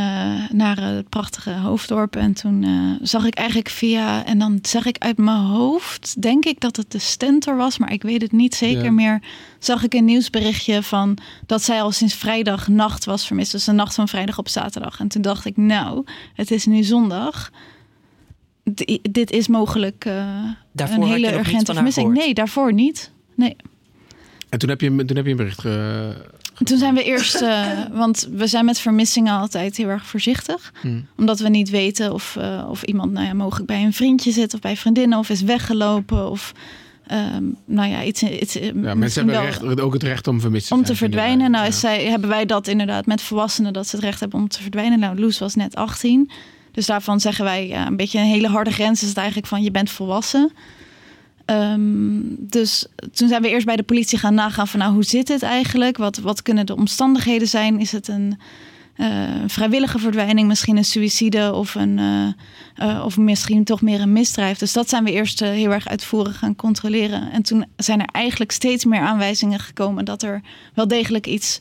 naar 0.52 0.78
het 0.78 1.10
prachtige 1.10 1.52
hoofddorp. 1.52 2.16
En 2.16 2.34
toen 2.34 2.66
zag 3.02 3.26
ik 3.26 3.36
eigenlijk 3.36 3.70
via... 3.70 4.26
En 4.26 4.40
dan 4.40 4.60
zeg 4.62 4.86
ik 4.86 4.98
uit 4.98 5.18
mijn 5.18 5.38
hoofd, 5.38 6.22
denk 6.22 6.46
ik 6.46 6.60
dat 6.60 6.76
het 6.76 6.92
de 6.92 7.00
Stentor 7.00 7.56
was. 7.56 7.78
Maar 7.78 7.92
ik 7.92 8.02
weet 8.02 8.22
het 8.22 8.32
niet 8.32 8.56
zeker 8.56 8.84
ja. 8.84 8.92
meer. 8.92 9.22
Zag 9.60 9.84
ik 9.84 9.94
een 9.94 10.06
nieuwsberichtje 10.06 10.84
van 10.84 11.18
dat 11.46 11.62
zij 11.62 11.82
al 11.82 11.92
sinds 11.92 12.14
vrijdag 12.14 12.68
nacht 12.68 13.06
was 13.06 13.28
vermist. 13.28 13.52
Dus 13.52 13.64
de 13.64 13.72
nacht 13.72 13.96
van 13.96 14.08
vrijdag 14.08 14.38
op 14.38 14.50
zaterdag. 14.50 15.00
En 15.00 15.08
toen 15.08 15.22
dacht 15.22 15.46
ik, 15.46 15.58
nou, 15.58 16.06
het 16.34 16.52
is 16.52 16.66
nu 16.66 16.84
zondag. 16.84 17.52
Dit 19.12 19.32
is 19.32 19.48
mogelijk 19.48 20.10
daarvoor 20.72 21.04
een 21.04 21.10
hele 21.10 21.34
urgente 21.34 21.74
vermissing. 21.74 22.14
Nee, 22.14 22.34
daarvoor 22.34 22.74
niet. 22.74 23.12
Nee. 23.36 23.56
En 24.50 24.60
toen 24.60 24.70
heb 24.70 24.82
je, 24.82 25.06
toen 25.06 25.16
heb 25.16 25.26
je 25.26 25.32
een 25.32 25.38
bericht 25.38 25.62
ge... 25.62 26.14
Toen 26.64 26.78
zijn 26.78 26.94
we 26.94 27.04
eerst, 27.04 27.42
uh, 27.42 27.68
want 27.92 28.30
we 28.32 28.48
zijn 28.48 28.66
met 28.66 28.80
vermissingen 28.80 29.40
altijd 29.40 29.78
heel 29.78 29.88
erg 29.88 30.06
voorzichtig. 30.06 30.74
Hmm. 30.82 31.08
Omdat 31.18 31.40
we 31.40 31.50
niet 31.50 31.70
weten 31.70 32.14
of, 32.14 32.36
uh, 32.40 32.68
of 32.70 32.84
iemand 32.84 33.12
nou 33.12 33.26
ja, 33.26 33.34
mogelijk 33.34 33.68
bij 33.68 33.84
een 33.84 33.94
vriendje 33.94 34.32
zit 34.32 34.54
of 34.54 34.60
bij 34.60 34.78
vriendinnen 34.78 35.20
of 35.20 35.30
is 35.30 35.42
weggelopen. 35.42 36.30
Of 36.30 36.54
um, 37.12 37.56
nou 37.66 37.90
ja, 37.90 38.04
iets. 38.04 38.24
iets 38.24 38.54
ja, 38.54 38.96
mensen 38.96 39.26
hebben 39.26 39.46
recht, 39.46 39.82
ook 39.82 39.94
het 39.94 40.04
recht 40.04 40.28
om 40.28 40.40
vermist 40.40 40.68
te 40.68 40.74
Om 40.74 40.84
te 40.84 40.96
verdwijnen. 40.96 41.52
Nou, 41.52 41.66
ja. 41.66 41.72
zij, 41.72 42.06
hebben 42.06 42.30
wij 42.30 42.46
dat 42.46 42.68
inderdaad 42.68 43.06
met 43.06 43.22
volwassenen 43.22 43.74
dat 43.74 43.88
ze 43.88 43.96
het 43.96 44.06
recht 44.06 44.20
hebben 44.20 44.40
om 44.40 44.48
te 44.48 44.62
verdwijnen. 44.62 45.00
Nou, 45.00 45.20
Loes 45.20 45.40
was 45.40 45.56
net 45.56 45.76
18. 45.76 46.32
Dus 46.76 46.86
daarvan 46.86 47.20
zeggen 47.20 47.44
wij 47.44 47.68
ja, 47.68 47.88
een 47.88 47.96
beetje 47.96 48.20
een 48.20 48.26
hele 48.26 48.48
harde 48.48 48.72
grens 48.72 49.02
is 49.02 49.08
het 49.08 49.18
eigenlijk 49.18 49.48
van 49.48 49.64
je 49.64 49.72
bent 49.72 49.90
volwassen. 49.90 50.52
Um, 51.46 52.36
dus 52.40 52.86
toen 53.14 53.28
zijn 53.28 53.42
we 53.42 53.50
eerst 53.50 53.66
bij 53.66 53.76
de 53.76 53.84
politie 53.84 54.18
gaan 54.18 54.34
nagaan 54.34 54.68
van 54.68 54.80
nou 54.80 54.94
hoe 54.94 55.04
zit 55.04 55.28
het 55.28 55.44
eigenlijk? 55.44 55.98
Wat, 55.98 56.18
wat 56.18 56.42
kunnen 56.42 56.66
de 56.66 56.76
omstandigheden 56.76 57.48
zijn? 57.48 57.80
Is 57.80 57.92
het 57.92 58.08
een, 58.08 58.38
eh, 58.96 59.10
vrijwillige 59.48 60.00
verdwijning, 60.00 60.48
misschien 60.48 60.78
een 60.78 60.86
suïcide 60.86 61.54
of, 61.54 61.76
een, 61.76 62.00
eh, 62.00 62.90
eh, 62.90 63.06
of 63.06 63.18
misschien 63.18 63.64
toch 63.64 63.82
meer 63.82 64.02
een 64.02 64.14
misdrijf. 64.14 64.58
Dus 64.58 64.74
dat 64.74 64.90
zijn 64.90 65.04
we 65.04 65.12
eerst 65.12 65.40
heel 65.40 65.72
erg 65.72 65.88
uitvoerig 65.88 66.38
gaan 66.38 66.56
controleren. 66.56 67.32
En 67.32 67.42
toen 67.42 67.66
zijn 67.78 68.00
er 68.00 68.10
eigenlijk 68.12 68.52
steeds 68.52 68.86
meer 68.86 69.00
aanwijzingen 69.00 69.60
gekomen 69.60 70.06
dat 70.06 70.24
er 70.24 70.42
wel 70.74 70.88
degelijk 70.88 71.28
iets 71.28 71.60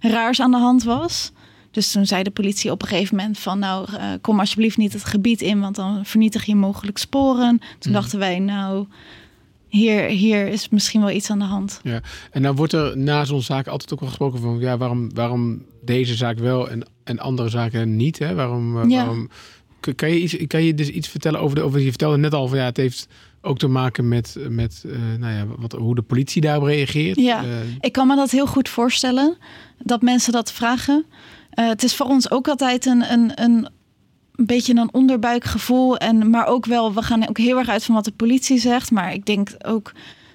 raars 0.00 0.40
aan 0.40 0.50
de 0.50 0.56
hand 0.56 0.82
was. 0.82 1.32
Dus 1.76 1.92
toen 1.92 2.06
zei 2.06 2.22
de 2.22 2.30
politie 2.30 2.70
op 2.70 2.82
een 2.82 2.88
gegeven 2.88 3.16
moment 3.16 3.38
van 3.38 3.58
nou 3.58 3.88
eh, 3.92 4.04
kom 4.20 4.40
alsjeblieft 4.40 4.76
niet 4.76 4.92
het 4.92 5.04
gebied 5.04 5.40
in, 5.42 5.60
want 5.60 5.76
dan 5.76 6.04
vernietig 6.04 6.44
je 6.44 6.54
mogelijk 6.54 6.98
sporen. 6.98 7.58
Toen 7.58 7.92
Mhm. 7.92 7.92
dachten 7.92 8.18
wij 8.18 8.38
nou 8.38 8.86
hier, 9.68 10.02
hier 10.02 10.46
is 10.48 10.68
misschien 10.68 11.00
wel 11.00 11.10
iets 11.10 11.30
aan 11.30 11.38
de 11.38 11.44
hand. 11.44 11.80
En 12.30 12.42
dan 12.42 12.56
wordt 12.56 12.72
er 12.72 12.98
na 12.98 13.24
zo'n 13.24 13.42
zaak 13.42 13.66
altijd 13.66 13.92
ook 13.92 14.00
wel 14.00 14.08
gesproken 14.08 14.40
van 14.40 14.58
ja, 14.58 14.76
waarom, 14.76 15.14
waarom 15.14 15.62
deze 15.82 16.14
zaak 16.14 16.38
wel 16.38 16.70
en, 16.70 16.88
en 17.04 17.18
andere 17.18 17.48
zaken 17.48 17.96
niet? 17.96 18.18
Hè? 18.18 18.34
Waarom, 18.34 18.82
eh, 18.82 18.88
Ja. 18.88 18.96
waarom 18.96 19.28
kan, 19.96 20.10
je 20.10 20.20
iets, 20.20 20.36
kan 20.46 20.62
je 20.62 20.74
dus 20.74 20.88
iets 20.88 21.08
vertellen 21.08 21.40
over 21.40 21.56
de 21.56 21.62
over 21.62 21.80
je 21.80 21.88
vertelde 21.88 22.16
net 22.16 22.34
al 22.34 22.48
van 22.48 22.58
ja, 22.58 22.64
het 22.64 22.76
heeft 22.76 23.08
ook 23.40 23.58
te 23.58 23.66
maken 23.68 24.08
met, 24.08 24.36
met 24.48 24.84
eh, 24.86 24.92
nou 25.18 25.32
ja, 25.34 25.46
wat, 25.56 25.72
hoe 25.72 25.94
de 25.94 26.02
politie 26.02 26.40
daarop 26.42 26.64
reageert. 26.66 27.16
Ja. 27.20 27.44
Ik 27.80 27.92
kan 27.92 28.06
me 28.06 28.16
dat 28.16 28.30
heel 28.30 28.46
goed 28.46 28.68
voorstellen, 28.68 29.36
dat 29.78 30.02
mensen 30.02 30.32
dat 30.32 30.52
vragen. 30.52 31.04
Eh, 31.56 31.68
het 31.68 31.82
is 31.82 31.94
voor 31.94 32.06
ons 32.06 32.30
ook 32.30 32.48
altijd 32.48 32.86
een, 32.86 33.12
een, 33.12 33.42
een, 33.42 33.68
beetje 34.34 34.74
een 34.74 34.94
onderbuikgevoel. 34.94 35.96
En, 35.96 36.30
maar 36.30 36.46
ook 36.46 36.66
wel, 36.66 36.94
we 36.94 37.02
gaan 37.02 37.28
ook 37.28 37.38
heel 37.38 37.58
erg 37.58 37.68
uit 37.68 37.84
van 37.84 37.94
wat 37.94 38.04
de 38.04 38.12
politie 38.12 38.58
zegt. 38.58 38.90
Maar 38.90 39.12
ik 39.12 39.26
denk 39.26 39.50
ook 39.66 39.92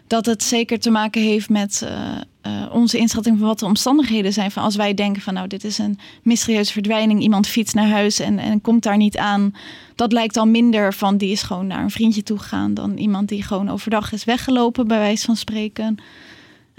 dat 0.07 0.25
het 0.25 0.43
zeker 0.43 0.79
te 0.79 0.89
maken 0.89 1.21
heeft 1.21 1.49
met 1.49 1.81
eh, 1.81 2.11
eh, 2.41 2.73
onze 2.73 2.97
inschatting 2.97 3.37
van 3.37 3.47
wat 3.47 3.59
de 3.59 3.65
omstandigheden 3.65 4.33
zijn. 4.33 4.51
Van 4.51 4.63
als 4.63 4.75
wij 4.75 4.93
denken 4.93 5.21
van 5.21 5.33
nou, 5.33 5.47
dit 5.47 5.63
is 5.63 5.77
een 5.77 5.99
mysterieuze 6.23 6.71
verdwijning. 6.71 7.21
Iemand 7.21 7.47
fietst 7.47 7.75
naar 7.75 7.89
huis 7.89 8.19
en, 8.19 8.39
en 8.39 8.61
komt 8.61 8.83
daar 8.83 8.97
niet 8.97 9.17
aan. 9.17 9.55
Dat 9.95 10.11
lijkt 10.11 10.37
al 10.37 10.47
minder 10.47 10.93
van 10.93 11.17
die 11.17 11.31
is 11.31 11.41
gewoon 11.41 11.67
naar 11.67 11.83
een 11.83 11.91
vriendje 11.91 12.23
toe 12.23 12.37
gegaan. 12.37 12.73
Dan 12.73 12.97
iemand 12.97 13.29
die 13.29 13.43
gewoon 13.43 13.69
overdag 13.69 14.13
is 14.13 14.23
weggelopen, 14.23 14.87
bij 14.87 14.99
wijze 14.99 15.25
van 15.25 15.35
spreken. 15.35 15.97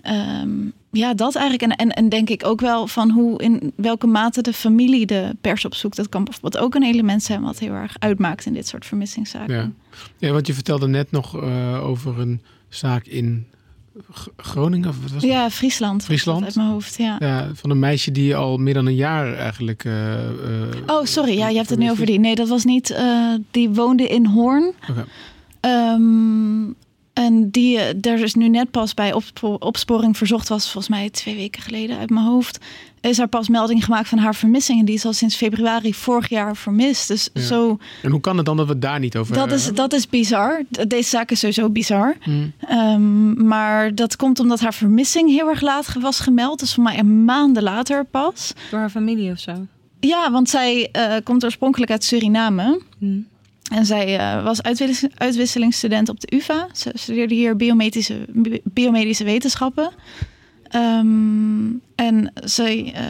Ehm, 0.02 0.50
ja, 0.90 1.14
dat 1.14 1.34
eigenlijk. 1.34 1.72
En, 1.72 1.76
en, 1.86 1.90
en 1.90 2.08
denk 2.08 2.28
ik 2.30 2.46
ook 2.46 2.60
wel 2.60 2.86
van 2.86 3.10
hoe 3.10 3.42
in 3.42 3.72
welke 3.76 4.06
mate 4.06 4.42
de 4.42 4.52
familie 4.52 5.06
de 5.06 5.36
pers 5.40 5.64
opzoekt. 5.64 5.96
Dat 5.96 6.08
kan 6.08 6.24
bijvoorbeeld 6.24 6.62
ook 6.64 6.74
een 6.74 6.82
element 6.82 7.22
zijn 7.22 7.42
wat 7.42 7.58
heel 7.58 7.72
erg 7.72 7.96
uitmaakt 7.98 8.46
in 8.46 8.52
dit 8.52 8.68
soort 8.68 8.86
vermissingszaken. 8.86 9.54
Ja. 9.54 9.70
ja, 10.18 10.32
want 10.32 10.46
je 10.46 10.54
vertelde 10.54 10.88
net 10.88 11.10
nog 11.10 11.42
eh, 11.42 11.84
over 11.86 12.20
een 12.20 12.40
zaak 12.68 13.06
in 13.06 13.46
G- 14.12 14.28
Groningen. 14.36 14.88
Of 14.88 14.94
wat 15.02 15.12
was 15.12 15.22
het? 15.22 15.30
Ja, 15.30 15.50
Friesland. 15.50 16.04
Friesland? 16.04 16.44
Uit 16.44 16.54
mijn 16.54 16.68
hoofd, 16.68 16.96
ja. 16.96 17.16
Ja, 17.18 17.50
van 17.54 17.70
een 17.70 17.78
meisje 17.78 18.10
die 18.12 18.36
al 18.36 18.56
meer 18.56 18.74
dan 18.74 18.86
een 18.86 18.94
jaar 18.94 19.34
eigenlijk. 19.34 19.84
eh, 19.84 20.24
eh, 20.24 20.30
Oh, 20.86 21.04
sorry. 21.04 21.36
Ja, 21.36 21.48
je 21.48 21.56
hebt 21.56 21.70
het 21.70 21.78
nu 21.78 21.90
over 21.90 22.06
die. 22.06 22.18
Nee, 22.18 22.34
dat 22.34 22.48
was 22.48 22.64
niet. 22.64 22.96
die 23.50 23.70
woonde 23.70 24.06
in 24.08 24.26
Hoorn. 24.26 24.72
Oké. 24.90 25.04
Ehm, 25.60 26.62
en 27.12 27.50
die, 27.50 27.78
eh, 27.78 27.94
daar 27.96 28.18
is 28.18 28.34
nu 28.34 28.48
net 28.48 28.70
pas 28.70 28.94
bij 28.94 29.12
opspo- 29.12 29.56
opsporing 29.58 30.16
verzocht 30.16 30.48
was, 30.48 30.62
volgens 30.62 30.88
mij 30.88 31.10
twee 31.10 31.34
weken 31.36 31.62
geleden 31.62 31.98
uit 31.98 32.10
mijn 32.10 32.26
hoofd. 32.26 32.58
Is 33.00 33.18
er 33.18 33.28
pas 33.28 33.48
melding 33.48 33.84
gemaakt 33.84 34.08
van 34.08 34.18
haar 34.18 34.34
vermissing. 34.34 34.78
En 34.78 34.84
die 34.84 34.94
is 34.94 35.04
al 35.04 35.12
sinds 35.12 35.36
februari 35.36 35.94
vorig 35.94 36.28
jaar 36.28 36.56
vermist. 36.56 37.08
Dus 37.08 37.28
Ja. 37.32 37.40
zo, 37.40 37.78
En 38.02 38.10
hoe 38.10 38.20
kan 38.20 38.36
het 38.36 38.46
dan 38.46 38.56
dat 38.56 38.66
we 38.66 38.78
daar 38.78 38.98
niet 38.98 39.16
over 39.16 39.34
dat 39.34 39.52
is, 39.52 39.64
hebben? 39.64 39.82
dat 39.82 39.92
is 39.92 40.08
bizar. 40.08 40.62
Deze 40.88 41.08
zaak 41.08 41.30
is 41.30 41.38
sowieso 41.38 41.70
bizar. 41.70 42.16
Hmm. 42.20 42.52
Ehm, 42.58 43.46
maar 43.46 43.94
dat 43.94 44.16
komt 44.16 44.40
omdat 44.40 44.60
haar 44.60 44.74
vermissing 44.74 45.30
heel 45.30 45.48
erg 45.48 45.60
laat 45.60 45.94
was 46.00 46.20
gemeld. 46.20 46.58
Dus 46.60 46.74
voor 46.74 46.82
mij 46.84 46.98
een 46.98 47.24
maanden 47.24 47.62
later 47.62 48.04
pas. 48.04 48.52
Door 48.70 48.80
haar 48.80 48.90
familie 48.90 49.30
of 49.30 49.38
zo. 49.38 49.52
Ja, 50.00 50.30
want 50.30 50.48
zij 50.48 50.88
eh, 50.92 51.14
komt 51.24 51.44
oorspronkelijk 51.44 51.90
uit 51.90 52.04
Suriname. 52.04 52.80
Hm. 52.98 53.18
En 53.72 53.86
zij 53.86 54.18
eh, 54.18 54.44
was 54.44 54.62
uitwissel- 54.62 55.08
uitwisselingsstudent 55.14 56.08
op 56.08 56.20
de 56.20 56.36
UvA. 56.36 56.68
Ze 56.72 56.90
studeerde 56.94 57.34
hier 57.34 57.56
biomedische, 57.56 58.24
bi- 58.28 58.60
biomedische 58.64 59.24
wetenschappen. 59.24 59.90
Ehm, 60.68 61.70
en 61.94 62.32
zij, 62.34 62.92
eh, 62.94 63.04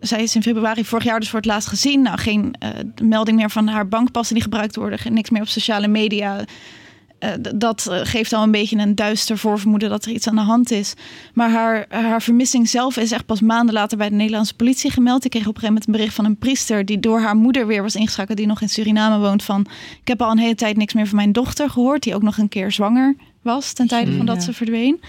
zij 0.00 0.22
is 0.22 0.34
in 0.34 0.42
februari 0.42 0.84
vorig 0.84 1.04
jaar 1.04 1.20
dus 1.20 1.28
voor 1.28 1.38
het 1.38 1.48
laatst 1.48 1.68
gezien. 1.68 2.02
Nou, 2.02 2.18
geen 2.18 2.54
eh, 2.58 2.68
melding 3.02 3.36
meer 3.36 3.50
van 3.50 3.68
haar 3.68 3.88
bankpassen 3.88 4.34
die 4.34 4.44
gebruikt 4.44 4.76
worden. 4.76 4.98
Niks 5.12 5.30
meer 5.30 5.42
op 5.42 5.48
sociale 5.48 5.88
media. 5.88 6.44
Eh, 7.18 7.30
dat 7.54 7.86
eh, 7.86 8.00
geeft 8.02 8.32
al 8.32 8.42
een 8.42 8.50
beetje 8.50 8.76
een 8.78 8.94
duister 8.94 9.38
voorvermoeden 9.38 9.88
dat 9.90 10.04
er 10.04 10.10
iets 10.12 10.28
aan 10.28 10.34
de 10.34 10.40
hand 10.40 10.70
is. 10.70 10.94
Maar 11.34 11.50
haar, 11.50 11.86
haar 11.88 12.22
vermissing 12.22 12.68
zelf 12.68 12.96
is 12.96 13.12
echt 13.12 13.26
pas 13.26 13.40
maanden 13.40 13.74
later 13.74 13.98
bij 13.98 14.08
de 14.08 14.14
Nederlandse 14.14 14.54
politie 14.54 14.90
gemeld. 14.90 15.24
Ik 15.24 15.30
kreeg 15.30 15.46
op 15.46 15.54
een 15.54 15.60
gegeven 15.60 15.74
moment 15.74 15.86
een 15.86 15.92
bericht 15.92 16.14
van 16.14 16.24
een 16.24 16.36
priester 16.38 16.84
die 16.84 17.00
door 17.00 17.20
haar 17.20 17.36
moeder 17.36 17.66
weer 17.66 17.82
was 17.82 17.94
ingeschakeld, 17.94 18.36
die 18.36 18.46
nog 18.46 18.60
in 18.60 18.68
Suriname 18.68 19.18
woont. 19.18 19.42
Van 19.42 19.66
ik 20.00 20.08
heb 20.08 20.22
al 20.22 20.30
een 20.30 20.38
hele 20.38 20.54
tijd 20.54 20.76
niks 20.76 20.94
meer 20.94 21.06
van 21.06 21.16
mijn 21.16 21.32
dochter 21.32 21.70
gehoord, 21.70 22.02
die 22.02 22.14
ook 22.14 22.22
nog 22.22 22.38
een 22.38 22.48
keer 22.48 22.72
zwanger 22.72 23.16
was 23.42 23.72
ten 23.72 23.86
tijde 23.86 24.10
van 24.10 24.20
Mm. 24.20 24.26
dat 24.26 24.36
Ja. 24.36 24.42
ze 24.42 24.52
verdween. 24.52 25.00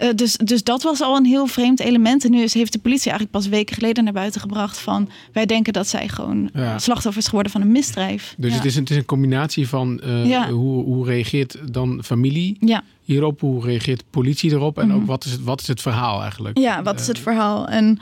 Eh, 0.00 0.08
dus, 0.14 0.36
dus 0.36 0.62
dat 0.64 0.82
was 0.82 1.00
al 1.00 1.16
een 1.16 1.24
heel 1.24 1.46
vreemd 1.46 1.80
element. 1.80 2.24
En 2.24 2.30
nu 2.30 2.42
is, 2.42 2.54
heeft 2.54 2.72
de 2.72 2.78
politie 2.78 3.10
eigenlijk 3.10 3.30
pas 3.38 3.48
weken 3.48 3.74
geleden 3.74 4.04
naar 4.04 4.12
buiten 4.12 4.40
gebracht 4.40 4.78
van 4.78 5.08
wij 5.32 5.46
denken 5.46 5.72
dat 5.72 5.86
zij 5.88 6.08
gewoon 6.08 6.50
Ja. 6.54 6.78
slachtoffer 6.78 7.22
is 7.22 7.28
geworden 7.28 7.52
van 7.52 7.60
een 7.60 7.72
misdrijf. 7.72 8.34
Dus 8.36 8.50
ja. 8.50 8.56
het, 8.56 8.64
is 8.64 8.74
een, 8.76 8.80
het 8.82 8.90
is 8.90 8.96
een 8.96 9.04
combinatie 9.04 9.68
van 9.68 10.00
eh, 10.00 10.26
Ja. 10.28 10.50
hoe, 10.50 10.84
hoe 10.84 11.06
reageert 11.06 11.56
dan 11.72 12.00
familie 12.04 12.56
Ja. 12.60 12.82
hierop, 13.02 13.40
hoe 13.40 13.64
reageert 13.64 14.04
politie 14.10 14.50
erop 14.50 14.78
en 14.78 14.86
Mhm. 14.88 14.96
ook 14.96 15.06
wat 15.06 15.24
is, 15.24 15.32
het, 15.32 15.42
wat 15.44 15.60
is 15.60 15.66
het 15.66 15.80
verhaal 15.82 16.22
eigenlijk? 16.22 16.58
Ja, 16.58 16.82
wat 16.82 17.00
is 17.00 17.06
het 17.06 17.18
verhaal? 17.18 17.68
En 17.68 17.98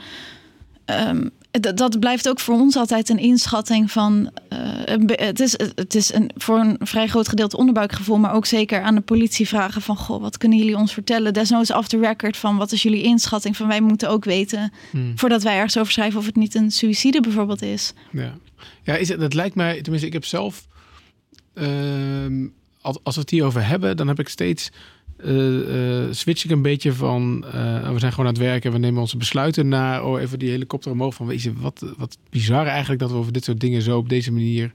ehm, 0.85 1.27
dat 1.51 1.99
blijft 1.99 2.29
ook 2.29 2.39
voor 2.39 2.55
ons 2.55 2.75
altijd 2.75 3.09
een 3.09 3.17
inschatting 3.19 3.91
van. 3.91 4.31
eh, 4.49 5.25
het 5.27 5.39
is, 5.39 5.51
het 5.75 5.95
is 5.95 6.13
een, 6.13 6.31
voor 6.35 6.57
een 6.59 6.75
vrij 6.79 7.07
groot 7.07 7.27
gedeelte 7.27 7.57
onderbuikgevoel, 7.57 8.17
maar 8.17 8.33
ook 8.33 8.45
zeker 8.45 8.81
aan 8.81 8.95
de 8.95 9.01
politie 9.01 9.47
vragen 9.47 9.81
van: 9.81 9.97
Goh, 9.97 10.21
wat 10.21 10.37
kunnen 10.37 10.57
jullie 10.57 10.77
ons 10.77 10.93
vertellen? 10.93 11.33
Desnoods 11.33 11.73
off 11.73 11.87
the 11.87 11.99
record 11.99 12.37
van 12.37 12.57
wat 12.57 12.71
is 12.71 12.83
jullie 12.83 13.03
inschatting? 13.03 13.57
Van 13.57 13.67
wij 13.67 13.81
moeten 13.81 14.09
ook 14.09 14.25
weten, 14.25 14.71
Hmm. 14.91 15.11
voordat 15.15 15.43
wij 15.43 15.55
ergens 15.55 15.77
over 15.77 15.91
schrijven, 15.91 16.19
of 16.19 16.25
het 16.25 16.35
niet 16.35 16.55
een 16.55 16.71
suïcide 16.71 17.21
bijvoorbeeld 17.21 17.61
is. 17.61 17.93
Ja, 18.11 18.37
ja 18.83 18.95
is 18.95 19.09
het, 19.09 19.19
dat 19.19 19.33
lijkt 19.33 19.55
mij, 19.55 19.81
tenminste, 19.81 20.07
ik 20.07 20.13
heb 20.13 20.25
zelf, 20.25 20.67
ehm, 21.53 22.47
als, 22.81 22.97
als 23.03 23.15
we 23.15 23.21
het 23.21 23.29
hierover 23.29 23.67
hebben, 23.67 23.97
dan 23.97 24.07
heb 24.07 24.19
ik 24.19 24.29
steeds, 24.29 24.69
eh, 25.23 26.03
eh, 26.05 26.13
switch 26.13 26.43
ik 26.43 26.51
een 26.51 26.61
beetje 26.61 26.93
van, 26.93 27.45
eh, 27.45 27.91
we 27.91 27.99
zijn 27.99 28.11
gewoon 28.11 28.27
aan 28.27 28.33
het 28.33 28.43
werken, 28.43 28.71
we 28.71 28.77
nemen 28.77 29.01
onze 29.01 29.17
besluiten 29.17 29.67
naar, 29.67 30.03
oh, 30.03 30.21
even 30.21 30.39
die 30.39 30.49
helikopter 30.49 30.91
omhoog 30.91 31.13
van, 31.13 31.27
weet 31.27 31.41
je, 31.41 31.53
wat, 31.53 31.85
wat 31.97 32.17
bizar 32.29 32.65
eigenlijk 32.65 33.01
dat 33.01 33.11
we 33.11 33.17
over 33.17 33.33
dit 33.33 33.43
soort 33.43 33.59
dingen 33.59 33.81
zo 33.81 33.97
op 33.97 34.09
deze 34.09 34.31
manier 34.31 34.73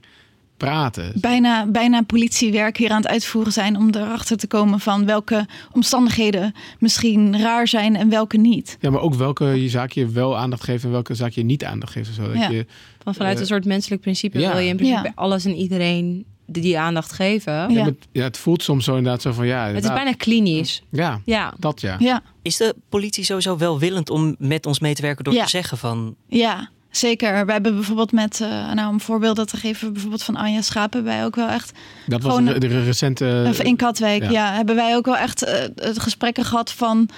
praten. 0.57 1.11
Bijna, 1.15 1.65
bijna 1.65 2.01
politiewerk 2.01 2.77
hier 2.77 2.89
aan 2.89 3.01
het 3.01 3.07
uitvoeren 3.07 3.51
zijn 3.51 3.77
om 3.77 3.89
erachter 3.91 4.37
te 4.37 4.47
komen 4.47 4.79
van 4.79 5.05
welke 5.05 5.47
omstandigheden 5.71 6.53
misschien 6.79 7.39
raar 7.39 7.67
zijn 7.67 7.95
en 7.95 8.09
welke 8.09 8.37
niet. 8.37 8.77
Ja, 8.79 8.89
maar 8.89 9.01
ook 9.01 9.15
welke 9.15 9.45
je 9.45 9.69
zaak 9.69 9.91
je 9.91 10.07
wel 10.07 10.37
aandacht 10.37 10.63
geeft 10.63 10.83
en 10.83 10.91
welke 10.91 11.15
zaak 11.15 11.31
je 11.31 11.43
niet 11.43 11.63
aandacht 11.63 11.91
geeft. 11.91 12.13
Zo. 12.13 12.27
Dat 12.27 12.37
Ja. 12.37 12.49
je, 12.49 12.65
Van 13.03 13.15
vanuit 13.15 13.39
een 13.39 13.45
soort 13.45 13.65
menselijk 13.65 14.01
principe 14.01 14.39
ja. 14.39 14.51
wil 14.51 14.61
je 14.61 14.69
in 14.69 14.75
principe 14.75 15.07
Ja. 15.07 15.11
alles 15.15 15.45
en 15.45 15.55
iedereen 15.55 16.25
die, 16.45 16.61
die 16.61 16.79
aandacht 16.79 17.11
geven. 17.11 17.73
Ja. 17.73 17.85
het- 17.85 18.07
ja, 18.11 18.23
het 18.23 18.37
voelt 18.37 18.63
soms 18.63 18.85
zo 18.85 18.95
inderdaad 18.95 19.21
zo 19.21 19.31
van, 19.31 19.45
ja, 19.47 19.65
Het 19.67 19.83
is 19.83 19.89
bijna 19.93 20.11
klinisch. 20.13 20.81
Ja, 20.91 21.21
Ja. 21.25 21.53
dat 21.59 21.81
ja. 21.81 21.95
Ja. 21.99 22.21
Is 22.41 22.57
de 22.57 22.75
politie 22.89 23.23
sowieso 23.23 23.57
welwillend 23.57 24.09
om 24.09 24.35
met 24.39 24.65
ons 24.65 24.79
mee 24.79 24.93
te 24.95 25.01
werken 25.01 25.23
door 25.23 25.33
Ja. 25.33 25.43
te 25.43 25.49
zeggen 25.49 25.77
van... 25.77 26.15
Ja, 26.27 26.69
zeker. 26.91 27.45
We 27.45 27.51
hebben 27.51 27.73
bijvoorbeeld 27.75 28.11
met, 28.11 28.41
eh, 28.41 28.71
nou 28.73 28.89
om 28.89 29.01
voorbeelden 29.01 29.47
te 29.47 29.57
geven, 29.57 29.91
bijvoorbeeld 29.93 30.23
van 30.23 30.35
Anja 30.35 30.61
Schapen, 30.61 31.03
wij 31.03 31.25
ook 31.25 31.35
wel 31.35 31.47
echt, 31.47 31.71
Dat 32.07 32.21
was 32.21 32.35
Gewoon- 32.35 32.53
de, 32.53 32.59
de 32.67 32.83
recente... 32.83 33.45
of 33.49 33.61
in 33.61 33.75
Katwijk, 33.75 34.23
ja. 34.23 34.29
ja. 34.29 34.53
hebben 34.53 34.75
wij 34.75 34.95
ook 34.95 35.05
wel 35.05 35.17
echt 35.17 35.43
eh, 35.43 35.61
het 35.75 35.99
gesprekken 35.99 36.45
gehad 36.45 36.71
van 36.71 37.09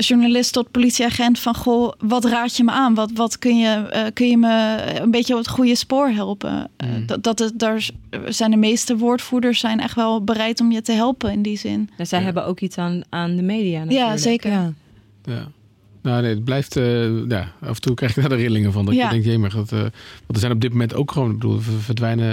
journalist 0.00 0.52
tot 0.52 0.70
politieagent 0.70 1.38
van, 1.38 1.54
goh, 1.54 1.92
wat 1.98 2.24
raad 2.24 2.56
je 2.56 2.64
me 2.64 2.70
aan? 2.70 2.94
Wat, 2.94 3.10
wat 3.14 3.38
kun, 3.38 3.58
je, 3.58 3.68
eh, 3.68 4.02
kun 4.14 4.28
je 4.28 4.36
me 4.36 4.76
een 5.00 5.10
beetje 5.10 5.32
op 5.32 5.38
het 5.38 5.48
goede 5.48 5.74
spoor 5.74 6.08
helpen? 6.08 6.68
Eh, 6.76 6.88
Mm. 6.88 7.06
dat, 7.06 7.22
dat 7.22 7.38
het, 7.38 7.58
daar 7.58 7.88
zijn 8.28 8.50
de 8.50 8.56
meeste 8.56 8.96
woordvoerders 8.96 9.60
zijn 9.60 9.80
echt 9.80 9.94
wel 9.94 10.24
bereid 10.24 10.60
om 10.60 10.72
je 10.72 10.82
te 10.82 10.92
helpen 10.92 11.32
in 11.32 11.42
die 11.42 11.58
zin. 11.58 11.90
Dus 11.96 12.08
zij 12.08 12.18
Ja. 12.18 12.24
hebben 12.24 12.46
ook 12.46 12.60
iets 12.60 12.78
aan, 12.78 13.02
aan 13.08 13.36
de 13.36 13.42
media 13.42 13.84
natuurlijk. 13.84 14.18
zeker. 14.18 14.50
Ja. 14.50 14.72
Ja. 15.24 15.46
Nou 16.02 16.22
nee, 16.22 16.30
het 16.34 16.44
blijft, 16.44 16.76
eh, 16.76 17.28
ja, 17.28 17.52
af 17.60 17.74
en 17.74 17.80
toe 17.80 17.94
krijg 17.94 18.16
ik 18.16 18.20
daar 18.20 18.28
de 18.28 18.42
rillingen 18.42 18.72
van. 18.72 18.84
Dat 18.84 18.94
Ja. 18.94 19.04
je 19.04 19.10
denkt, 19.10 19.24
jemig, 19.26 19.54
dat, 19.54 19.72
eh, 19.72 19.78
want 19.78 19.92
er 20.28 20.38
zijn 20.38 20.52
op 20.52 20.60
dit 20.60 20.70
moment 20.70 20.94
ook 20.94 21.12
gewoon, 21.12 21.30
ik 21.30 21.38
bedoel, 21.38 21.56
er 21.56 21.62
verdwijnen, 21.80 22.26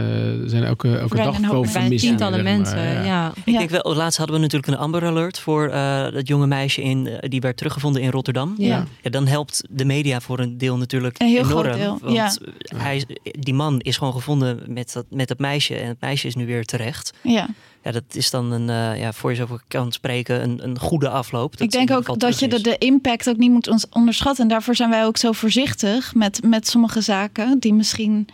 er 0.43 0.49
zijn 0.49 0.63
elke, 0.63 0.87
elke 0.87 1.07
Verdwijnen 1.07 1.41
dag 1.41 1.49
gewoon 1.49 1.89
tientallen 1.97 2.43
maar, 2.43 2.53
mensen, 2.57 3.05
ja. 3.05 3.33
Ik 3.45 3.57
denk 3.57 3.69
wel, 3.69 3.95
laatst 3.95 4.17
hadden 4.17 4.35
we 4.35 4.41
natuurlijk 4.41 4.71
een 4.71 4.77
Amber 4.77 5.05
Alert 5.05 5.39
voor 5.39 5.67
eh, 5.69 6.11
dat 6.11 6.27
jonge 6.27 6.47
meisje 6.47 6.81
in, 6.81 7.09
die 7.19 7.41
werd 7.41 7.57
teruggevonden 7.57 8.01
in 8.01 8.09
Rotterdam. 8.09 8.55
Ja. 8.57 8.85
Ja, 9.01 9.09
dan 9.09 9.27
helpt 9.27 9.63
de 9.69 9.85
media 9.85 10.19
voor 10.21 10.39
een 10.39 10.57
deel 10.57 10.77
natuurlijk 10.77 11.21
Een 11.21 11.27
heel 11.27 11.43
enorm. 11.43 11.51
groot 11.63 11.73
deel, 11.77 11.97
want 12.01 12.13
ja. 12.15 12.31
hij, 12.77 13.05
die 13.39 13.53
man 13.53 13.79
is 13.79 13.97
gewoon 13.97 14.13
gevonden 14.13 14.59
met 14.67 14.93
dat, 14.93 15.05
met 15.09 15.27
dat 15.27 15.39
meisje 15.39 15.75
en 15.75 15.87
het 15.87 16.01
meisje 16.01 16.27
is 16.27 16.35
nu 16.35 16.45
weer 16.45 16.65
terecht. 16.65 17.13
Ja, 17.21 17.47
ja, 17.87 17.93
dat 17.93 18.15
is 18.15 18.29
dan 18.29 18.51
een, 18.51 18.69
eh, 18.69 18.99
ja, 18.99 19.13
voor 19.13 19.29
je 19.29 19.35
zoveel 19.35 19.59
kan 19.67 19.91
spreken, 19.91 20.43
een, 20.43 20.63
een 20.63 20.79
goede 20.79 21.09
afloop. 21.09 21.51
Dat 21.51 21.61
ik 21.61 21.71
denk 21.71 21.91
ook 21.91 22.19
dat 22.19 22.39
je 22.39 22.47
de, 22.47 22.77
impact 22.77 23.29
ook 23.29 23.37
niet 23.37 23.51
moet 23.51 23.87
onderschatten. 23.89 24.43
En 24.43 24.49
daarvoor 24.49 24.75
zijn 24.75 24.89
wij 24.89 25.05
ook 25.05 25.17
zo 25.17 25.31
voorzichtig 25.31 26.15
met, 26.15 26.43
met 26.43 26.67
sommige 26.67 27.01
zaken 27.01 27.59
die 27.59 27.73
misschien 27.73 28.27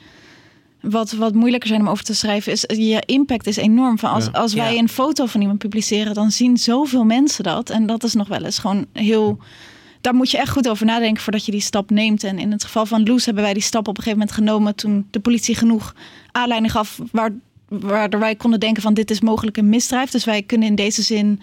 wat, 0.81 1.11
wat 1.11 1.33
moeilijker 1.33 1.69
zijn 1.69 1.81
om 1.81 1.89
over 1.89 2.03
te 2.03 2.15
schrijven. 2.15 2.51
Is, 2.51 2.63
je 2.67 3.03
impact 3.05 3.47
is 3.47 3.55
enorm. 3.57 3.99
Van 3.99 4.09
als, 4.09 4.25
Ja. 4.25 4.31
als 4.31 4.53
wij 4.53 4.73
Ja. 4.73 4.79
een 4.79 4.89
foto 4.89 5.25
van 5.25 5.41
iemand 5.41 5.59
publiceren, 5.59 6.13
dan 6.13 6.31
zien 6.31 6.57
zoveel 6.57 7.03
mensen 7.03 7.43
dat. 7.43 7.69
En 7.69 7.85
dat 7.85 8.03
is 8.03 8.13
nog 8.13 8.27
wel 8.27 8.43
eens 8.43 8.59
gewoon 8.59 8.85
heel. 8.93 9.37
Daar 10.01 10.15
moet 10.15 10.31
je 10.31 10.37
echt 10.37 10.51
goed 10.51 10.69
over 10.69 10.85
nadenken 10.85 11.23
voordat 11.23 11.45
je 11.45 11.51
die 11.51 11.61
stap 11.61 11.89
neemt. 11.89 12.23
En 12.23 12.39
in 12.39 12.51
het 12.51 12.63
geval 12.63 12.85
van 12.85 13.03
Loes 13.03 13.25
hebben 13.25 13.43
wij 13.43 13.53
die 13.53 13.63
stap 13.63 13.87
op 13.87 13.97
een 13.97 14.03
gegeven 14.03 14.19
moment 14.19 14.37
genomen 14.37 14.75
toen 14.75 15.07
de 15.11 15.19
politie 15.19 15.55
genoeg 15.55 15.95
aanleiding 16.31 16.71
gaf 16.71 16.99
waar, 17.11 17.31
waardoor 17.79 18.19
wij 18.19 18.35
konden 18.35 18.59
denken 18.59 18.81
van 18.81 18.93
dit 18.93 19.11
is 19.11 19.21
mogelijk 19.21 19.57
een 19.57 19.69
misdrijf. 19.69 20.11
Dus 20.11 20.25
wij 20.25 20.41
kunnen 20.41 20.67
in 20.67 20.75
deze 20.75 21.01
zin 21.01 21.41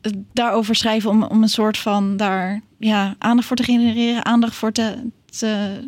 eh, 0.00 0.12
daarover 0.32 0.74
schrijven 0.74 1.10
om, 1.10 1.22
om 1.22 1.42
een 1.42 1.48
soort 1.48 1.78
van 1.78 2.16
daar 2.16 2.60
ja, 2.78 3.14
aandacht 3.18 3.48
voor 3.48 3.56
te 3.56 3.62
genereren, 3.62 4.24
aandacht 4.24 4.54
voor 4.54 4.72
te, 4.72 4.94
te, 5.38 5.80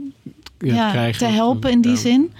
ja, 0.58 1.10
te 1.10 1.24
helpen 1.24 1.70
in 1.70 1.80
die 1.80 1.96
zin. 1.96 2.32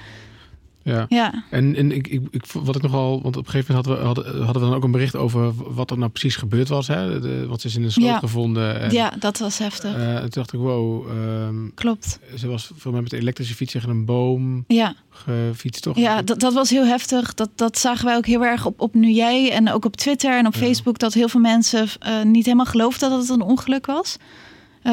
Ja. 0.88 1.06
Ja, 1.08 1.44
En, 1.50 1.74
en 1.76 1.92
ik, 1.92 2.08
ik, 2.08 2.22
ik, 2.30 2.44
wat 2.52 2.76
ik 2.76 2.82
nogal, 2.82 3.22
want 3.22 3.36
op 3.36 3.44
een 3.46 3.50
gegeven 3.50 3.74
moment 3.74 3.86
hadden 3.86 4.14
we, 4.14 4.20
hadden, 4.20 4.44
hadden 4.44 4.62
we 4.62 4.68
dan 4.68 4.76
ook 4.76 4.84
een 4.84 4.90
bericht 4.90 5.16
over 5.16 5.52
wat 5.74 5.90
er 5.90 5.98
nou 5.98 6.10
precies 6.10 6.36
gebeurd 6.36 6.68
was. 6.68 6.86
Hè? 6.86 7.20
De, 7.20 7.46
want 7.46 7.60
ze 7.60 7.66
is 7.66 7.76
in 7.76 7.82
een 7.82 7.92
sloot 7.92 8.08
Ja. 8.08 8.18
gevonden. 8.18 8.80
En, 8.80 8.90
ja, 8.90 9.12
dat 9.18 9.38
was 9.38 9.58
heftig. 9.58 9.94
eh, 9.96 10.16
toen 10.18 10.28
dacht 10.30 10.52
ik, 10.52 10.60
wow, 10.60 11.06
ehm, 11.10 11.54
Klopt. 11.74 12.18
ze 12.36 12.48
was 12.48 12.70
voor 12.76 12.92
mij 12.92 13.00
met 13.02 13.12
een 13.12 13.18
elektrische 13.18 13.54
fiets 13.54 13.72
tegen 13.72 13.90
een 13.90 14.04
boom 14.04 14.64
Ja, 14.66 14.94
gefietst, 15.10 15.82
toch? 15.82 15.96
ja 15.96 16.22
dat, 16.22 16.40
dat 16.40 16.52
was 16.54 16.70
heel 16.70 16.86
heftig. 16.86 17.34
Dat, 17.34 17.50
dat 17.54 17.78
zagen 17.78 18.04
wij 18.04 18.16
ook 18.16 18.26
heel 18.26 18.44
erg 18.44 18.66
op, 18.66 18.80
op 18.80 18.94
Nu 18.94 19.10
Jij 19.10 19.52
en 19.52 19.72
ook 19.72 19.84
op 19.84 19.96
Twitter 19.96 20.38
en 20.38 20.46
op 20.46 20.54
Ja. 20.54 20.60
Facebook. 20.60 20.98
Dat 20.98 21.14
heel 21.14 21.28
veel 21.28 21.40
mensen 21.40 21.86
eh, 22.00 22.22
niet 22.22 22.44
helemaal 22.44 22.66
geloofden 22.66 23.10
dat 23.10 23.20
het 23.20 23.28
een 23.28 23.42
ongeluk 23.42 23.86
was. 23.86 24.16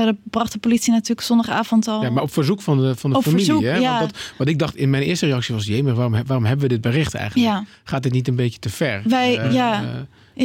Dat 0.03 0.15
bracht 0.23 0.51
de 0.51 0.59
politie 0.59 0.91
natuurlijk 0.91 1.21
zondagavond 1.27 1.87
al. 1.87 2.01
Ja, 2.03 2.09
maar 2.09 2.23
op 2.23 2.31
verzoek 2.33 2.61
van 2.61 2.77
de, 2.81 2.95
van 2.95 3.09
de 3.11 3.17
Op 3.17 3.23
familie. 3.23 3.45
verzoek, 3.45 3.63
hè? 3.63 3.75
ja. 3.77 3.99
Want 3.99 4.11
dat, 4.13 4.21
wat 4.37 4.47
ik 4.47 4.59
dacht 4.59 4.75
in 4.75 4.89
mijn 4.89 5.03
eerste 5.03 5.25
reactie 5.25 5.55
was: 5.55 5.65
jee, 5.65 5.83
maar 5.83 5.93
waarom, 5.93 6.13
waarom 6.25 6.45
hebben 6.45 6.67
we 6.67 6.73
dit 6.73 6.81
bericht 6.81 7.13
eigenlijk? 7.13 7.49
ja, 7.51 7.65
Gaat 7.83 8.03
dit 8.03 8.11
niet 8.11 8.27
een 8.27 8.35
beetje 8.35 8.59
te 8.59 8.69
ver? 8.69 9.01
Wij- 9.05 9.37
Eh, 9.37 9.53
ja. 9.53 9.83
eh, 9.83 9.89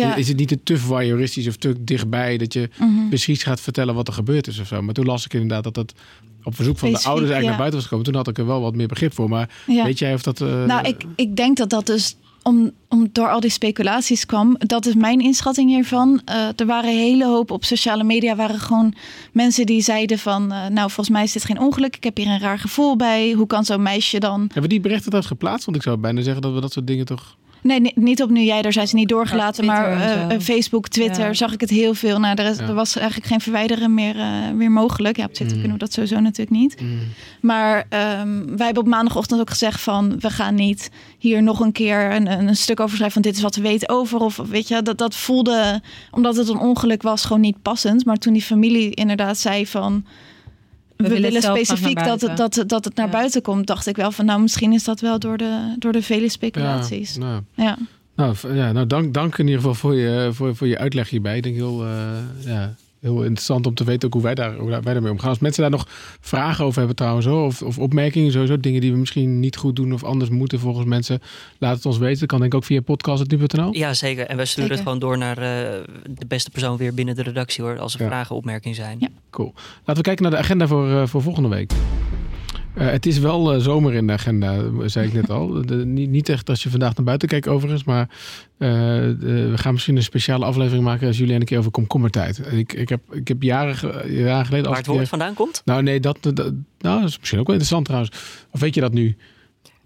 ja. 0.00 0.14
Is 0.14 0.28
het 0.28 0.36
niet 0.36 0.48
te, 0.48 0.62
te 0.62 0.78
voyeuristisch 0.78 1.48
of 1.48 1.56
te 1.56 1.84
dichtbij 1.84 2.36
dat 2.38 2.52
je 2.52 2.68
Mhm. 2.78 3.08
precies 3.08 3.42
gaat 3.42 3.60
vertellen 3.60 3.94
wat 3.94 4.08
er 4.08 4.14
gebeurd 4.14 4.46
is 4.46 4.58
of 4.58 4.66
zo? 4.66 4.82
Maar 4.82 4.94
toen 4.94 5.06
las 5.06 5.24
ik 5.24 5.32
inderdaad 5.34 5.64
dat 5.64 5.74
dat 5.74 5.92
op 6.42 6.54
verzoek 6.54 6.78
van 6.78 6.88
de 6.92 6.98
ouders 6.98 7.30
eigenlijk 7.30 7.42
ja. 7.42 7.48
naar 7.48 7.56
buiten 7.56 7.78
was 7.78 7.82
gekomen. 7.88 8.04
Toen 8.06 8.14
had 8.14 8.28
ik 8.28 8.38
er 8.38 8.46
wel 8.46 8.60
wat 8.60 8.74
meer 8.74 8.86
begrip 8.86 9.14
voor. 9.14 9.28
Maar 9.28 9.48
ja. 9.66 9.84
weet 9.84 9.98
jij 9.98 10.14
of 10.14 10.22
dat. 10.22 10.38
Nou, 10.38 10.88
ik, 10.88 11.04
ik 11.16 11.36
denk 11.36 11.56
dat 11.56 11.70
dat 11.70 11.86
dus 11.86 12.16
om, 12.42 12.70
om 12.88 13.08
door 13.12 13.28
al 13.28 13.40
die 13.40 13.50
speculaties 13.50 14.26
kwam. 14.26 14.56
Dat 14.58 14.86
is 14.86 14.94
mijn 14.94 15.20
inschatting 15.20 15.70
hiervan. 15.70 16.20
Eh, 16.24 16.48
er 16.56 16.66
waren 16.66 16.90
een 16.90 16.96
hele 16.96 17.26
hoop 17.26 17.50
op 17.50 17.64
sociale 17.64 18.04
media. 18.04 18.36
waren 18.36 18.60
gewoon 18.60 18.94
mensen 19.32 19.66
die 19.66 19.80
zeiden 19.80 20.18
van... 20.18 20.52
eh, 20.52 20.66
nou, 20.66 20.90
volgens 20.90 21.08
mij 21.08 21.22
is 21.22 21.32
dit 21.32 21.44
geen 21.44 21.60
ongeluk. 21.60 21.96
Ik 21.96 22.04
heb 22.04 22.16
hier 22.16 22.26
een 22.26 22.40
raar 22.40 22.58
gevoel 22.58 22.96
bij. 22.96 23.32
Hoe 23.32 23.46
kan 23.46 23.64
zo'n 23.64 23.82
meisje 23.82 24.18
dan... 24.18 24.40
Hebben 24.40 24.62
we 24.62 24.68
die 24.68 24.80
berichten 24.80 25.04
trouwens 25.06 25.32
geplaatst? 25.32 25.64
Want 25.64 25.76
ik 25.76 25.82
zou 25.82 25.96
bijna 25.96 26.20
zeggen 26.20 26.42
dat 26.42 26.52
we 26.52 26.60
dat 26.60 26.72
soort 26.72 26.86
dingen 26.86 27.04
toch. 27.04 27.36
Nee, 27.62 27.80
ni- 27.80 27.92
niet 27.94 28.22
op 28.22 28.30
nu 28.30 28.40
jij, 28.42 28.62
daar 28.62 28.72
zijn 28.72 28.88
ze 28.88 28.94
niet 28.94 29.08
doorgelaten. 29.08 29.64
Ja, 29.64 29.72
maar 29.72 29.92
eh, 29.92 30.34
eh, 30.34 30.40
Facebook, 30.40 30.88
Twitter 30.88 31.24
Ja. 31.26 31.32
zag 31.34 31.52
ik 31.52 31.60
het 31.60 31.70
heel 31.70 31.94
veel. 31.94 32.18
Nou, 32.18 32.34
er, 32.36 32.50
is, 32.50 32.58
Ja. 32.58 32.66
er 32.66 32.74
was 32.74 32.96
eigenlijk 32.96 33.26
geen 33.26 33.40
verwijderen 33.40 33.94
meer, 33.94 34.16
eh, 34.18 34.50
meer 34.54 34.70
mogelijk. 34.70 35.16
Ja, 35.16 35.24
op 35.24 35.32
Twitter 35.32 35.56
Mm. 35.56 35.62
kunnen 35.62 35.78
we 35.78 35.84
dat 35.84 35.92
sowieso 35.94 36.20
natuurlijk 36.20 36.50
niet. 36.56 36.76
Maar 37.40 37.84
ehm, 37.88 38.56
wij 38.56 38.64
hebben 38.66 38.82
op 38.82 38.88
maandagochtend 38.88 39.40
ook 39.40 39.50
gezegd 39.50 39.80
van... 39.80 40.20
we 40.20 40.30
gaan 40.30 40.54
niet 40.54 40.90
hier 41.18 41.42
nog 41.42 41.60
een 41.60 41.72
keer 41.72 42.12
een, 42.14 42.26
een 42.48 42.56
stuk 42.56 42.80
over 42.80 42.94
schrijven... 42.96 43.22
van 43.22 43.30
dit 43.30 43.36
is 43.36 43.42
wat 43.42 43.56
we 43.56 43.62
weten 43.62 43.88
over. 43.88 44.18
Of 44.20 44.36
weet 44.36 44.68
je, 44.68 44.82
dat, 44.82 44.98
dat 44.98 45.16
voelde, 45.16 45.80
omdat 46.10 46.36
het 46.36 46.48
een 46.48 46.58
ongeluk 46.58 47.02
was, 47.02 47.24
gewoon 47.24 47.40
niet 47.42 47.62
passend. 47.62 48.04
Maar 48.04 48.16
toen 48.16 48.32
die 48.32 48.42
familie 48.42 48.94
inderdaad 48.94 49.38
zei 49.38 49.66
van... 49.66 50.04
We, 51.02 51.08
willen 51.20 51.42
specifiek 51.42 52.04
dat 52.04 52.20
het, 52.20 52.36
dat, 52.36 52.54
het- 52.54 52.68
dat 52.68 52.84
het 52.84 52.94
naar 52.96 53.06
Ja. 53.06 53.12
buiten 53.12 53.42
komt... 53.42 53.66
dacht 53.66 53.86
ik 53.86 53.96
wel 53.96 54.12
van 54.12 54.24
nou, 54.24 54.40
misschien 54.40 54.72
is 54.72 54.84
dat 54.84 55.00
wel 55.00 55.18
door 55.18 55.36
de, 55.36 55.74
door 55.78 55.92
de 55.92 56.02
vele 56.02 56.20
Ja, 56.22 56.28
speculaties. 56.28 57.16
nou, 57.16 57.42
Ja. 57.54 57.76
nou, 58.16 58.34
ja, 58.54 58.72
nou 58.72 58.86
dank, 58.86 59.14
dank 59.14 59.38
in 59.38 59.44
ieder 59.44 59.60
geval 59.60 59.74
voor 59.74 59.94
je, 59.94 60.30
voor, 60.32 60.56
voor 60.56 60.66
je 60.66 60.78
uitleg 60.78 61.10
hierbij. 61.10 61.36
Ik 61.36 61.42
denk 61.42 61.54
heel, 61.54 61.84
eh, 61.84 61.90
ja, 62.44 62.74
heel 63.00 63.22
interessant 63.22 63.66
om 63.66 63.74
te 63.74 63.84
weten 63.84 64.06
ook 64.08 64.14
hoe 64.14 64.22
wij, 64.22 64.34
daar, 64.34 64.54
hoe 64.56 64.68
wij 64.70 64.80
daarmee 64.80 65.10
omgaan. 65.10 65.28
Als 65.28 65.38
mensen 65.38 65.62
daar 65.62 65.70
nog 65.70 65.86
vragen 66.20 66.64
over 66.64 66.78
hebben 66.78 66.96
trouwens, 66.96 67.26
hoor, 67.26 67.44
of, 67.46 67.62
of 67.62 67.78
opmerkingen, 67.78 68.32
sowieso 68.32 68.60
dingen 68.60 68.80
die 68.80 68.92
we 68.92 68.98
misschien 68.98 69.40
niet 69.40 69.56
goed 69.56 69.76
doen 69.76 69.92
of 69.92 70.04
anders 70.04 70.30
moeten 70.30 70.60
volgens 70.60 70.86
mensen, 70.86 71.20
laat 71.58 71.76
het 71.76 71.86
ons 71.86 71.98
weten. 71.98 72.18
Dat 72.18 72.28
kan 72.28 72.38
denk 72.40 72.52
ik 72.52 72.58
ook 72.58 72.64
via 72.64 72.80
podcast.nu.nl. 72.80 73.74
Ja, 73.74 73.94
zeker. 73.94 74.26
En 74.26 74.36
wij 74.36 74.44
sturen 74.46 74.68
Zeker. 74.68 74.70
het 74.70 74.80
gewoon 74.82 74.98
door 74.98 75.18
naar 75.18 75.38
eh, 75.38 75.80
de 76.18 76.26
beste 76.26 76.50
persoon 76.50 76.76
weer 76.76 76.94
binnen 76.94 77.14
de 77.14 77.22
redactie 77.22 77.64
hoor. 77.64 77.78
Als 77.78 77.94
er 77.94 78.00
Ja. 78.00 78.06
vragen, 78.06 78.36
opmerkingen 78.36 78.76
zijn. 78.76 78.96
Ja. 79.00 79.08
Cool. 79.30 79.52
Laten 79.78 79.94
we 79.94 80.02
kijken 80.02 80.22
naar 80.22 80.32
de 80.32 80.38
agenda 80.38 80.66
voor, 80.66 80.90
eh, 80.90 81.06
voor 81.06 81.22
volgende 81.22 81.48
week. 81.48 81.72
Eh, 82.74 82.90
het 82.90 83.06
is 83.06 83.18
wel 83.18 83.52
eh, 83.54 83.60
zomer 83.60 83.94
in 83.94 84.06
de 84.06 84.12
agenda, 84.12 84.62
zei 84.86 85.06
ik 85.06 85.12
net 85.12 85.30
al. 85.30 85.48
De, 85.66 85.74
niet, 85.86 86.10
niet 86.10 86.28
echt 86.28 86.48
als 86.48 86.62
je 86.62 86.70
vandaag 86.70 86.94
naar 86.96 87.04
buiten 87.04 87.28
kijkt 87.28 87.48
overigens, 87.48 87.84
maar 87.84 88.08
eh, 88.58 88.68
de- 88.68 89.48
we 89.50 89.58
gaan 89.58 89.72
misschien 89.72 89.96
een 89.96 90.02
speciale 90.02 90.44
aflevering 90.44 90.84
maken 90.84 91.06
als 91.06 91.18
jullie 91.18 91.34
een 91.34 91.44
keer 91.44 91.58
over 91.58 91.70
komkommertijd. 91.70 92.40
Ik, 92.52 92.72
ik, 92.72 92.88
heb, 92.88 93.00
ik 93.14 93.28
heb 93.28 93.42
jaren, 93.42 94.12
jaren 94.12 94.46
geleden... 94.46 94.68
Waar 94.68 94.78
het 94.78 94.86
woord 94.86 95.08
vandaan 95.08 95.34
komt? 95.34 95.62
Nou 95.64 95.82
nee, 95.82 96.00
dat, 96.00 96.18
dat, 96.20 96.36
nou, 96.78 97.00
dat 97.00 97.08
is 97.08 97.18
misschien 97.18 97.38
ook 97.40 97.46
wel 97.46 97.56
interessant 97.56 97.84
trouwens. 97.84 98.12
Of 98.50 98.60
weet 98.60 98.74
je 98.74 98.80
dat 98.80 98.92
nu? 98.92 99.16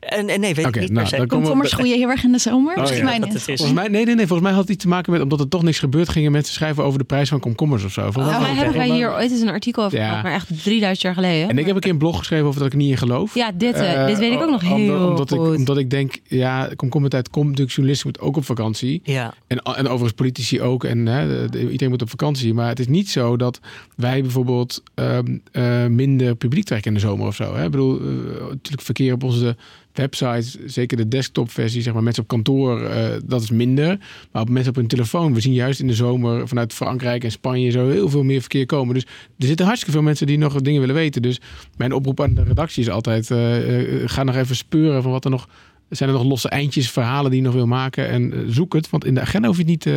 En, 0.09 0.29
en 0.29 0.41
nee, 0.41 0.55
weet 0.55 0.67
ik 0.67 0.81
niet 0.81 0.91
nou, 0.91 1.01
per 1.01 1.07
se. 1.07 1.17
dan 1.17 1.27
komen 1.27 1.29
we- 1.29 1.29
Komkommers 1.37 1.73
groeien 1.73 1.99
heel 1.99 2.09
erg 2.09 2.25
in 2.25 2.33
de 2.33 2.39
zomer. 2.39 2.77
Oh, 2.77 2.87
ja. 2.97 3.05
mij 3.05 3.19
niet. 3.19 3.43
Volgens 3.43 3.73
mij, 3.73 3.89
nee, 3.89 4.05
nee, 4.05 4.15
nee, 4.15 4.27
volgens 4.27 4.49
mij 4.49 4.53
had 4.57 4.61
het 4.63 4.71
iets 4.71 4.83
te 4.83 4.89
maken 4.89 5.13
met, 5.13 5.21
omdat 5.23 5.41
er 5.41 5.49
toch 5.49 5.63
niks 5.63 5.79
gebeurd, 5.79 6.09
gingen 6.09 6.33
mensen 6.33 6.55
schrijven 6.55 6.85
over 6.85 6.99
de 6.99 7.05
prijs 7.05 7.29
van 7.29 7.41
komkommers 7.41 7.85
of 7.85 7.93
zo. 7.93 8.03
Volgens 8.11 8.25
mij 8.27 8.39
was 8.39 8.49
het- 8.49 8.57
hebben 8.57 8.77
wij 8.77 8.91
hier 8.97 9.13
ooit 9.13 9.31
eens 9.31 9.41
een 9.41 9.49
artikel 9.49 9.85
over 9.85 9.99
Ja. 9.99 10.09
gehad, 10.09 10.23
maar 10.23 10.33
echt 10.33 10.63
3000 10.63 11.01
jaar 11.03 11.15
geleden. 11.15 11.49
En 11.49 11.59
ik 11.59 11.67
heb 11.67 11.75
een 11.75 11.81
keer 11.81 11.91
een 11.91 11.99
blog 11.99 12.19
geschreven 12.19 12.47
over 12.47 12.59
dat 12.61 12.73
ik 12.73 12.79
niet 12.79 12.91
in 12.91 12.97
geloof. 12.97 13.35
Ja, 13.35 13.53
dit, 13.55 13.75
eh, 13.75 14.01
Eh, 14.01 14.07
dit 14.07 14.19
weet 14.19 14.33
ik 14.33 14.43
ook 14.43 14.51
nog 14.51 14.63
omdat- 14.63 14.79
heel 14.79 15.09
omdat 15.09 15.31
goed. 15.31 15.53
Ik, 15.53 15.57
omdat 15.59 15.79
ik 15.79 15.91
denk, 15.91 16.19
ja, 16.29 16.69
komkommertijd 16.77 17.31
komt 17.31 17.45
natuurlijk, 17.47 17.71
journalisten 17.75 18.09
moeten 18.09 18.27
ook 18.29 18.37
op 18.37 18.45
vakantie. 18.45 19.01
Ja, 19.05 19.35
En, 19.47 19.59
en 19.59 19.85
overigens 19.87 20.13
politici 20.13 20.61
ook. 20.61 20.85
En 20.85 21.07
hè, 21.07 21.29
de- 21.29 21.51
de- 21.51 21.63
iedereen 21.71 21.89
moet 21.91 22.03
op 22.03 22.11
vakantie. 22.11 22.55
Maar 22.55 22.69
het 22.69 22.79
is 22.79 22.87
niet 22.89 23.09
zo 23.11 23.37
dat 23.37 23.61
wij 23.97 24.21
bijvoorbeeld 24.23 24.83
ehm, 24.95 25.37
eh, 25.53 25.87
minder 25.87 26.35
publiek 26.37 26.65
trekken 26.65 26.89
in 26.89 26.95
de 27.01 27.07
zomer 27.07 27.27
of 27.27 27.35
zo. 27.35 27.55
Hè? 27.55 27.65
Ik 27.65 27.71
bedoel, 27.71 27.99
eh, 28.01 28.05
natuurlijk 28.51 28.83
verkeer 28.83 29.13
op 29.13 29.23
onze 29.23 29.57
website, 29.95 30.59
zeker 30.67 30.97
de 30.97 31.09
desktopversie, 31.09 31.83
zeg 31.83 31.93
maar, 31.93 32.03
mensen 32.03 32.23
op 32.23 32.29
kantoor, 32.29 32.83
eh, 32.83 33.07
dat 33.25 33.43
is 33.43 33.51
minder. 33.51 33.99
Maar 34.33 34.43
op 34.43 34.49
mensen 34.49 34.71
op 34.71 34.77
hun 34.77 34.87
telefoon, 34.87 35.35
we 35.35 35.41
zien 35.41 35.53
juist 35.53 35.81
in 35.81 35.87
de 35.87 35.95
zomer 35.95 36.49
vanuit 36.49 36.73
Frankrijk 36.73 37.25
en 37.25 37.31
Spanje 37.31 37.71
zo 37.71 37.89
heel 37.89 38.09
veel 38.09 38.23
meer 38.23 38.41
verkeer 38.41 38.67
komen. 38.67 38.95
Dus 38.95 39.07
er 39.39 39.47
zitten 39.47 39.67
hartstikke 39.67 39.97
veel 39.97 40.07
mensen 40.07 40.27
die 40.27 40.39
nog 40.39 40.61
dingen 40.61 40.81
willen 40.81 40.95
weten. 40.95 41.23
Dus 41.23 41.41
mijn 41.77 41.93
oproep 41.93 42.21
aan 42.21 42.35
de 42.35 42.43
redactie 42.43 42.83
is 42.83 42.91
altijd, 42.91 43.31
eh, 43.31 44.03
eh, 44.03 44.09
ga 44.09 44.23
nog 44.23 44.37
even 44.37 44.57
speuren 44.57 45.03
van 45.03 45.13
wat 45.13 45.25
er 45.25 45.31
nog... 45.31 45.49
Zijn 45.89 46.11
er 46.11 46.15
nog 46.17 46.25
losse 46.25 46.49
eindjes, 46.49 46.91
verhalen 46.91 47.31
die 47.31 47.41
je 47.41 47.47
nog 47.47 47.55
wil 47.55 47.67
maken? 47.67 48.09
En 48.09 48.47
zoek 48.49 48.73
het, 48.73 48.91
want 48.91 49.05
in 49.05 49.15
de 49.15 49.21
agenda 49.21 49.49
hoef 49.49 49.57
je 49.57 49.63
het 49.63 49.71
niet... 49.71 49.89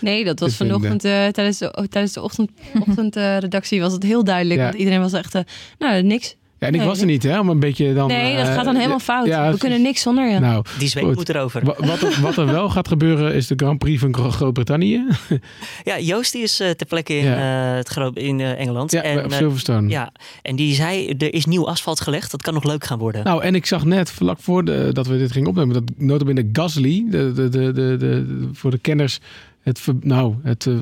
Nee, 0.00 0.24
dat 0.24 0.40
was 0.40 0.56
vanochtend 0.56 1.00
tijdens 1.00 1.58
de, 1.58 1.86
tijdens 1.90 2.12
de 2.12 2.22
ochtend, 2.22 2.50
ochtendredactie 2.88 3.80
was 3.80 3.92
het 3.92 4.02
heel 4.02 4.24
duidelijk. 4.24 4.60
Ja. 4.60 4.66
Want 4.66 4.78
iedereen 4.78 5.00
was 5.00 5.12
echt, 5.12 5.38
nou 5.78 6.02
niks. 6.02 6.36
Ja, 6.58 6.66
en 6.66 6.74
ik 6.74 6.80
Nee, 6.80 6.88
was 6.88 7.00
er 7.00 7.06
niet, 7.06 7.22
hè? 7.22 7.38
Om 7.40 7.48
een 7.48 7.60
beetje 7.60 7.94
dan... 7.94 8.08
nee, 8.08 8.36
dat 8.36 8.46
eh, 8.48 8.54
gaat 8.54 8.64
dan 8.64 8.74
helemaal 8.76 8.98
fout. 8.98 9.26
ja, 9.26 9.50
We 9.52 9.58
kunnen 9.58 9.82
niks 9.82 10.00
zonder 10.00 10.30
je. 10.30 10.38
Nou, 10.38 10.64
die 10.78 10.88
zweep 10.88 11.04
Goed. 11.04 11.14
moet 11.14 11.28
erover. 11.28 11.64
wa- 11.64 11.74
wat 11.78 12.02
er, 12.02 12.18
wat 12.20 12.36
er 12.36 12.46
wel 12.46 12.68
gaat 12.70 12.88
gebeuren 12.88 13.34
is 13.34 13.46
de 13.46 13.54
Grand 13.56 13.78
Prix 13.78 14.00
van 14.00 14.14
Gro- 14.14 14.30
Groot-Brittannië. 14.30 15.04
Ja, 15.84 15.98
Joost 16.00 16.32
die 16.32 16.42
is 16.42 16.60
eh, 16.60 16.70
ter 16.70 16.86
plekke 16.86 17.16
in, 17.16 17.24
Ja. 17.24 17.70
eh, 17.70 17.76
het 17.76 17.88
gro- 17.88 18.10
in 18.14 18.40
eh, 18.40 18.60
Engeland. 18.60 18.90
Ja, 18.92 19.02
en, 19.02 19.24
op 19.24 19.32
Silverstone. 19.32 19.88
ja, 19.88 20.12
en 20.42 20.56
die 20.56 20.74
zei, 20.74 21.08
er 21.18 21.34
is 21.34 21.44
nieuw 21.46 21.68
asfalt 21.68 22.00
gelegd. 22.00 22.30
Dat 22.30 22.42
kan 22.42 22.54
nog 22.54 22.64
leuk 22.64 22.84
gaan 22.84 22.98
worden. 22.98 23.24
Nou, 23.24 23.42
en 23.42 23.54
ik 23.54 23.66
zag 23.66 23.84
net, 23.84 24.10
vlak 24.10 24.38
voor 24.40 24.64
de, 24.64 24.88
dat 24.92 25.06
we 25.06 25.18
dit 25.18 25.32
gingen 25.32 25.48
opnemen, 25.48 25.74
dat 25.74 25.82
notabene 25.96 26.48
Gasly, 26.52 27.04
de, 27.10 27.32
de, 27.32 27.48
de, 27.48 27.72
de, 27.72 27.96
de, 27.96 28.48
voor 28.52 28.70
de 28.70 28.78
kenners, 28.78 29.20
het, 29.64 29.78
ver- 29.80 29.94
nou, 30.00 30.34
het 30.42 30.66
eh, 30.66 30.74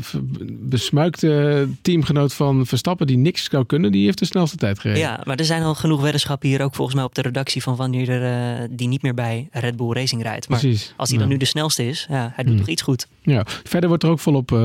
besmuikte 0.51 1.69
teamgenoot 1.83 2.35
van 2.35 2.67
Verstappen, 2.67 3.07
die 3.07 3.17
niks 3.17 3.45
zou 3.51 3.65
kunnen, 3.67 3.93
die 3.93 4.05
heeft 4.05 4.19
de 4.19 4.25
snelste 4.25 4.57
tijd 4.57 4.79
gereden. 4.79 5.03
Ja, 5.03 5.21
maar 5.25 5.37
er 5.39 5.45
zijn 5.45 5.63
al 5.63 5.75
genoeg 5.75 6.01
weddenschappen 6.01 6.49
hier 6.49 6.63
ook 6.63 6.75
volgens 6.75 6.97
mij 6.97 7.05
op 7.05 7.15
de 7.15 7.23
redactie 7.23 7.63
van 7.63 7.77
wanneer 7.77 8.09
er, 8.09 8.59
eh, 8.63 8.69
die 8.71 8.89
niet 8.89 9.03
meer 9.03 9.15
bij 9.15 9.49
Red 9.53 9.77
Bull 9.77 9.93
Racing 9.93 10.23
rijdt. 10.23 10.49
Maar 10.49 10.59
Precies. 10.59 10.95
als 10.97 11.11
hij 11.11 11.19
dan 11.19 11.29
nu 11.29 11.37
de 11.37 11.45
snelste 11.45 11.89
is, 11.89 12.07
ja, 12.09 12.33
hij 12.35 12.45
doet 12.45 12.53
Hmm. 12.53 12.57
toch 12.63 12.69
iets 12.73 12.83
goed. 12.83 13.07
Ja, 13.23 13.43
verder 13.65 13.89
wordt 13.89 14.05
er 14.05 14.11
ook 14.11 14.19
volop 14.21 14.53
eh, 14.53 14.59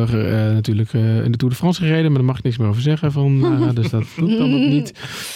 natuurlijk 0.53 0.93
in 0.93 1.31
de 1.31 1.37
Tour 1.37 1.53
de 1.53 1.59
France 1.59 1.81
gereden, 1.81 2.05
maar 2.05 2.13
daar 2.19 2.23
mag 2.23 2.37
ik 2.37 2.43
niks 2.43 2.57
meer 2.57 2.67
over 2.67 2.81
zeggen. 2.81 3.11
Van, 3.11 3.39
dus 3.75 3.89
dat 3.89 4.03
doe 4.15 4.31
ik 4.31 4.37
dan 4.37 4.53
ook 4.53 4.69
niet. 4.69 4.93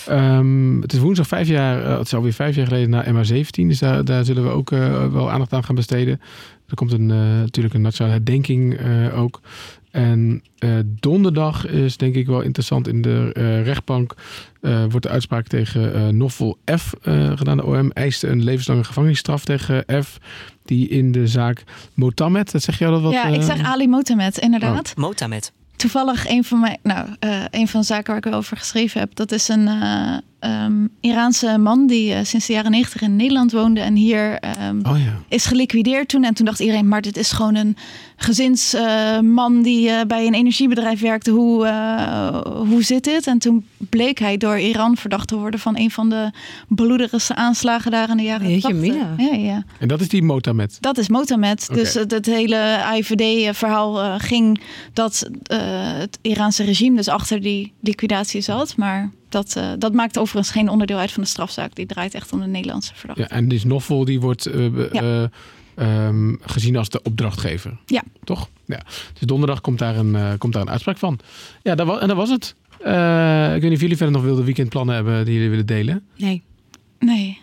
Ehm, 0.07 0.81
het 0.81 0.93
is 0.93 0.99
woensdag 0.99 1.27
vijf 1.27 1.47
jaar, 1.47 1.97
het 1.97 2.05
is 2.05 2.13
alweer 2.13 2.33
vijf 2.33 2.55
jaar 2.55 2.67
geleden 2.67 2.89
naar 2.89 3.05
MA17, 3.05 3.67
dus 3.67 3.79
daar, 3.79 4.05
daar 4.05 4.25
zullen 4.25 4.43
we 4.43 4.49
ook 4.49 4.69
wel 4.69 5.31
aandacht 5.31 5.53
aan 5.53 5.63
gaan 5.63 5.75
besteden. 5.75 6.21
Er 6.71 6.77
komt 6.77 6.91
een, 6.91 7.11
eh, 7.11 7.17
natuurlijk 7.17 7.73
een 7.75 7.81
nationale 7.81 8.13
herdenking 8.13 8.77
eh, 8.77 9.19
ook. 9.19 9.41
En 9.91 10.43
eh, 10.57 10.69
donderdag 10.85 11.67
is 11.67 11.97
denk 11.97 12.15
ik 12.15 12.25
wel 12.27 12.41
interessant. 12.41 12.87
In 12.87 13.01
de 13.01 13.29
eh, 13.33 13.63
rechtbank 13.63 14.13
eh, 14.61 14.83
wordt 14.89 15.05
de 15.05 15.11
uitspraak 15.11 15.47
tegen 15.47 15.93
eh 15.93 16.07
Noffel 16.07 16.57
F 16.77 16.93
eh, 17.01 17.37
gedaan. 17.37 17.57
De 17.57 17.65
OM 17.65 17.91
eiste 17.91 18.27
een 18.27 18.43
levenslange 18.43 18.83
gevangenisstraf 18.83 19.45
tegen 19.45 19.85
F. 20.03 20.17
Die 20.65 20.87
in 20.87 21.11
de 21.11 21.27
zaak 21.27 21.63
Motamed, 21.93 22.51
dat 22.51 22.61
zeg 22.61 22.79
jij 22.79 22.89
dat 22.89 23.01
wat? 23.01 23.11
ja, 23.11 23.25
ik 23.25 23.41
zeg 23.41 23.61
Ali 23.63 23.87
Motamed, 23.87 24.37
inderdaad. 24.37 24.93
Motamed. 24.95 25.51
Toevallig 25.75 26.29
een 26.29 26.43
van 26.43 26.59
mijn, 26.59 26.77
nou, 26.83 27.07
eh, 27.19 27.43
een 27.49 27.67
van 27.67 27.79
de 27.79 27.85
zaken 27.85 28.07
waar 28.07 28.17
ik 28.17 28.23
wel 28.23 28.33
over 28.33 28.57
geschreven 28.57 28.99
heb. 28.99 29.15
Dat 29.15 29.31
is 29.31 29.47
een 29.47 29.69
eh, 30.41 30.63
ehm, 30.63 30.87
Iraanse 30.99 31.57
man 31.57 31.87
die 31.87 32.13
eh, 32.13 32.23
sinds 32.23 32.45
de 32.45 32.53
jaren 32.53 32.71
negentig 32.71 33.01
in 33.01 33.15
Nederland 33.15 33.51
woonde 33.51 33.79
en 33.79 33.95
hier 33.95 34.39
ehm, 34.39 34.79
Oh 34.83 34.97
ja. 34.97 35.13
is 35.27 35.45
geliquideerd 35.45 36.07
toen. 36.07 36.23
En 36.23 36.33
toen 36.33 36.45
dacht 36.45 36.59
iedereen, 36.59 36.87
maar 36.87 37.01
dit 37.01 37.17
is 37.17 37.31
gewoon 37.31 37.55
een 37.55 37.77
gezinsman 38.15 39.61
die 39.61 39.89
eh, 39.89 40.05
bij 40.05 40.27
een 40.27 40.33
energiebedrijf 40.33 41.01
werkte. 41.01 41.31
Hoe, 41.31 41.65
eh, 41.65 42.41
hoe 42.67 42.83
zit 42.83 43.03
dit? 43.03 43.27
En 43.27 43.39
toen 43.39 43.65
bleek 43.77 44.19
hij 44.19 44.37
door 44.37 44.59
Iran 44.59 44.97
verdacht 44.97 45.27
te 45.27 45.37
worden 45.37 45.59
van 45.59 45.77
een 45.77 45.91
van 45.91 46.09
de 46.09 46.31
bloedigste 46.67 47.35
aanslagen 47.35 47.91
daar 47.91 48.09
in 48.09 48.17
de 48.17 48.23
jaren 48.23 48.49
Jeetje 48.49 48.67
80. 48.67 48.93
mina. 48.93 49.13
Ja, 49.17 49.33
ja. 49.35 49.63
En 49.79 49.87
dat 49.87 50.01
is 50.01 50.07
die 50.07 50.23
Motamed. 50.23 50.77
Dat 50.79 50.97
is 50.97 51.09
Motamed. 51.09 51.67
Dus 51.73 51.93
het, 51.93 52.11
het 52.11 52.25
hele 52.25 52.83
AIVD-verhaal 52.83 54.01
eh, 54.01 54.13
ging 54.17 54.61
dat 54.93 55.29
eh, 55.43 55.59
het 55.97 56.19
Iraanse 56.21 56.63
regime 56.63 56.95
dus 56.95 57.07
achter 57.07 57.41
die 57.41 57.73
liquidatie 57.81 58.41
zat. 58.41 58.77
Maar 58.77 59.11
dat, 59.31 59.55
eh, 59.55 59.71
dat 59.77 59.93
maakt 59.93 60.17
overigens 60.17 60.51
geen 60.55 60.69
onderdeel 60.69 60.97
uit 60.97 61.11
van 61.11 61.23
de 61.23 61.29
strafzaak. 61.29 61.75
Die 61.75 61.85
draait 61.85 62.13
echt 62.13 62.33
om 62.33 62.39
de 62.39 62.47
Nederlandse 62.47 62.95
verdachte. 62.95 63.21
Ja, 63.21 63.29
en 63.29 63.47
die 63.47 63.67
Noffel 63.67 64.05
die 64.05 64.19
wordt 64.19 64.45
eh, 64.45 64.53
be- 64.69 64.89
Ja. 64.91 65.01
eh, 65.01 66.07
ehm, 66.07 66.35
gezien 66.41 66.77
als 66.77 66.89
de 66.89 67.01
opdrachtgever. 67.01 67.77
Ja. 67.85 68.03
Toch? 68.23 68.49
Ja. 68.65 68.79
Dus 69.13 69.21
donderdag 69.21 69.61
komt 69.61 69.79
daar 69.79 69.95
een, 69.97 70.15
eh, 70.15 70.31
komt 70.37 70.53
daar 70.53 70.61
een 70.61 70.69
uitspraak 70.69 70.97
van. 70.97 71.19
Ja, 71.61 71.75
dat 71.75 71.87
was, 71.87 71.99
en 71.99 72.07
dat 72.07 72.17
was 72.17 72.29
het. 72.29 72.55
Eh, 72.79 73.55
ik 73.55 73.61
weet 73.61 73.63
niet 73.63 73.73
of 73.73 73.81
jullie 73.81 73.97
verder 73.97 74.15
nog 74.15 74.23
wilde 74.23 74.43
weekendplannen 74.43 74.95
hebben 74.95 75.25
die 75.25 75.33
jullie 75.33 75.49
willen 75.49 75.65
delen. 75.65 76.05
Nee, 76.17 76.41
Nee. 76.99 77.39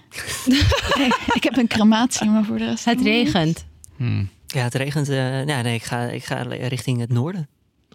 nee. 0.98 1.08
Ik 1.32 1.42
heb 1.44 1.56
een 1.56 1.66
crematie, 1.66 2.28
maar 2.30 2.44
voor 2.44 2.58
de 2.58 2.64
rest... 2.64 2.84
het 2.84 3.00
regent. 3.02 3.66
Hmm. 3.96 4.28
Ja, 4.46 4.62
het 4.62 4.74
regent. 4.74 5.08
eh, 5.08 5.46
ja, 5.46 5.62
nee, 5.62 5.74
ik 5.74 5.82
ga, 5.82 6.02
ik 6.02 6.24
ga 6.24 6.42
richting 6.42 7.00
het 7.00 7.12
noorden. 7.12 7.48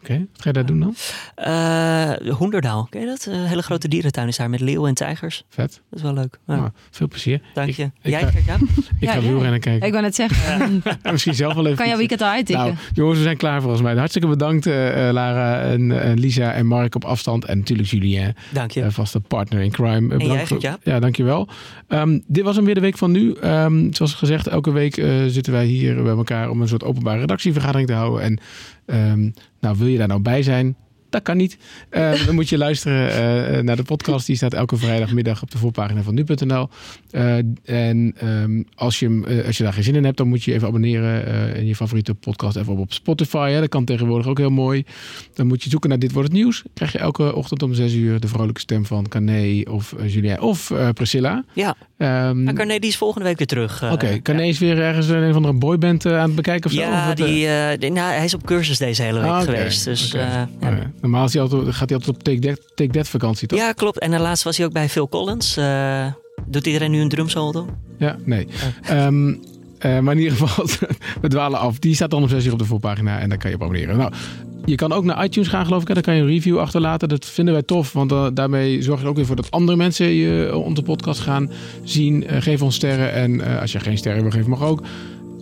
Oké, 0.03 0.17
wat 0.31 0.41
ga 0.41 0.49
je 0.49 0.51
daar 0.53 0.65
doen 0.65 0.79
dan? 0.79 0.95
Eh 1.35 2.11
Hoenderdaal, 2.37 2.87
ken 2.89 3.01
je 3.01 3.07
dat? 3.07 3.25
Een 3.29 3.45
hele 3.45 3.61
grote 3.61 3.87
dierentuin 3.87 4.27
is 4.27 4.37
daar 4.37 4.49
met 4.49 4.59
leeuwen 4.59 4.87
en 4.89 4.93
tijgers. 4.95 5.43
Vet. 5.49 5.81
Dat 5.89 5.99
is 5.99 6.01
wel 6.01 6.13
leuk. 6.13 6.37
Ja, 6.47 6.55
Nou, 6.55 6.69
veel 6.91 7.07
plezier. 7.07 7.41
dank 7.53 7.69
ik- 7.69 7.75
je. 7.75 7.83
ik 7.83 7.91
Jij, 8.11 8.19
ga- 8.19 8.29
Gert-Jan? 8.31 8.59
Ik 8.99 9.09
Ja, 9.09 9.11
ga 9.13 9.21
wielrennen 9.21 9.59
kijken. 9.59 9.85
Ik 9.87 9.91
wou 9.91 10.03
net 10.03 10.15
zeggen, 10.15 10.81
Ja, 11.03 11.11
misschien 11.11 11.33
zelf 11.35 11.53
wel 11.53 11.65
even. 11.65 11.77
kan 11.77 11.87
jouw 11.87 11.97
weekend 11.97 12.21
al 12.21 12.27
uittikken? 12.29 12.65
Nou, 12.65 12.77
jongens, 12.93 13.17
we 13.17 13.23
zijn 13.23 13.37
klaar 13.37 13.61
volgens 13.61 13.81
mij. 13.81 13.95
Hartstikke 13.95 14.27
bedankt, 14.27 14.65
eh, 14.65 15.07
eh, 15.07 15.13
Lara 15.13 15.61
en, 15.61 16.19
Lisa 16.19 16.53
en 16.53 16.65
Mark 16.65 16.95
op 16.95 17.05
afstand. 17.05 17.45
En 17.45 17.57
natuurlijk 17.57 17.89
Julien, 17.89 18.35
Dank 18.49 18.71
je. 18.71 18.91
vaste 18.91 19.19
partner 19.19 19.61
in 19.61 19.71
crime. 19.71 20.01
Bedankt 20.07 20.25
jij, 20.25 20.37
voor- 20.37 20.47
Gert-Jaap? 20.47 20.79
Ja, 20.83 20.99
dankjewel. 20.99 21.47
Ehm 21.87 22.19
dit 22.27 22.43
was 22.43 22.55
hem 22.55 22.65
weer 22.65 22.75
de 22.75 22.81
week 22.81 22.97
van 22.97 23.11
nu. 23.11 23.33
Ehm, 23.33 23.91
zoals 23.93 24.13
gezegd, 24.13 24.47
elke 24.47 24.71
week 24.71 24.97
eh, 24.97 25.23
zitten 25.27 25.53
wij 25.53 25.65
hier 25.65 26.03
bij 26.03 26.11
elkaar 26.15 26.49
om 26.49 26.61
een 26.61 26.67
soort 26.67 26.83
openbare 26.83 27.19
redactievergadering 27.19 27.87
te 27.87 27.93
houden. 27.93 28.21
En 28.21 28.39
ehm, 28.85 29.29
nou, 29.59 29.77
wil 29.77 29.87
je 29.87 29.97
daar 29.97 30.07
nou 30.07 30.21
bij 30.21 30.43
zijn? 30.43 30.75
Dat 31.13 31.21
kan 31.21 31.37
niet. 31.37 31.57
Eh, 31.89 32.25
dan 32.25 32.35
moet 32.35 32.49
je 32.49 32.57
luisteren 32.57 33.09
eh, 33.09 33.63
naar 33.63 33.75
de 33.75 33.83
podcast. 33.83 34.25
Die 34.25 34.35
staat 34.35 34.53
elke 34.53 34.77
vrijdagmiddag 34.77 35.41
op 35.41 35.51
de 35.51 35.57
voorpagina 35.57 36.01
van 36.01 36.13
nu.nl. 36.13 36.69
Eh, 37.11 37.37
en 37.63 38.13
ehm, 38.17 38.63
als, 38.75 38.99
je, 38.99 39.23
eh, 39.27 39.45
als 39.45 39.57
je 39.57 39.63
daar 39.63 39.73
geen 39.73 39.83
zin 39.83 39.95
in 39.95 40.03
hebt, 40.03 40.17
dan 40.17 40.27
moet 40.27 40.43
je 40.43 40.53
even 40.53 40.67
abonneren 40.67 41.55
in 41.55 41.65
je 41.65 41.75
favoriete 41.75 42.13
podcast. 42.13 42.55
Even 42.55 42.73
op, 42.73 42.79
op 42.79 42.93
Spotify. 42.93 43.51
Hè. 43.51 43.59
Dat 43.59 43.69
kan 43.69 43.85
tegenwoordig 43.85 44.27
ook 44.27 44.37
heel 44.37 44.49
mooi. 44.49 44.83
Dan 45.33 45.47
moet 45.47 45.63
je 45.63 45.69
zoeken 45.69 45.89
naar 45.89 45.99
Dit 45.99 46.11
Wordt 46.11 46.27
Het 46.27 46.37
Nieuws. 46.37 46.63
Krijg 46.73 46.91
je 46.91 46.97
elke 46.97 47.35
ochtend 47.35 47.63
om 47.63 47.73
6 47.73 47.93
uur 47.93 48.19
de 48.19 48.27
vrolijke 48.27 48.59
stem 48.59 48.85
van 48.85 49.07
Cané 49.07 49.61
of 49.69 49.95
Julien 50.05 50.41
of 50.41 50.71
Priscilla. 50.93 51.43
Ja, 51.53 51.75
Ehm, 52.03 52.43
maar 52.43 52.53
Carné 52.53 52.79
die 52.79 52.89
is 52.89 52.97
volgende 52.97 53.27
week 53.27 53.37
weer 53.37 53.47
terug. 53.47 53.91
Oké, 53.91 54.19
ja. 54.23 54.39
is 54.39 54.59
weer 54.59 54.79
ergens 54.79 55.07
een 55.07 55.29
of 55.29 55.35
andere 55.35 55.53
boyband 55.53 56.05
aan 56.05 56.25
het 56.25 56.35
bekijken 56.35 56.69
of 56.69 56.75
zo? 56.75 56.81
Ja, 56.81 57.09
of 57.09 57.15
die, 57.15 57.47
die, 57.77 57.91
nou, 57.91 58.13
hij 58.13 58.23
is 58.23 58.33
op 58.33 58.45
cursus 58.45 58.77
deze 58.77 59.01
hele 59.01 59.19
week 59.19 59.29
ah, 59.29 59.41
okay. 59.41 59.55
geweest. 59.55 59.85
Dus, 59.85 60.13
okay. 60.13 60.47
ja. 60.61 60.89
Normaal 61.03 61.25
is 61.25 61.33
hij 61.33 61.41
altijd, 61.41 61.75
gaat 61.75 61.89
hij 61.89 61.97
altijd 61.97 62.17
op 62.17 62.23
Take 62.23 62.39
That, 62.39 62.61
take 62.75 62.91
that 62.91 63.07
vakantie, 63.07 63.47
toch? 63.47 63.59
Ja, 63.59 63.71
klopt. 63.71 63.99
En 63.99 64.19
laatst 64.19 64.43
was 64.43 64.57
hij 64.57 64.65
ook 64.65 64.73
bij 64.73 64.89
Phil 64.89 65.09
Collins. 65.09 65.57
Uh, 65.57 66.05
doet 66.47 66.65
iedereen 66.65 66.91
nu 66.91 66.99
een 66.99 67.09
drumsolo? 67.09 67.67
Ja, 67.97 68.17
nee. 68.25 68.47
Oh. 68.89 69.05
Um, 69.05 69.29
uh, 69.29 69.99
maar 69.99 70.13
in 70.13 70.21
ieder 70.21 70.37
geval, 70.37 70.65
we 71.21 71.27
dwalen 71.27 71.59
af. 71.59 71.79
Die 71.79 71.95
staat 71.95 72.09
dan 72.09 72.21
om 72.21 72.29
6 72.29 72.45
uur 72.45 72.51
op 72.51 72.59
de 72.59 72.65
voorpagina 72.65 73.19
en 73.19 73.29
daar 73.29 73.37
kan 73.37 73.49
je 73.49 73.55
op 73.55 73.61
abonneren. 73.61 73.97
Nou, 73.97 74.11
je 74.65 74.75
kan 74.75 74.91
ook 74.91 75.03
naar 75.03 75.23
iTunes 75.23 75.49
gaan, 75.49 75.65
geloof 75.65 75.81
ik. 75.81 75.93
Daar 75.93 76.03
kan 76.03 76.15
je 76.15 76.21
een 76.21 76.27
review 76.27 76.59
achterlaten. 76.59 77.09
Dat 77.09 77.25
vinden 77.25 77.53
wij 77.53 77.63
tof, 77.63 77.93
want 77.93 78.11
uh, 78.11 78.27
daarmee 78.33 78.81
zorg 78.81 79.01
je 79.01 79.07
ook 79.07 79.15
weer 79.15 79.25
voor 79.25 79.35
dat 79.35 79.51
andere 79.51 79.77
mensen 79.77 80.07
je 80.07 80.57
onze 80.57 80.81
podcast 80.81 81.19
gaan 81.19 81.51
zien. 81.83 82.23
Uh, 82.23 82.41
geef 82.41 82.61
ons 82.61 82.75
sterren 82.75 83.13
en 83.13 83.59
als 83.59 83.71
je 83.71 83.79
geen 83.79 83.97
sterren 83.97 84.21
wil 84.21 84.31
geven, 84.31 84.49
mag 84.49 84.63
ook. 84.63 84.83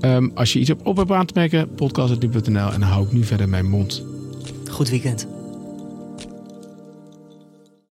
Um, 0.01 0.31
als 0.35 0.53
je 0.53 0.59
iets 0.59 0.69
op, 0.69 0.85
op 0.85 0.97
hebt 0.97 1.11
aan 1.11 1.25
te 1.25 1.33
merken, 1.35 1.73
podcast.nu.nl 1.75 2.71
en 2.71 2.79
dan 2.79 2.81
hou 2.81 3.05
ik 3.05 3.11
nu 3.11 3.23
verder 3.23 3.49
mijn 3.49 3.69
mond. 3.69 4.03
Goed 4.69 4.89
weekend. 4.89 5.27